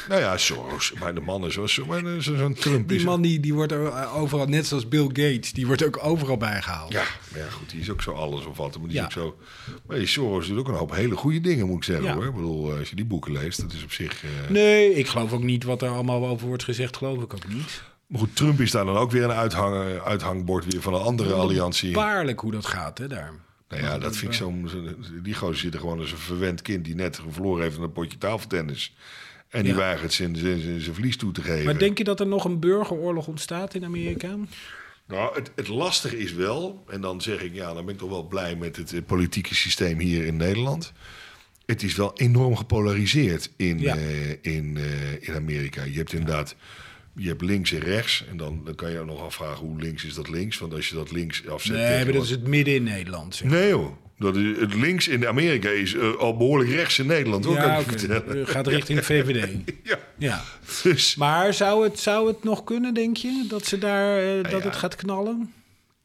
Nou 0.08 0.20
ja, 0.20 0.36
Soros. 0.36 0.92
Maar 0.98 1.14
de 1.14 1.20
man 1.20 1.44
is 1.46 1.54
zo- 1.54 1.66
zo- 1.66 1.84
zo'n 2.18 2.54
Trump. 2.54 2.88
Die 2.88 2.98
is- 2.98 3.04
man 3.04 3.22
die, 3.22 3.40
die 3.40 3.54
wordt 3.54 3.72
er 3.72 3.86
eh, 3.86 4.16
overal, 4.16 4.46
net 4.46 4.66
zoals 4.66 4.88
Bill 4.88 5.06
Gates, 5.06 5.52
die 5.52 5.66
wordt 5.66 5.84
ook 5.84 5.98
overal 6.04 6.36
bijgehaald. 6.36 6.92
Ja, 6.92 7.04
maar 7.32 7.40
ja, 7.40 7.48
goed, 7.50 7.70
die 7.70 7.80
is 7.80 7.90
ook 7.90 8.02
zo 8.02 8.12
alles 8.12 8.46
of 8.46 8.56
wat. 8.56 8.78
Maar 8.78 8.88
die 8.88 8.96
Ja. 8.96 9.06
is 9.08 9.16
ook 9.16 9.22
zo. 9.22 9.36
Maar 9.86 9.96
die 9.98 10.06
Soros 10.06 10.46
doet 10.48 10.58
ook 10.58 10.68
een 10.68 10.74
hoop 10.74 10.94
hele 10.94 11.16
goede 11.16 11.40
dingen, 11.40 11.66
moet 11.66 11.76
ik 11.76 11.84
zeggen 11.84 12.04
Ja. 12.04 12.14
hoor. 12.14 12.26
Ik 12.26 12.34
bedoel, 12.34 12.72
eh, 12.72 12.78
als 12.78 12.90
je 12.90 12.96
die 12.96 13.04
boeken 13.04 13.32
leest, 13.32 13.60
dat 13.60 13.72
is 13.72 13.82
op 13.84 13.92
zich. 13.92 14.24
eh, 14.24 14.30
Nee, 14.50 14.94
ik 14.94 15.06
geloof 15.06 15.32
ook 15.32 15.42
niet 15.42 15.64
wat 15.64 15.82
er 15.82 15.88
allemaal 15.88 16.26
over 16.26 16.46
wordt 16.48 16.64
gezegd, 16.64 16.96
geloof 16.96 17.22
ik 17.22 17.34
ook 17.34 17.48
niet. 17.48 17.82
Maar 18.06 18.20
goed, 18.20 18.36
Trump 18.36 18.60
is 18.60 18.70
daar 18.70 18.84
dan 18.84 18.96
ook 18.96 19.10
weer 19.10 19.24
een 19.24 19.32
uithang, 19.32 19.98
uithangbord 20.00 20.72
weer 20.72 20.82
van 20.82 20.94
een 20.94 21.00
andere 21.00 21.32
alliantie. 21.32 21.92
Baarlijk 21.92 22.40
hoe 22.40 22.52
dat 22.52 22.66
gaat, 22.66 22.98
hè, 22.98 23.06
daar. 23.08 23.32
Nou 23.68 23.82
ja, 23.82 23.98
dat 23.98 24.16
vind 24.16 24.32
ik 24.32 24.38
zo. 24.38 24.52
zo- 24.66 24.94
Die 25.22 25.34
gozer 25.34 25.56
zit 25.56 25.74
er 25.74 25.80
gewoon 25.80 25.98
als 25.98 26.10
een 26.12 26.18
verwend 26.18 26.62
kind 26.62 26.84
die 26.84 26.94
net 26.94 27.20
verloren 27.30 27.62
heeft 27.62 27.76
aan 27.76 27.82
een 27.82 27.92
potje 27.92 28.18
tafeltennis. 28.18 28.94
En 29.48 29.62
die 29.62 29.72
Ja. 29.72 29.78
weigert 29.78 30.12
zijn, 30.12 30.36
zijn, 30.36 30.60
zijn, 30.60 30.94
verlies 30.94 31.16
toe 31.16 31.32
te 31.32 31.42
geven. 31.42 31.64
Maar 31.64 31.78
denk 31.78 31.98
je 31.98 32.04
dat 32.04 32.20
er 32.20 32.26
nog 32.26 32.44
een 32.44 32.58
burgeroorlog 32.60 33.26
ontstaat 33.26 33.74
in 33.74 33.84
Amerika? 33.84 34.36
Nou, 35.06 35.34
het, 35.34 35.50
het 35.56 35.68
lastige 35.68 36.18
is 36.18 36.32
wel, 36.32 36.84
en 36.88 37.00
dan 37.00 37.20
zeg 37.20 37.40
ik, 37.42 37.54
ja, 37.54 37.74
dan 37.74 37.84
ben 37.84 37.94
ik 37.94 38.00
toch 38.00 38.10
wel 38.10 38.26
blij 38.26 38.56
met 38.56 38.76
het 38.76 39.06
politieke 39.06 39.54
systeem 39.54 39.98
hier 39.98 40.24
in 40.26 40.36
Nederland. 40.36 40.92
Het 41.66 41.82
is 41.82 41.94
wel 41.96 42.12
enorm 42.16 42.56
gepolariseerd 42.56 43.50
in, 43.56 43.78
Ja. 43.78 43.96
eh, 43.96 44.30
in, 44.30 44.76
eh, 44.76 45.28
in 45.28 45.34
Amerika. 45.34 45.82
Je 45.84 45.96
hebt 45.96 46.12
inderdaad, 46.12 46.56
je 47.16 47.28
hebt 47.28 47.42
links 47.42 47.72
en 47.72 47.78
rechts. 47.80 48.24
En 48.30 48.36
dan, 48.36 48.60
dan 48.64 48.74
kan 48.74 48.90
je 48.90 49.04
nog 49.04 49.22
afvragen 49.22 49.66
hoe 49.66 49.80
links 49.80 50.04
is 50.04 50.14
dat 50.14 50.28
links. 50.28 50.58
Want 50.58 50.74
als 50.74 50.88
je 50.88 50.94
dat 50.94 51.10
links 51.12 51.46
afzet. 51.48 51.76
Nee, 51.76 51.96
maar 51.96 52.04
dat 52.04 52.14
wat- 52.14 52.24
is 52.24 52.30
het 52.30 52.46
midden 52.46 52.74
in 52.74 52.82
Nederland. 52.82 53.34
Zeg. 53.34 53.50
Nee 53.50 53.68
joh, 53.68 53.96
dat 54.18 54.36
is, 54.36 54.58
het 54.58 54.74
links 54.74 55.08
in 55.08 55.26
Amerika 55.28 55.68
is 55.68 55.94
eh, 55.94 56.14
al 56.14 56.36
behoorlijk 56.36 56.70
rechts 56.70 56.98
in 56.98 57.06
Nederland. 57.06 57.44
Hoor, 57.44 57.56
kan 57.56 57.80
ik 57.80 57.86
vertellen. 57.98 58.46
gaat 58.46 58.66
richting 58.66 59.04
VVD. 59.10 59.48
Ja, 59.82 59.98
Ja. 60.18 60.42
dus 60.82 61.14
Maar 61.16 61.54
zou 61.54 61.84
het, 61.84 61.98
zou 61.98 62.26
het 62.28 62.44
nog 62.44 62.64
kunnen, 62.64 62.94
denk 62.94 63.16
je? 63.16 63.44
Dat, 63.48 63.66
ze 63.66 63.78
daar, 63.78 64.18
eh, 64.18 64.42
dat 64.42 64.62
ja. 64.62 64.68
het 64.68 64.76
gaat 64.76 64.96
knallen? 64.96 65.52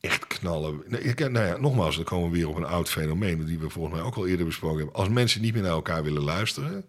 echt 0.02 0.28
knallen. 0.28 0.84
Ik- 1.04 1.30
nou 1.32 1.46
ja, 1.46 1.58
nogmaals, 1.58 1.96
dan 1.96 2.04
komen 2.06 2.32
we 2.32 2.38
weer 2.38 2.48
op 2.50 2.56
een 2.56 2.66
oud 2.66 2.90
fenomeen... 2.90 3.46
die 3.46 3.60
we 3.60 3.70
volgens 3.70 3.96
mij 3.96 4.04
ook 4.04 4.16
al 4.16 4.28
eerder 4.28 4.46
besproken 4.46 4.78
hebben. 4.78 4.96
Als 4.96 5.10
mensen 5.10 5.42
niet 5.42 5.54
meer 5.54 5.62
naar 5.62 5.72
elkaar 5.72 6.04
willen 6.04 6.24
luisteren... 6.24 6.86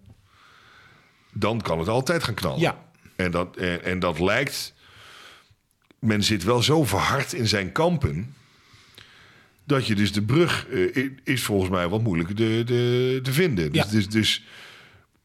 dan 1.33 1.61
kan 1.61 1.79
het 1.79 1.89
altijd 1.89 2.25
gaan 2.25 2.35
knallen. 2.35 2.61
Ja. 2.61 2.85
En 3.17 3.31
dat, 3.31 3.57
en, 3.57 3.85
en 3.85 3.99
dat 3.99 4.19
lijkt... 4.19 4.75
Men 5.99 6.23
zit 6.23 6.45
wel 6.45 6.63
zo 6.63 6.85
verhard 6.85 7.33
in 7.33 7.47
zijn 7.49 7.73
kampen... 7.73 8.35
dat 9.65 9.87
je 9.87 9.95
dus 9.95 10.13
de 10.13 10.23
brug 10.23 10.67
eh, 10.69 11.11
is 11.25 11.43
volgens 11.43 11.71
mij 11.71 11.89
wat 11.89 12.03
moeilijker 12.03 12.35
te, 12.35 12.63
te, 12.67 13.21
te 13.23 13.33
vinden. 13.33 13.73
Dus, 13.73 13.83
Ja. 13.85 13.91
dus, 13.91 14.09
dus 14.09 14.45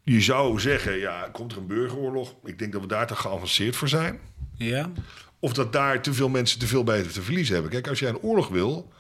je 0.04 0.22
zou 0.22 0.60
zeggen, 0.60 0.98
ja, 0.98 1.30
komt 1.32 1.52
er 1.52 1.58
een 1.58 1.68
burgeroorlog? 1.68 2.36
Ik 2.44 2.60
denk 2.60 2.72
dat 2.72 2.82
we 2.82 2.88
daar 2.88 3.08
te 3.08 3.16
geavanceerd 3.16 3.76
voor 3.76 3.90
zijn. 3.90 4.20
Ja. 4.56 4.92
Of 5.40 5.54
dat 5.54 5.74
daar 5.74 6.02
te 6.02 6.14
veel 6.14 6.30
mensen 6.30 6.60
te 6.60 6.68
veel 6.68 6.84
bij 6.84 7.04
te 7.04 7.22
verliezen 7.22 7.54
hebben. 7.54 7.72
Kijk, 7.72 7.88
als 7.88 8.00
jij 8.00 8.10
een 8.10 8.20
oorlog 8.20 8.48
wil, 8.48 8.94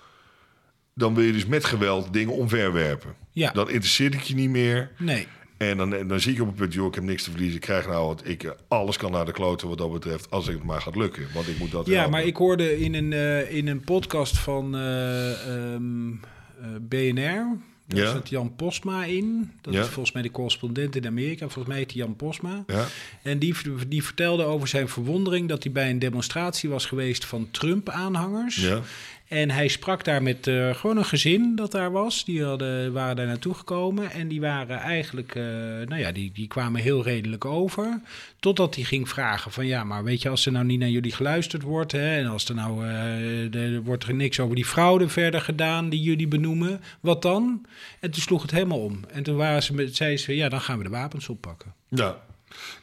dan 0.95 1.15
wil 1.15 1.23
je 1.23 1.31
dus 1.31 1.45
met 1.45 1.65
geweld 1.65 2.13
dingen 2.13 2.33
omverwerpen. 2.33 3.15
Ja. 3.31 3.51
Dan 3.51 3.69
interesseert 3.69 4.13
het 4.15 4.27
je 4.27 4.35
niet 4.35 4.49
meer. 4.49 4.91
Nee. 4.97 5.27
En 5.59 5.77
dan, 5.77 6.07
dan 6.07 6.19
zie 6.19 6.33
ik 6.33 6.41
op 6.41 6.47
het 6.47 6.55
punt, 6.55 6.73
joh, 6.73 6.87
ik 6.87 6.95
heb 6.95 7.03
niks 7.03 7.23
te 7.23 7.29
verliezen. 7.31 7.55
Ik 7.55 7.61
krijg 7.61 7.87
nou 7.87 8.07
wat, 8.07 8.21
ik, 8.27 8.43
eh, 8.43 8.51
alles 8.67 8.97
kan 8.97 9.11
naar 9.11 9.25
de 9.25 9.31
kloten 9.31 9.67
wat 9.67 9.77
dat 9.77 9.91
betreft, 9.91 10.31
als 10.31 10.47
het 10.47 10.63
maar 10.63 10.81
gaat 10.81 10.95
lukken. 10.95 11.27
Want 11.33 11.47
ik 11.47 11.59
moet 11.59 11.71
dat 11.71 11.85
Ja, 11.85 11.93
helpen. 11.93 12.11
maar 12.11 12.23
ik 12.23 12.35
hoorde 12.35 12.79
in 12.79 12.93
een, 12.93 13.13
eh, 13.13 13.55
in 13.55 13.67
een 13.67 13.81
podcast 13.81 14.37
van 14.37 14.75
eh, 14.75 15.31
ehm, 15.73 16.09
eh, 16.11 16.67
BNR. 16.81 17.57
Daar 17.87 17.99
Ja. 18.03 18.11
zat 18.11 18.29
Jan 18.29 18.55
Postma 18.55 19.03
in. 19.05 19.51
Dat 19.61 19.73
Ja. 19.73 19.79
is 19.81 19.85
volgens 19.87 20.11
mij 20.13 20.21
de 20.23 20.31
correspondent 20.31 20.95
in 20.95 21.05
Amerika. 21.07 21.45
Volgens 21.45 21.67
mij 21.67 21.77
heet 21.77 21.91
hij 21.91 22.01
Jan 22.01 22.15
Postma. 22.15 22.63
Ja, 22.67 22.85
En 23.23 23.39
die, 23.39 23.55
die 23.87 24.03
vertelde 24.03 24.43
over 24.43 24.67
zijn 24.67 24.89
verwondering 24.89 25.49
dat 25.49 25.63
hij 25.63 25.71
bij 25.71 25.89
een 25.89 25.99
demonstratie 25.99 26.69
was 26.69 26.85
geweest 26.85 27.25
van 27.25 27.47
Trump-aanhangers. 27.51 28.55
ja, 28.55 28.81
En 29.29 29.51
hij 29.51 29.67
sprak 29.67 30.03
daar 30.03 30.23
met 30.23 30.47
eh, 30.47 30.75
gewoon 30.75 30.97
een 30.97 31.05
gezin 31.05 31.55
dat 31.55 31.71
daar 31.71 31.91
was. 31.91 32.25
Die 32.25 32.43
hadden, 32.43 32.93
waren 32.93 33.15
daar 33.15 33.25
naartoe 33.25 33.53
gekomen. 33.53 34.11
En 34.11 34.27
die 34.27 34.41
waren 34.41 34.77
eigenlijk, 34.77 35.35
eh, 35.35 35.43
nou 35.87 35.97
ja, 35.97 36.11
die, 36.11 36.31
die 36.31 36.47
kwamen 36.47 36.81
heel 36.81 37.03
redelijk 37.03 37.45
over. 37.45 38.01
Totdat 38.39 38.75
hij 38.75 38.83
ging 38.83 39.09
vragen 39.09 39.51
van 39.51 39.65
ja, 39.65 39.83
maar 39.83 40.03
weet 40.03 40.21
je, 40.21 40.29
als 40.29 40.45
er 40.45 40.51
nou 40.51 40.65
niet 40.65 40.79
naar 40.79 40.89
jullie 40.89 41.11
geluisterd 41.11 41.61
wordt. 41.61 41.91
Hè, 41.91 42.17
en 42.17 42.27
als 42.27 42.49
er 42.49 42.55
nou, 42.55 42.85
eh, 42.85 43.55
er 43.55 43.83
wordt 43.83 44.03
er 44.03 44.13
niks 44.13 44.39
over 44.39 44.55
die 44.55 44.65
fraude 44.65 45.09
verder 45.09 45.41
gedaan 45.41 45.89
die 45.89 46.01
jullie 46.01 46.27
benoemen. 46.27 46.81
Wat 46.99 47.21
dan? 47.21 47.65
En 47.99 48.11
toen 48.11 48.21
sloeg 48.21 48.41
het 48.41 48.51
helemaal 48.51 48.83
om. 48.83 48.99
En 49.11 49.23
toen 49.23 49.35
waren 49.35 49.63
ze 49.63 49.89
zeiden 49.91 50.19
ze, 50.19 50.35
ja, 50.35 50.49
dan 50.49 50.61
gaan 50.61 50.77
we 50.77 50.83
de 50.83 50.89
wapens 50.89 51.29
oppakken. 51.29 51.73
ja. 51.89 52.27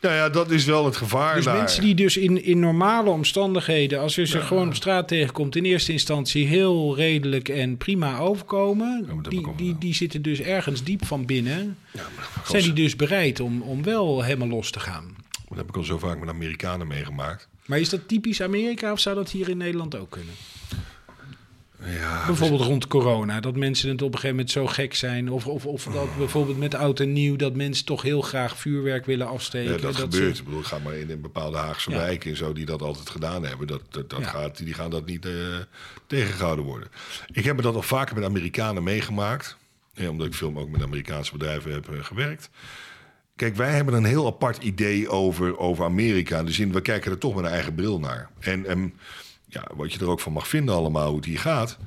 Nou 0.00 0.14
ja, 0.14 0.28
dat 0.28 0.50
is 0.50 0.64
wel 0.64 0.84
het 0.84 0.96
gevaar 0.96 1.34
Dus 1.34 1.44
daar. 1.44 1.56
mensen 1.56 1.82
die 1.82 1.94
dus 1.94 2.16
in, 2.16 2.44
in 2.44 2.58
normale 2.58 3.10
omstandigheden, 3.10 4.00
als 4.00 4.14
je 4.14 4.26
ze 4.26 4.40
gewoon 4.40 4.66
op 4.66 4.74
straat 4.74 5.08
tegenkomt, 5.08 5.56
in 5.56 5.64
eerste 5.64 5.92
instantie 5.92 6.46
heel 6.46 6.96
redelijk 6.96 7.48
en 7.48 7.76
prima 7.76 8.18
overkomen, 8.18 9.08
die, 9.28 9.54
die, 9.56 9.78
die 9.78 9.94
zitten 9.94 10.22
dus 10.22 10.40
ergens 10.40 10.82
diep 10.82 11.06
van 11.06 11.26
binnen. 11.26 11.76
Ja, 11.90 12.02
maar 12.16 12.28
dat 12.34 12.46
Zijn 12.50 12.62
die 12.62 12.72
dus 12.72 12.96
bereid 12.96 13.40
om, 13.40 13.62
om 13.62 13.82
wel 13.82 14.22
helemaal 14.22 14.48
los 14.48 14.70
te 14.70 14.80
gaan? 14.80 15.14
dat 15.48 15.58
heb 15.58 15.68
ik 15.68 15.76
al 15.76 15.84
zo 15.84 15.98
vaak 15.98 16.18
met 16.18 16.28
Amerikanen 16.28 16.86
meegemaakt. 16.86 17.48
Maar 17.66 17.78
is 17.78 17.88
dat 17.88 18.08
typisch 18.08 18.42
Amerika 18.42 18.92
of 18.92 19.00
zou 19.00 19.14
dat 19.14 19.30
hier 19.30 19.48
in 19.48 19.56
Nederland 19.56 19.96
ook 19.96 20.10
kunnen? 20.10 20.34
Ja, 21.86 22.26
Bijvoorbeeld 22.26 22.60
rond 22.60 22.86
corona, 22.86 23.40
dat 23.40 23.56
mensen 23.56 23.88
het 23.88 24.02
op 24.02 24.06
een 24.06 24.14
gegeven 24.14 24.36
moment 24.36 24.50
zo 24.50 24.66
gek 24.66 24.94
zijn. 24.94 25.30
Of, 25.30 25.46
of, 25.46 25.66
of 25.66 25.84
dat 25.84 26.16
bijvoorbeeld 26.18 26.58
met 26.58 26.74
oud 26.74 27.00
en 27.00 27.12
nieuw, 27.12 27.36
dat 27.36 27.54
mensen 27.54 27.84
toch 27.84 28.02
heel 28.02 28.20
graag 28.20 28.58
vuurwerk 28.58 29.06
willen 29.06 29.26
afsteken. 29.28 29.72
Ja, 29.72 29.78
dat, 29.78 29.96
gebeurt. 29.96 30.38
Ik 30.38 30.44
bedoel, 30.44 30.62
ga 30.62 30.78
maar 30.78 30.94
in 30.94 31.10
een 31.10 31.20
bepaalde 31.20 31.56
Haagse 31.56 31.90
Ja. 31.90 31.96
wijken 31.96 32.30
en 32.30 32.36
zo 32.36 32.52
die 32.52 32.64
dat 32.66 32.82
altijd 32.82 33.10
gedaan 33.10 33.44
hebben. 33.44 33.66
Dat, 33.66 33.82
dat, 33.90 34.10
dat 34.10 34.18
Ja. 34.20 34.26
gaat, 34.26 34.56
die 34.58 34.74
gaan 34.74 34.90
dat 34.90 35.06
niet 35.06 35.26
eh, 35.26 35.32
tegengehouden 36.06 36.64
worden. 36.64 36.88
Ik 37.32 37.44
heb 37.44 37.56
me 37.56 37.62
dat 37.62 37.74
al 37.74 37.82
vaker 37.82 38.14
met 38.14 38.24
Amerikanen 38.24 38.82
meegemaakt. 38.82 39.56
Ja, 39.94 40.08
omdat 40.08 40.26
ik 40.26 40.34
veel 40.34 40.52
ook 40.56 40.70
met 40.70 40.82
Amerikaanse 40.82 41.32
bedrijven 41.32 41.72
heb 41.72 41.88
eh, 41.88 42.04
gewerkt. 42.04 42.50
Kijk, 43.36 43.56
wij 43.56 43.70
hebben 43.70 43.94
een 43.94 44.04
heel 44.04 44.26
apart 44.26 44.62
idee 44.62 45.08
over, 45.08 45.58
over 45.58 45.84
Amerika. 45.84 46.38
In 46.38 46.44
de 46.46 46.52
zin, 46.52 46.72
we 46.72 46.80
kijken 46.80 47.10
er 47.10 47.18
toch 47.18 47.34
met 47.34 47.44
een 47.44 47.50
eigen 47.50 47.74
bril 47.74 47.98
naar. 47.98 48.30
En, 48.40 48.66
en 48.66 48.94
ja, 49.56 49.66
wat 49.76 49.92
je 49.92 49.98
er 49.98 50.08
ook 50.08 50.20
van 50.20 50.32
mag 50.32 50.48
vinden 50.48 50.74
allemaal, 50.74 51.06
hoe 51.08 51.16
het 51.16 51.24
hier 51.24 51.38
gaat. 51.38 51.78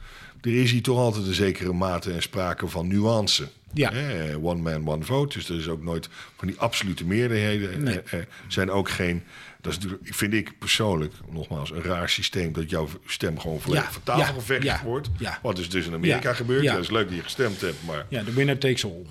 Er 0.42 0.62
is 0.62 0.72
hier 0.72 0.82
toch 0.82 0.98
altijd 0.98 1.26
een 1.28 1.34
zekere 1.34 1.74
mate 1.74 2.12
en 2.14 2.22
sprake 2.22 2.68
van 2.68 2.88
nuance. 2.88 3.48
Ja. 3.74 3.92
Eh, 3.92 4.44
one 4.46 4.62
man, 4.62 4.88
one 4.88 5.04
vote. 5.04 5.38
Dus 5.38 5.50
er 5.50 5.58
is 5.58 5.68
ook 5.68 5.84
nooit 5.84 6.10
van 6.38 6.48
die 6.48 6.58
absolute 6.60 7.06
meerderheden. 7.06 7.84
Nee. 7.84 8.02
Eh, 8.02 8.20
eh, 8.20 8.26
zijn 8.48 8.72
ook 8.72 8.90
geen. 8.90 9.24
Dat 9.62 9.72
is 9.72 9.78
natuurlijk, 9.80 10.16
vind 10.16 10.34
ik 10.34 10.60
persoonlijk, 10.60 11.14
nogmaals, 11.32 11.72
een 11.72 11.82
raar 11.82 12.10
systeem 12.10 12.54
dat 12.54 12.70
jouw 12.70 12.88
stem 13.06 13.40
gewoon 13.40 13.60
volledig 13.60 13.86
Ja, 13.86 13.92
van 13.92 14.04
tafel 14.04 14.22
ja, 14.24 14.28
gevecht 14.40 14.64
ja, 14.64 14.82
wordt. 14.84 15.10
ja. 15.18 15.40
Wat 15.42 15.58
is 15.58 15.70
dus 15.70 15.86
in 15.88 15.94
Amerika 15.94 16.30
Ja, 16.30 16.36
gebeurt. 16.36 16.64
ja. 16.64 16.74
Ja. 16.74 16.80
is 16.80 16.90
leuk 16.90 17.08
dat 17.08 17.16
je 17.18 17.24
gestemd 17.24 17.62
hebt, 17.62 17.86
maar 17.86 18.06
Ja, 18.10 18.24
de 18.24 18.34
winner 18.34 18.58
takes 18.58 18.86
all. 18.86 19.06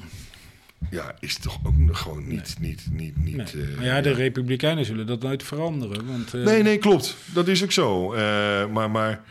Ja, 0.90 1.14
is 1.20 1.38
toch 1.38 1.58
ook 1.64 1.74
gewoon 1.96 2.28
niet. 2.28 2.56
niet, 2.60 2.86
niet, 2.90 3.24
niet 3.24 3.36
Nee. 3.54 3.66
eh, 3.66 3.76
maar 3.76 3.84
ja, 3.84 4.00
de 4.00 4.12
Republikeinen 4.12 4.84
zullen 4.84 5.06
dat 5.06 5.22
nooit 5.22 5.42
veranderen. 5.42 6.06
Want, 6.06 6.34
eh, 6.34 6.40
Nee, 6.44 6.62
nee, 6.62 6.78
klopt. 6.78 7.16
Dat 7.34 7.48
is 7.48 7.62
ook 7.62 7.72
zo. 7.72 8.12
Eh, 8.12 8.20
maar 8.66 8.90
maar, 8.90 9.22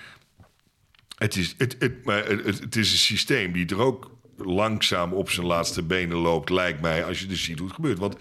het, 1.18 1.36
is, 1.36 1.56
het, 1.58 1.76
het, 1.80 2.06
maar 2.06 2.26
het, 2.28 2.46
het- 2.60 2.76
is 2.76 2.92
een 2.92 2.98
systeem 2.98 3.52
die 3.52 3.66
er 3.66 3.80
ook 3.80 4.16
langzaam 4.38 5.14
op 5.14 5.30
zijn 5.30 5.46
laatste 5.46 5.84
benen 5.84 6.18
loopt, 6.18 6.50
lijkt 6.50 6.82
mij, 6.82 7.06
als 7.06 7.20
je 7.20 7.26
dus 7.26 7.44
ziet 7.44 7.58
hoe 7.58 7.68
het 7.68 7.76
gebeurt. 7.76 8.00
Want 8.00 8.16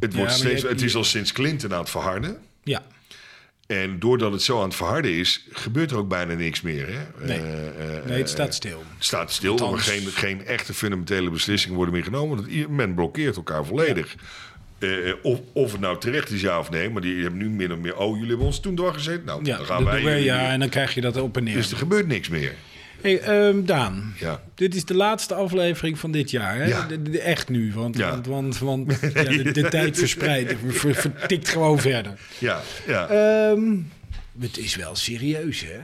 het, 0.00 0.14
wordt 0.14 0.32
steeds, 0.32 0.62
hebt 0.62 0.72
het 0.74 0.82
is 0.82 0.94
al 0.96 1.04
sinds 1.04 1.32
Clinton 1.32 1.72
aan 1.72 1.78
het 1.80 1.90
verharden. 1.90 2.38
Ja, 2.64 2.82
En 3.80 3.98
doordat 3.98 4.32
het 4.32 4.42
zo 4.42 4.58
aan 4.58 4.64
het 4.64 4.74
verharden 4.74 5.12
is, 5.12 5.46
gebeurt 5.52 5.90
er 5.90 5.96
ook 5.96 6.08
bijna 6.08 6.34
niks 6.34 6.60
meer. 6.60 6.86
Hè? 6.86 7.26
Nee. 7.26 7.38
Eh, 7.38 7.66
eh, 7.68 8.04
nee, 8.04 8.18
het 8.18 8.26
eh, 8.26 8.32
staat 8.34 8.54
stil. 8.54 8.82
het 8.96 9.04
staat 9.04 9.32
stil, 9.32 9.50
Althans- 9.52 9.88
geen, 9.88 10.06
geen 10.06 10.46
echte 10.46 10.74
fundamentele 10.74 11.30
beslissingen 11.30 11.76
worden 11.76 11.94
meer 11.94 12.04
genomen. 12.04 12.36
Want 12.36 12.68
men 12.68 12.94
blokkeert 12.94 13.36
elkaar 13.36 13.64
volledig. 13.64 14.14
Of, 15.22 15.40
of 15.52 15.72
het 15.72 15.80
nou 15.80 15.98
terecht 15.98 16.30
is, 16.30 16.40
ja 16.40 16.58
of 16.58 16.70
nee. 16.70 16.90
Maar 16.90 17.02
die 17.02 17.22
hebben 17.22 17.38
nu 17.38 17.50
min 17.50 17.72
of 17.72 17.78
meer... 17.78 17.96
Oh, 17.96 18.12
jullie 18.14 18.28
hebben 18.28 18.46
ons 18.46 18.60
toen 18.60 18.74
doorgezet. 18.74 19.24
Nou, 19.24 19.44
Ja, 19.44 19.56
dan 19.56 19.66
gaan 19.66 19.84
wij... 19.84 20.02
jullie 20.02 20.24
ja, 20.24 20.40
weer. 20.40 20.48
en 20.48 20.60
dan 20.60 20.68
krijg 20.68 20.94
je 20.94 21.00
dat 21.00 21.16
op 21.16 21.36
en 21.36 21.44
neer. 21.44 21.54
Dus 21.54 21.70
er 21.70 21.76
gebeurt 21.76 22.06
niks 22.06 22.28
meer. 22.28 22.54
Hey, 23.02 23.20
ehm, 23.20 23.64
Daan, 23.64 24.14
Ja. 24.18 24.40
dit 24.54 24.74
is 24.74 24.84
de 24.84 24.94
laatste 24.94 25.34
aflevering 25.34 25.98
van 25.98 26.10
dit 26.12 26.30
jaar. 26.30 26.56
Hè? 26.56 26.64
Ja. 26.64 26.86
De- 26.86 27.02
de- 27.02 27.20
echt 27.20 27.48
nu, 27.48 27.72
want, 27.74 27.96
Ja. 27.96 28.20
want, 28.20 28.58
want, 28.58 29.00
de, 29.14 29.50
de 29.52 29.68
tijd 29.68 29.98
verspreidt, 29.98 30.54
ver- 30.68 30.94
vertikt 30.94 31.48
gewoon 31.48 31.78
verder. 31.78 32.12
Ja, 32.38 32.60
ja. 32.86 33.08
Ehm, 33.08 33.76
Het 34.40 34.58
is 34.58 34.76
wel 34.76 34.96
serieus, 34.96 35.60
hè? 35.60 35.78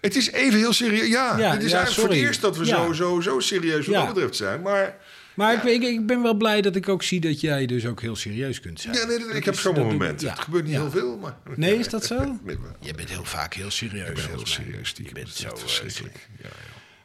Het 0.00 0.16
is 0.16 0.30
even 0.30 0.58
heel 0.58 0.72
serieus. 0.72 1.08
Ja, 1.08 1.36
het 1.36 1.62
is 1.62 1.72
eigenlijk 1.72 1.90
voor 2.06 2.08
het 2.08 2.18
eerst 2.26 2.40
dat 2.40 2.56
we 2.56 2.66
zo, 2.66 2.92
zo, 2.92 3.20
zo 3.20 3.40
serieus 3.40 3.86
wat 3.86 3.94
dat 4.04 4.14
betreft 4.14 4.36
zijn. 4.36 4.60
Maar 4.62 4.96
Maar 5.34 5.54
ik, 5.54 5.62
ik, 5.62 5.82
ik 5.82 6.06
ben 6.06 6.22
wel 6.22 6.34
blij 6.34 6.60
dat 6.60 6.76
ik 6.76 6.88
ook 6.88 7.02
zie 7.02 7.20
dat 7.20 7.40
jij 7.40 7.66
dus 7.66 7.86
ook 7.86 8.00
heel 8.00 8.16
serieus 8.16 8.60
kunt 8.60 8.80
zijn. 8.80 8.94
ja, 8.96 9.04
nee, 9.06 9.18
ik 9.18 9.44
heb 9.44 9.54
zo'n 9.58 9.74
moment. 9.74 10.20
ja. 10.20 10.30
Het 10.30 10.38
gebeurt 10.40 10.64
niet 10.64 10.72
Ja. 10.72 10.80
heel 10.80 10.90
veel, 10.90 11.16
maar... 11.18 11.36
Nee, 11.56 11.78
is 11.78 11.88
dat 11.88 12.04
zo? 12.04 12.18
Nee, 12.44 12.58
maar- 12.58 12.76
Je 12.80 12.94
bent 12.94 13.10
heel 13.10 13.24
vaak 13.24 13.54
heel 13.54 13.70
serieus. 13.70 14.08
Ik 14.08 14.14
ben 14.14 14.24
heel 14.28 14.46
serieus, 14.46 14.88
stiekem. 14.88 15.16
Je 15.16 15.22
bent 15.22 15.34
zo 15.34 15.48
eh, 15.48 15.56
verschrikkelijk. 15.56 16.28
Ja, 16.38 16.44
ja. 16.48 16.50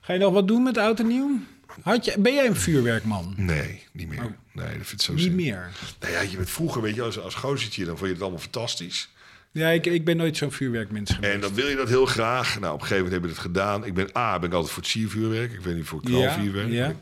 Ga 0.01 0.13
je 0.13 0.19
nog 0.19 0.33
wat 0.33 0.47
doen 0.47 0.63
met 0.63 0.77
oud 0.77 0.99
en 0.99 1.07
nieuw? 1.07 1.39
Had 1.81 2.05
je, 2.05 2.15
ben 2.19 2.33
jij 2.33 2.45
een 2.45 2.55
vuurwerkman? 2.55 3.33
Nee, 3.37 3.83
niet 3.91 4.07
meer. 4.07 4.35
Nee, 4.51 4.65
dat 4.77 4.87
vind 4.87 4.91
ik 4.91 5.01
zo 5.01 5.13
Niet 5.13 5.21
zin. 5.23 5.35
meer. 5.35 5.69
Nou 5.99 6.13
ja, 6.13 6.21
je 6.21 6.37
bent 6.37 6.49
vroeger, 6.49 6.81
weet 6.81 6.95
je, 6.95 7.01
als, 7.01 7.19
als 7.19 7.35
gozertje, 7.35 7.85
dan 7.85 7.95
vond 7.97 8.07
je 8.07 8.13
het 8.13 8.21
allemaal 8.21 8.39
fantastisch. 8.41 9.09
Ja, 9.51 9.69
ik, 9.69 9.85
ik 9.85 10.05
ben 10.05 10.17
nooit 10.17 10.37
zo'n 10.37 10.51
vuurwerkmens 10.51 11.11
geweest. 11.13 11.33
En 11.33 11.39
dan 11.39 11.53
wil 11.53 11.67
je 11.67 11.75
dat 11.75 11.87
heel 11.89 12.05
graag. 12.05 12.59
Nou, 12.59 12.73
op 12.73 12.81
een 12.81 12.87
gegeven 12.87 13.03
moment 13.03 13.11
hebben 13.11 13.29
we 13.29 13.35
het 13.35 13.45
gedaan. 13.45 13.85
Ik 13.85 13.93
ben 13.93 14.09
A, 14.17 14.39
ben 14.39 14.49
ik 14.49 14.55
altijd 14.55 14.73
voor 14.73 14.81
het 14.83 14.91
siervuurwerk. 14.91 15.51
Ik 15.53 15.59
weet 15.59 15.75
niet 15.75 15.85
voor 15.85 16.01
knalvuurwerk. 16.01 16.71
ja. 16.71 16.87
Ik 16.89 16.95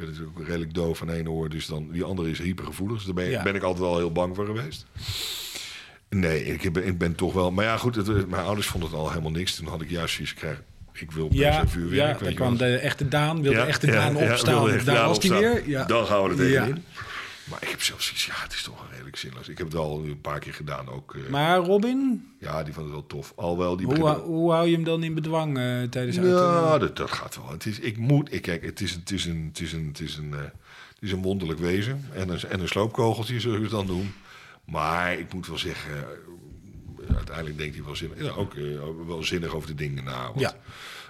ben 0.00 0.08
natuurlijk 0.08 0.38
ook 0.40 0.46
redelijk 0.46 0.74
doof 0.74 1.02
aan 1.02 1.10
één 1.10 1.28
oor, 1.28 1.48
dus 1.48 1.66
dan, 1.66 1.88
die 1.92 2.04
andere 2.04 2.30
is 2.30 2.38
hypergevoelig. 2.38 2.96
Dus 2.96 3.04
daar 3.04 3.14
ben, 3.14 3.30
Ja. 3.30 3.42
ben 3.42 3.54
ik 3.54 3.62
altijd 3.62 3.84
wel 3.84 3.96
heel 3.96 4.12
bang 4.12 4.36
voor 4.36 4.46
geweest. 4.46 4.86
Nee, 6.08 6.44
ik 6.44 6.72
ben, 6.72 6.86
ik 6.86 6.98
ben 6.98 7.14
toch 7.14 7.32
wel... 7.32 7.50
Maar 7.50 7.64
ja, 7.64 7.76
goed, 7.76 7.94
het, 7.94 8.28
mijn 8.28 8.44
ouders 8.44 8.66
vonden 8.66 8.90
het 8.90 8.98
al 8.98 9.08
helemaal 9.08 9.30
niks. 9.30 9.54
Toen 9.54 9.66
had 9.66 9.80
ik 9.80 9.90
juist 9.90 10.14
zoiets 10.14 10.32
gekregen. 10.32 10.64
Ik 10.92 11.10
wil 11.12 11.28
ja, 11.32 11.66
vuurwerk. 11.68 12.20
ja, 12.20 12.28
je 12.28 12.34
kwam 12.34 12.56
de 12.56 12.76
echte 12.76 13.08
Daan, 13.08 13.42
wilde 13.42 13.58
Ja, 13.58 13.66
echte 13.66 13.86
Daan 13.86 14.16
opstaan. 14.16 14.78
daar 14.84 15.06
was 15.08 15.18
hij 15.22 15.62
weer. 15.64 15.86
Dan 15.86 16.06
gaan 16.06 16.22
we 16.22 16.28
er 16.30 16.36
tegenin. 16.36 16.84
Ja. 16.92 17.02
Maar 17.50 17.62
ik 17.62 17.68
heb 17.68 17.82
zelfs 17.82 18.04
zoiets, 18.06 18.26
ja, 18.26 18.32
het 18.36 18.52
is 18.52 18.62
toch 18.62 18.80
wel 18.80 18.90
redelijk 18.90 19.16
zinloos. 19.16 19.48
Ik 19.48 19.58
heb 19.58 19.66
het 19.66 19.76
al 19.76 20.04
een 20.04 20.20
paar 20.20 20.38
keer 20.38 20.54
gedaan 20.54 20.88
ook. 20.88 21.14
eh, 21.14 21.30
Maar 21.30 21.56
Robin, 21.58 22.28
ja, 22.38 22.62
die 22.62 22.72
vond 22.74 22.86
het 22.86 22.94
wel 22.94 23.06
tof. 23.06 23.32
Alhoewel, 23.36 23.76
die 23.76 23.86
hoe, 23.86 24.50
hou 24.52 24.66
je 24.68 24.74
hem 24.74 24.84
dan 24.84 25.02
in 25.02 25.14
bedwang 25.14 25.58
eh, 25.58 25.82
tijdens 25.82 26.16
nieuw? 26.16 26.26
Nou, 26.28 26.78
dat, 26.78 26.96
dat 26.96 27.10
gaat 27.10 27.36
wel. 27.36 27.50
Het 27.50 27.66
is, 27.66 27.78
ik 27.78 27.96
moet, 27.96 28.32
ik, 28.32 28.42
kijk, 28.42 28.64
het 28.64 28.80
is, 28.80 28.90
het 28.92 29.10
is 29.10 29.24
een, 29.24 29.44
het 29.48 29.60
is 29.60 29.72
een, 29.72 29.86
het 29.86 30.00
is 30.00 30.16
een, 30.16 30.34
eh, 30.34 30.40
het 30.40 31.00
is 31.00 31.12
een 31.12 31.22
wonderlijk 31.22 31.60
wezen. 31.60 32.04
En 32.14 32.28
een, 32.28 32.40
en 32.48 32.60
een 32.60 32.68
sloopkogeltje, 32.68 33.40
zullen 33.40 33.56
we 33.56 33.62
het 33.62 33.72
dan 33.74 33.86
doen. 33.86 34.12
Maar 34.64 35.18
ik 35.18 35.32
moet 35.34 35.46
wel 35.46 35.58
zeggen, 35.58 36.04
uiteindelijk 37.14 37.58
denkt 37.58 37.74
hij 37.74 37.84
wel 37.84 37.96
zinnig, 37.96 38.22
ja, 38.22 38.30
ook 38.30 38.54
wel 39.06 39.22
zinnig 39.22 39.54
over 39.54 39.68
de 39.68 39.74
dingen 39.74 40.04
na. 40.04 40.24
Want 40.26 40.40
Ja. 40.40 40.56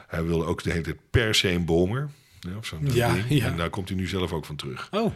Hij 0.07 0.25
wilde 0.25 0.45
ook 0.45 0.63
de 0.63 0.71
hele 0.71 0.83
tijd 0.83 0.97
per 1.11 1.35
se 1.35 1.51
een 1.51 1.65
bomer. 1.65 2.11
Ja, 2.41 2.57
of 2.57 2.67
zo'n 2.67 2.79
Ja, 2.93 3.13
ding. 3.13 3.25
ja. 3.29 3.47
En 3.47 3.57
daar 3.57 3.71
komt 3.71 3.89
hij 3.89 3.97
nu 3.99 4.07
zelf 4.07 4.33
ook 4.33 4.45
van 4.45 4.57
terug. 4.57 4.89
Oh, 4.91 5.13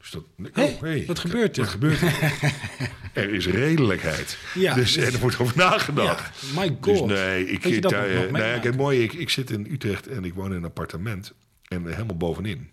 Dus 0.00 0.10
dat, 0.10 0.24
oh, 0.54 0.80
hey, 0.80 1.04
wat 1.06 1.18
gebeurt 1.18 1.56
er? 1.56 1.62
Wat 1.62 1.72
gebeurt 1.72 2.00
er? 2.00 2.32
er 3.22 3.34
is 3.34 3.46
redelijkheid. 3.46 4.38
Ja, 4.54 4.74
dus, 4.74 4.92
dus- 4.92 5.04
en 5.06 5.12
er 5.12 5.18
wordt 5.18 5.38
over 5.38 5.56
nagedacht. 5.56 6.40
ja. 6.54 6.60
My 6.60 6.76
Dus 6.80 6.98
god. 6.98 7.08
nee, 7.08 7.46
ik, 7.46 7.82
daar, 7.82 8.08
meemaakt. 8.08 8.60
kijk, 8.60 8.76
mooi, 8.76 9.02
ik, 9.02 9.12
ik 9.12 9.30
zit 9.30 9.50
in 9.50 9.66
Utrecht 9.70 10.06
en 10.06 10.24
ik 10.24 10.34
woon 10.34 10.50
in 10.50 10.56
een 10.56 10.64
appartement. 10.64 11.32
En 11.68 11.86
helemaal 11.86 12.16
bovenin. 12.16 12.70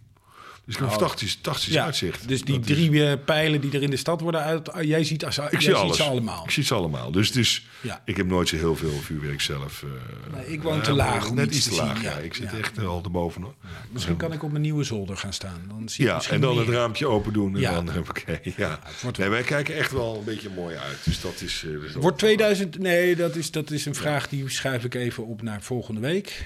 Dus 0.67 0.79
een 0.79 0.89
fantastisch, 0.89 1.33
fantastisch 1.33 1.67
Oh. 1.67 1.73
Ja, 1.73 1.83
uitzicht. 1.85 2.27
dus 2.27 2.41
die 2.43 2.55
Dat 2.59 2.67
drie 2.67 3.05
eh, 3.05 3.13
pijlen 3.25 3.61
die 3.61 3.71
er 3.71 3.83
in 3.83 3.89
de 3.89 3.97
stad 3.97 4.21
worden 4.21 4.41
uit... 4.41 4.71
ah, 4.71 4.83
jij 4.83 5.03
ziet, 5.03 5.25
als, 5.25 5.37
ik 5.37 5.43
jij 5.51 5.61
zie 5.61 5.61
ziet 5.69 5.73
alles. 5.73 5.97
ze 5.97 6.03
allemaal. 6.03 6.43
Ik 6.43 6.51
zie 6.51 6.63
ze 6.63 6.73
allemaal. 6.73 7.11
Dus, 7.11 7.31
dus 7.31 7.65
Ja. 7.81 8.01
ik 8.05 8.17
heb 8.17 8.27
nooit 8.27 8.47
zo 8.47 8.55
heel 8.55 8.75
veel 8.75 8.91
vuurwerk 9.01 9.41
zelf. 9.41 9.83
eh, 9.83 10.33
Nee, 10.35 10.47
ik 10.47 10.61
woon 10.61 10.77
eh, 10.77 10.83
te 10.83 10.91
laag 10.93 11.33
Net 11.33 11.55
iets 11.55 11.63
te 11.63 11.69
te 11.69 11.75
zien, 11.75 11.85
laag, 11.85 12.03
ja. 12.03 12.11
ja. 12.11 12.17
Ik 12.17 12.33
zit 12.33 12.53
echt 12.59 12.85
al 12.85 13.01
erboven. 13.03 13.41
hoor. 13.41 13.53
Misschien 13.91 14.17
kan 14.17 14.33
ik 14.33 14.43
op 14.43 14.49
mijn 14.51 14.61
nieuwe 14.63 14.83
zolder 14.83 15.17
gaan 15.17 15.33
staan. 15.33 15.61
Dan 15.67 15.89
zie 15.89 16.05
Ja, 16.05 16.21
en 16.29 16.41
dan 16.41 16.55
meer. 16.55 16.65
het 16.65 16.75
raampje 16.75 17.07
open 17.07 17.33
doen. 17.33 17.53
En 17.55 17.61
Ja. 17.61 17.73
dan 17.73 17.89
heb 17.95 18.09
ik... 18.17 18.41
Ja. 18.57 18.79
wordt 19.01 19.17
Nee, 19.17 19.29
wij 19.29 19.43
kijken 19.43 19.75
echt 19.75 19.91
wel 19.91 20.15
een 20.17 20.23
beetje 20.23 20.49
mooi 20.55 20.75
uit. 20.75 20.97
Dus 21.03 21.21
dat 21.21 21.41
is... 21.41 21.65
dat- 21.93 22.01
Wordt 22.01 22.17
2000... 22.17 22.77
Nee, 22.79 23.15
dat 23.15 23.35
is, 23.35 23.51
dat 23.51 23.71
is 23.71 23.85
een 23.85 23.95
vraag 23.95 24.27
die 24.29 24.49
schuif 24.49 24.83
ik 24.83 24.93
even 24.95 25.25
op 25.25 25.41
naar 25.41 25.61
volgende 25.61 25.99
week. 26.01 26.45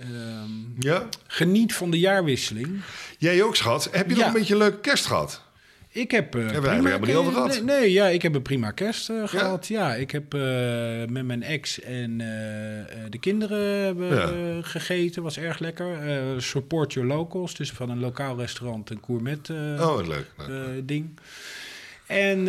Ehm, 0.00 0.50
Ja? 0.78 1.08
geniet 1.26 1.74
van 1.74 1.90
de 1.90 1.98
jaarwisseling. 1.98 2.80
Jij 3.18 3.42
ook, 3.42 3.56
schat. 3.56 3.88
Heb 3.92 4.08
je 4.08 4.14
Ja. 4.14 4.18
nog 4.18 4.26
een 4.28 4.38
beetje 4.38 4.52
een 4.54 4.60
leuke 4.60 4.80
kerst 4.80 5.06
gehad? 5.06 5.42
Ik 5.92 6.10
heb. 6.10 6.34
eh, 6.34 6.50
Hebben 6.50 7.00
we 7.00 7.16
over 7.16 7.32
gehad. 7.32 7.48
Nee, 7.48 7.62
nee, 7.62 7.92
ja, 7.92 8.06
ik 8.06 8.22
heb 8.22 8.34
een 8.34 8.42
prima 8.42 8.70
kerst 8.70 9.10
eh, 9.10 9.28
gehad. 9.28 9.66
Ja, 9.66 9.94
ik 9.94 10.10
heb 10.10 10.34
eh, 10.34 10.40
met 11.08 11.24
mijn 11.24 11.42
ex 11.42 11.80
en 11.80 12.18
de 13.10 13.18
kinderen 13.20 13.84
hebben, 13.84 14.16
Ja. 14.16 14.62
gegeten. 14.62 15.22
Was 15.22 15.38
erg 15.38 15.58
lekker. 15.58 15.96
Support 16.42 16.92
your 16.92 17.08
locals, 17.08 17.54
dus 17.54 17.70
van 17.70 17.90
een 17.90 18.00
lokaal 18.00 18.36
restaurant 18.38 18.90
een 18.90 19.00
gourmet 19.06 19.50
Oh, 19.50 20.06
leuk. 20.06 20.26
leuk. 20.46 20.88
ding. 20.88 21.18
En 22.06 22.44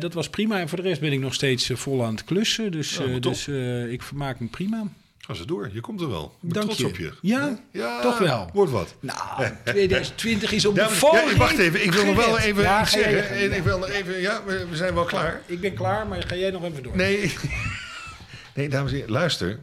dat 0.00 0.14
was 0.14 0.30
prima. 0.30 0.60
En 0.60 0.68
voor 0.68 0.82
de 0.82 0.88
rest 0.88 1.00
ben 1.00 1.12
ik 1.12 1.20
nog 1.20 1.34
steeds 1.34 1.70
vol 1.74 2.04
aan 2.04 2.12
het 2.14 2.24
klussen. 2.24 2.72
Dus, 2.72 2.98
Oh, 2.98 3.20
dus 3.20 3.48
ik 3.88 4.02
vermaak 4.02 4.40
me 4.40 4.46
prima. 4.46 4.82
Ga 5.28 5.34
ze 5.34 5.46
door. 5.46 5.70
Je 5.72 5.80
komt 5.80 6.00
er 6.00 6.08
wel. 6.08 6.24
Ik 6.24 6.38
ben 6.40 6.52
Dank 6.52 6.64
trots 6.64 6.78
je. 6.78 6.86
op 6.86 6.96
je. 6.96 7.58
Ja? 7.72 8.00
Toch 8.02 8.18
wel? 8.18 8.50
Wordt 8.52 8.72
wat. 8.72 8.94
Nou, 9.00 9.46
2020 9.64 10.52
is 10.52 10.66
op 10.66 10.74
de 10.74 10.80
ja, 10.80 11.36
wacht 11.36 11.58
even. 11.58 11.84
Ik 11.84 11.92
wil 11.92 12.04
nog 12.04 12.16
wel 12.16 12.38
even 12.38 12.62
Ja, 12.62 12.82
iets 12.82 12.90
zeggen. 12.90 13.30
En 13.30 13.52
Ik 13.52 13.62
wil 13.62 13.78
nog 13.78 13.88
even... 13.88 14.20
Ja, 14.20 14.42
we, 14.46 14.66
we 14.70 14.76
zijn 14.76 14.94
wel 14.94 15.04
klaar. 15.04 15.42
Ik 15.46 15.60
ben 15.60 15.74
klaar, 15.74 16.06
maar 16.06 16.22
ga 16.26 16.34
jij 16.36 16.50
nog 16.50 16.64
even 16.64 16.82
door. 16.82 16.96
Nee. 16.96 17.32
Nee, 18.54 18.68
dames 18.68 18.90
en 18.90 18.96
heren. 18.96 19.12
Luister. 19.12 19.58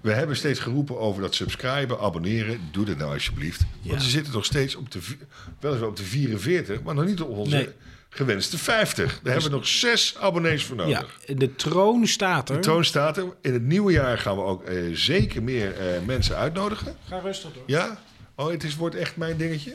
We 0.00 0.12
hebben 0.12 0.36
steeds 0.36 0.60
geroepen 0.60 0.98
over 0.98 1.22
dat 1.22 1.34
subscriben, 1.34 2.00
abonneren. 2.00 2.60
Doe 2.72 2.84
dat 2.84 2.96
nou 2.96 3.12
alsjeblieft. 3.12 3.60
Want 3.82 4.02
ze 4.02 4.10
zitten 4.10 4.32
nog 4.32 4.44
steeds 4.44 4.74
op 4.74 4.90
de, 4.90 4.98
weliswaar 5.60 5.88
op 5.88 5.96
de 5.96 6.02
44, 6.02 6.82
maar 6.82 6.94
nog 6.94 7.04
niet 7.04 7.20
op 7.20 7.28
onze 7.36 7.56
Nee. 7.56 7.68
Gewenste 8.08 8.58
50. 8.58 9.20
Daar 9.22 9.32
hebben 9.32 9.50
we 9.50 9.56
nog 9.56 9.66
zes 9.66 10.16
abonnees 10.20 10.64
voor 10.64 10.76
Ja, 10.76 10.84
nodig. 10.84 11.18
de 11.26 11.54
troon 11.54 12.06
staat 12.06 12.48
er. 12.48 12.54
De 12.54 12.60
troon 12.62 12.84
staat 12.84 13.16
er. 13.16 13.24
In 13.40 13.52
het 13.52 13.62
nieuwe 13.62 13.92
jaar 13.92 14.18
gaan 14.18 14.36
we 14.36 14.42
ook 14.42 14.62
eh, 14.64 14.82
zeker 14.92 15.42
meer 15.42 15.76
eh, 15.78 15.86
mensen 16.06 16.36
uitnodigen. 16.36 16.96
Ga 17.08 17.18
rustig 17.18 17.52
door. 17.52 17.62
Ja? 17.66 17.98
Oh, 18.40 18.50
het 18.50 18.64
is, 18.64 18.76
wordt 18.76 18.94
echt 18.94 19.16
mijn 19.16 19.36
dingetje. 19.36 19.74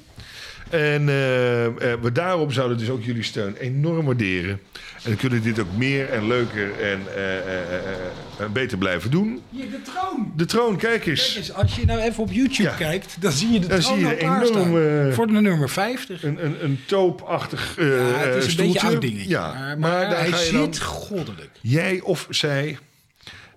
En 0.69 1.09
eh, 1.09 1.65
eh, 1.65 1.73
we 2.01 2.11
daarom 2.11 2.51
zouden 2.51 2.77
dus 2.77 2.89
ook 2.89 3.03
jullie 3.03 3.23
steun 3.23 3.55
enorm 3.55 4.05
waarderen. 4.05 4.51
En 4.95 5.09
dan 5.09 5.15
kunnen 5.15 5.41
we 5.41 5.45
dit 5.45 5.59
ook 5.59 5.71
meer 5.77 6.09
en 6.09 6.27
leuker 6.27 6.71
en 6.81 6.99
eh, 7.15 8.45
beter 8.53 8.77
blijven 8.77 9.11
doen. 9.11 9.41
Hier, 9.49 9.69
de 9.71 9.81
troon. 9.81 10.33
De 10.35 10.45
troon, 10.45 10.77
kijk 10.77 11.01
Kijk 11.01 11.05
eens. 11.05 11.53
als 11.53 11.75
je 11.75 11.85
nou 11.85 11.99
even 11.99 12.23
op 12.23 12.31
YouTube 12.31 12.63
Ja. 12.69 12.75
kijkt, 12.75 13.15
dan 13.19 13.31
zie 13.31 13.51
je 13.51 13.59
de 13.59 13.67
Dan 13.67 13.79
troon 13.79 13.97
zie 13.99 14.07
je 14.07 14.15
klaarstaan. 14.15 14.61
enorme- 14.61 15.13
Voor 15.13 15.27
de 15.27 15.33
nummer 15.41 15.69
50. 15.69 16.23
Een, 16.23 16.45
een, 16.45 16.63
een 16.63 16.79
toopachtig 16.85 17.73
Ja, 17.77 17.83
het 17.83 18.35
is 18.35 18.45
een 18.45 18.51
stoeltje. 18.51 18.73
beetje 18.73 18.87
oud 18.87 19.01
dingetje. 19.01 19.29
Ja, 19.29 19.53
maar, 19.53 19.77
maar, 19.79 20.17
hij 20.19 20.33
zit 20.37 20.79
goddelijk. 20.81 21.49
jij 21.61 21.99
of 22.03 22.27
zij, 22.29 22.77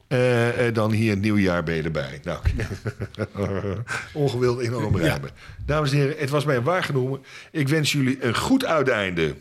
eh, 0.08 0.66
eh, 0.66 0.74
dan 0.74 0.92
hier 0.92 1.10
het 1.10 1.20
nieuwjaar 1.20 1.62
ben 1.62 1.74
je 1.74 1.82
erbij. 1.82 2.20
Nou, 2.22 2.38
ongewild 4.12 4.60
enorm 4.60 4.96
rijmen. 4.96 5.30
Dames 5.66 5.90
en 5.92 5.96
heren, 5.98 6.18
het 6.18 6.30
was 6.30 6.44
mij 6.44 6.62
waar 6.62 6.84
genomen. 6.84 7.20
Ik 7.50 7.68
wens 7.68 7.92
jullie 7.92 8.24
een 8.24 8.36
goed 8.36 8.64
uiteinde. 8.64 9.34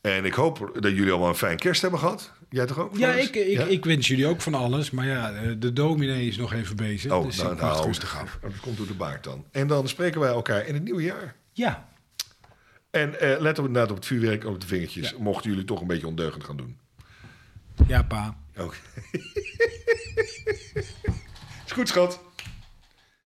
En 0.00 0.24
ik 0.24 0.34
hoop 0.34 0.78
dat 0.80 0.92
jullie 0.92 1.10
allemaal 1.10 1.28
een 1.28 1.34
fijn 1.34 1.58
kerst 1.58 1.82
hebben 1.82 2.00
gehad. 2.00 2.32
Jij 2.50 2.66
toch 2.66 2.78
ook? 2.78 2.96
Ja, 2.96 3.12
ik, 3.14 3.34
ik, 3.34 3.46
Ja? 3.46 3.64
ik 3.64 3.84
wens 3.84 4.08
jullie 4.08 4.26
ook 4.26 4.40
van 4.40 4.54
alles. 4.54 4.90
Maar 4.90 5.06
ja, 5.06 5.32
eh, 5.32 5.50
de 5.58 5.72
dominee 5.72 6.26
is 6.28 6.36
nog 6.36 6.52
even 6.52 6.76
bezig. 6.76 7.12
Oh, 7.12 7.24
dus 7.24 7.36
nou, 7.36 7.48
wacht 7.48 7.60
nou, 7.60 7.86
rustig 7.86 8.20
af. 8.20 8.38
Dat 8.42 8.60
komt 8.60 8.76
door 8.76 8.86
de 8.86 8.94
baard 8.94 9.24
dan. 9.24 9.44
En 9.50 9.66
dan 9.66 9.88
spreken 9.88 10.20
wij 10.20 10.30
elkaar 10.30 10.66
in 10.66 10.74
het 10.74 10.82
nieuwe 10.84 11.02
jaar. 11.02 11.34
Ja, 11.52 11.88
En 12.90 13.14
let 13.18 13.58
op, 13.58 13.66
inderdaad 13.66 13.90
op 13.90 13.96
het 13.96 14.06
vuurwerk, 14.06 14.44
op 14.44 14.60
de 14.60 14.66
vingertjes. 14.66 15.14
Mochten 15.16 15.50
jullie 15.50 15.64
toch 15.64 15.80
een 15.80 15.86
beetje 15.86 16.06
ondeugend 16.06 16.44
gaan 16.44 16.56
doen. 16.56 16.78
ja 17.86 18.02
pa. 18.02 18.36
Oké. 18.58 18.76
Is 21.66 21.72
goed, 21.72 21.88
schat. 21.88 22.23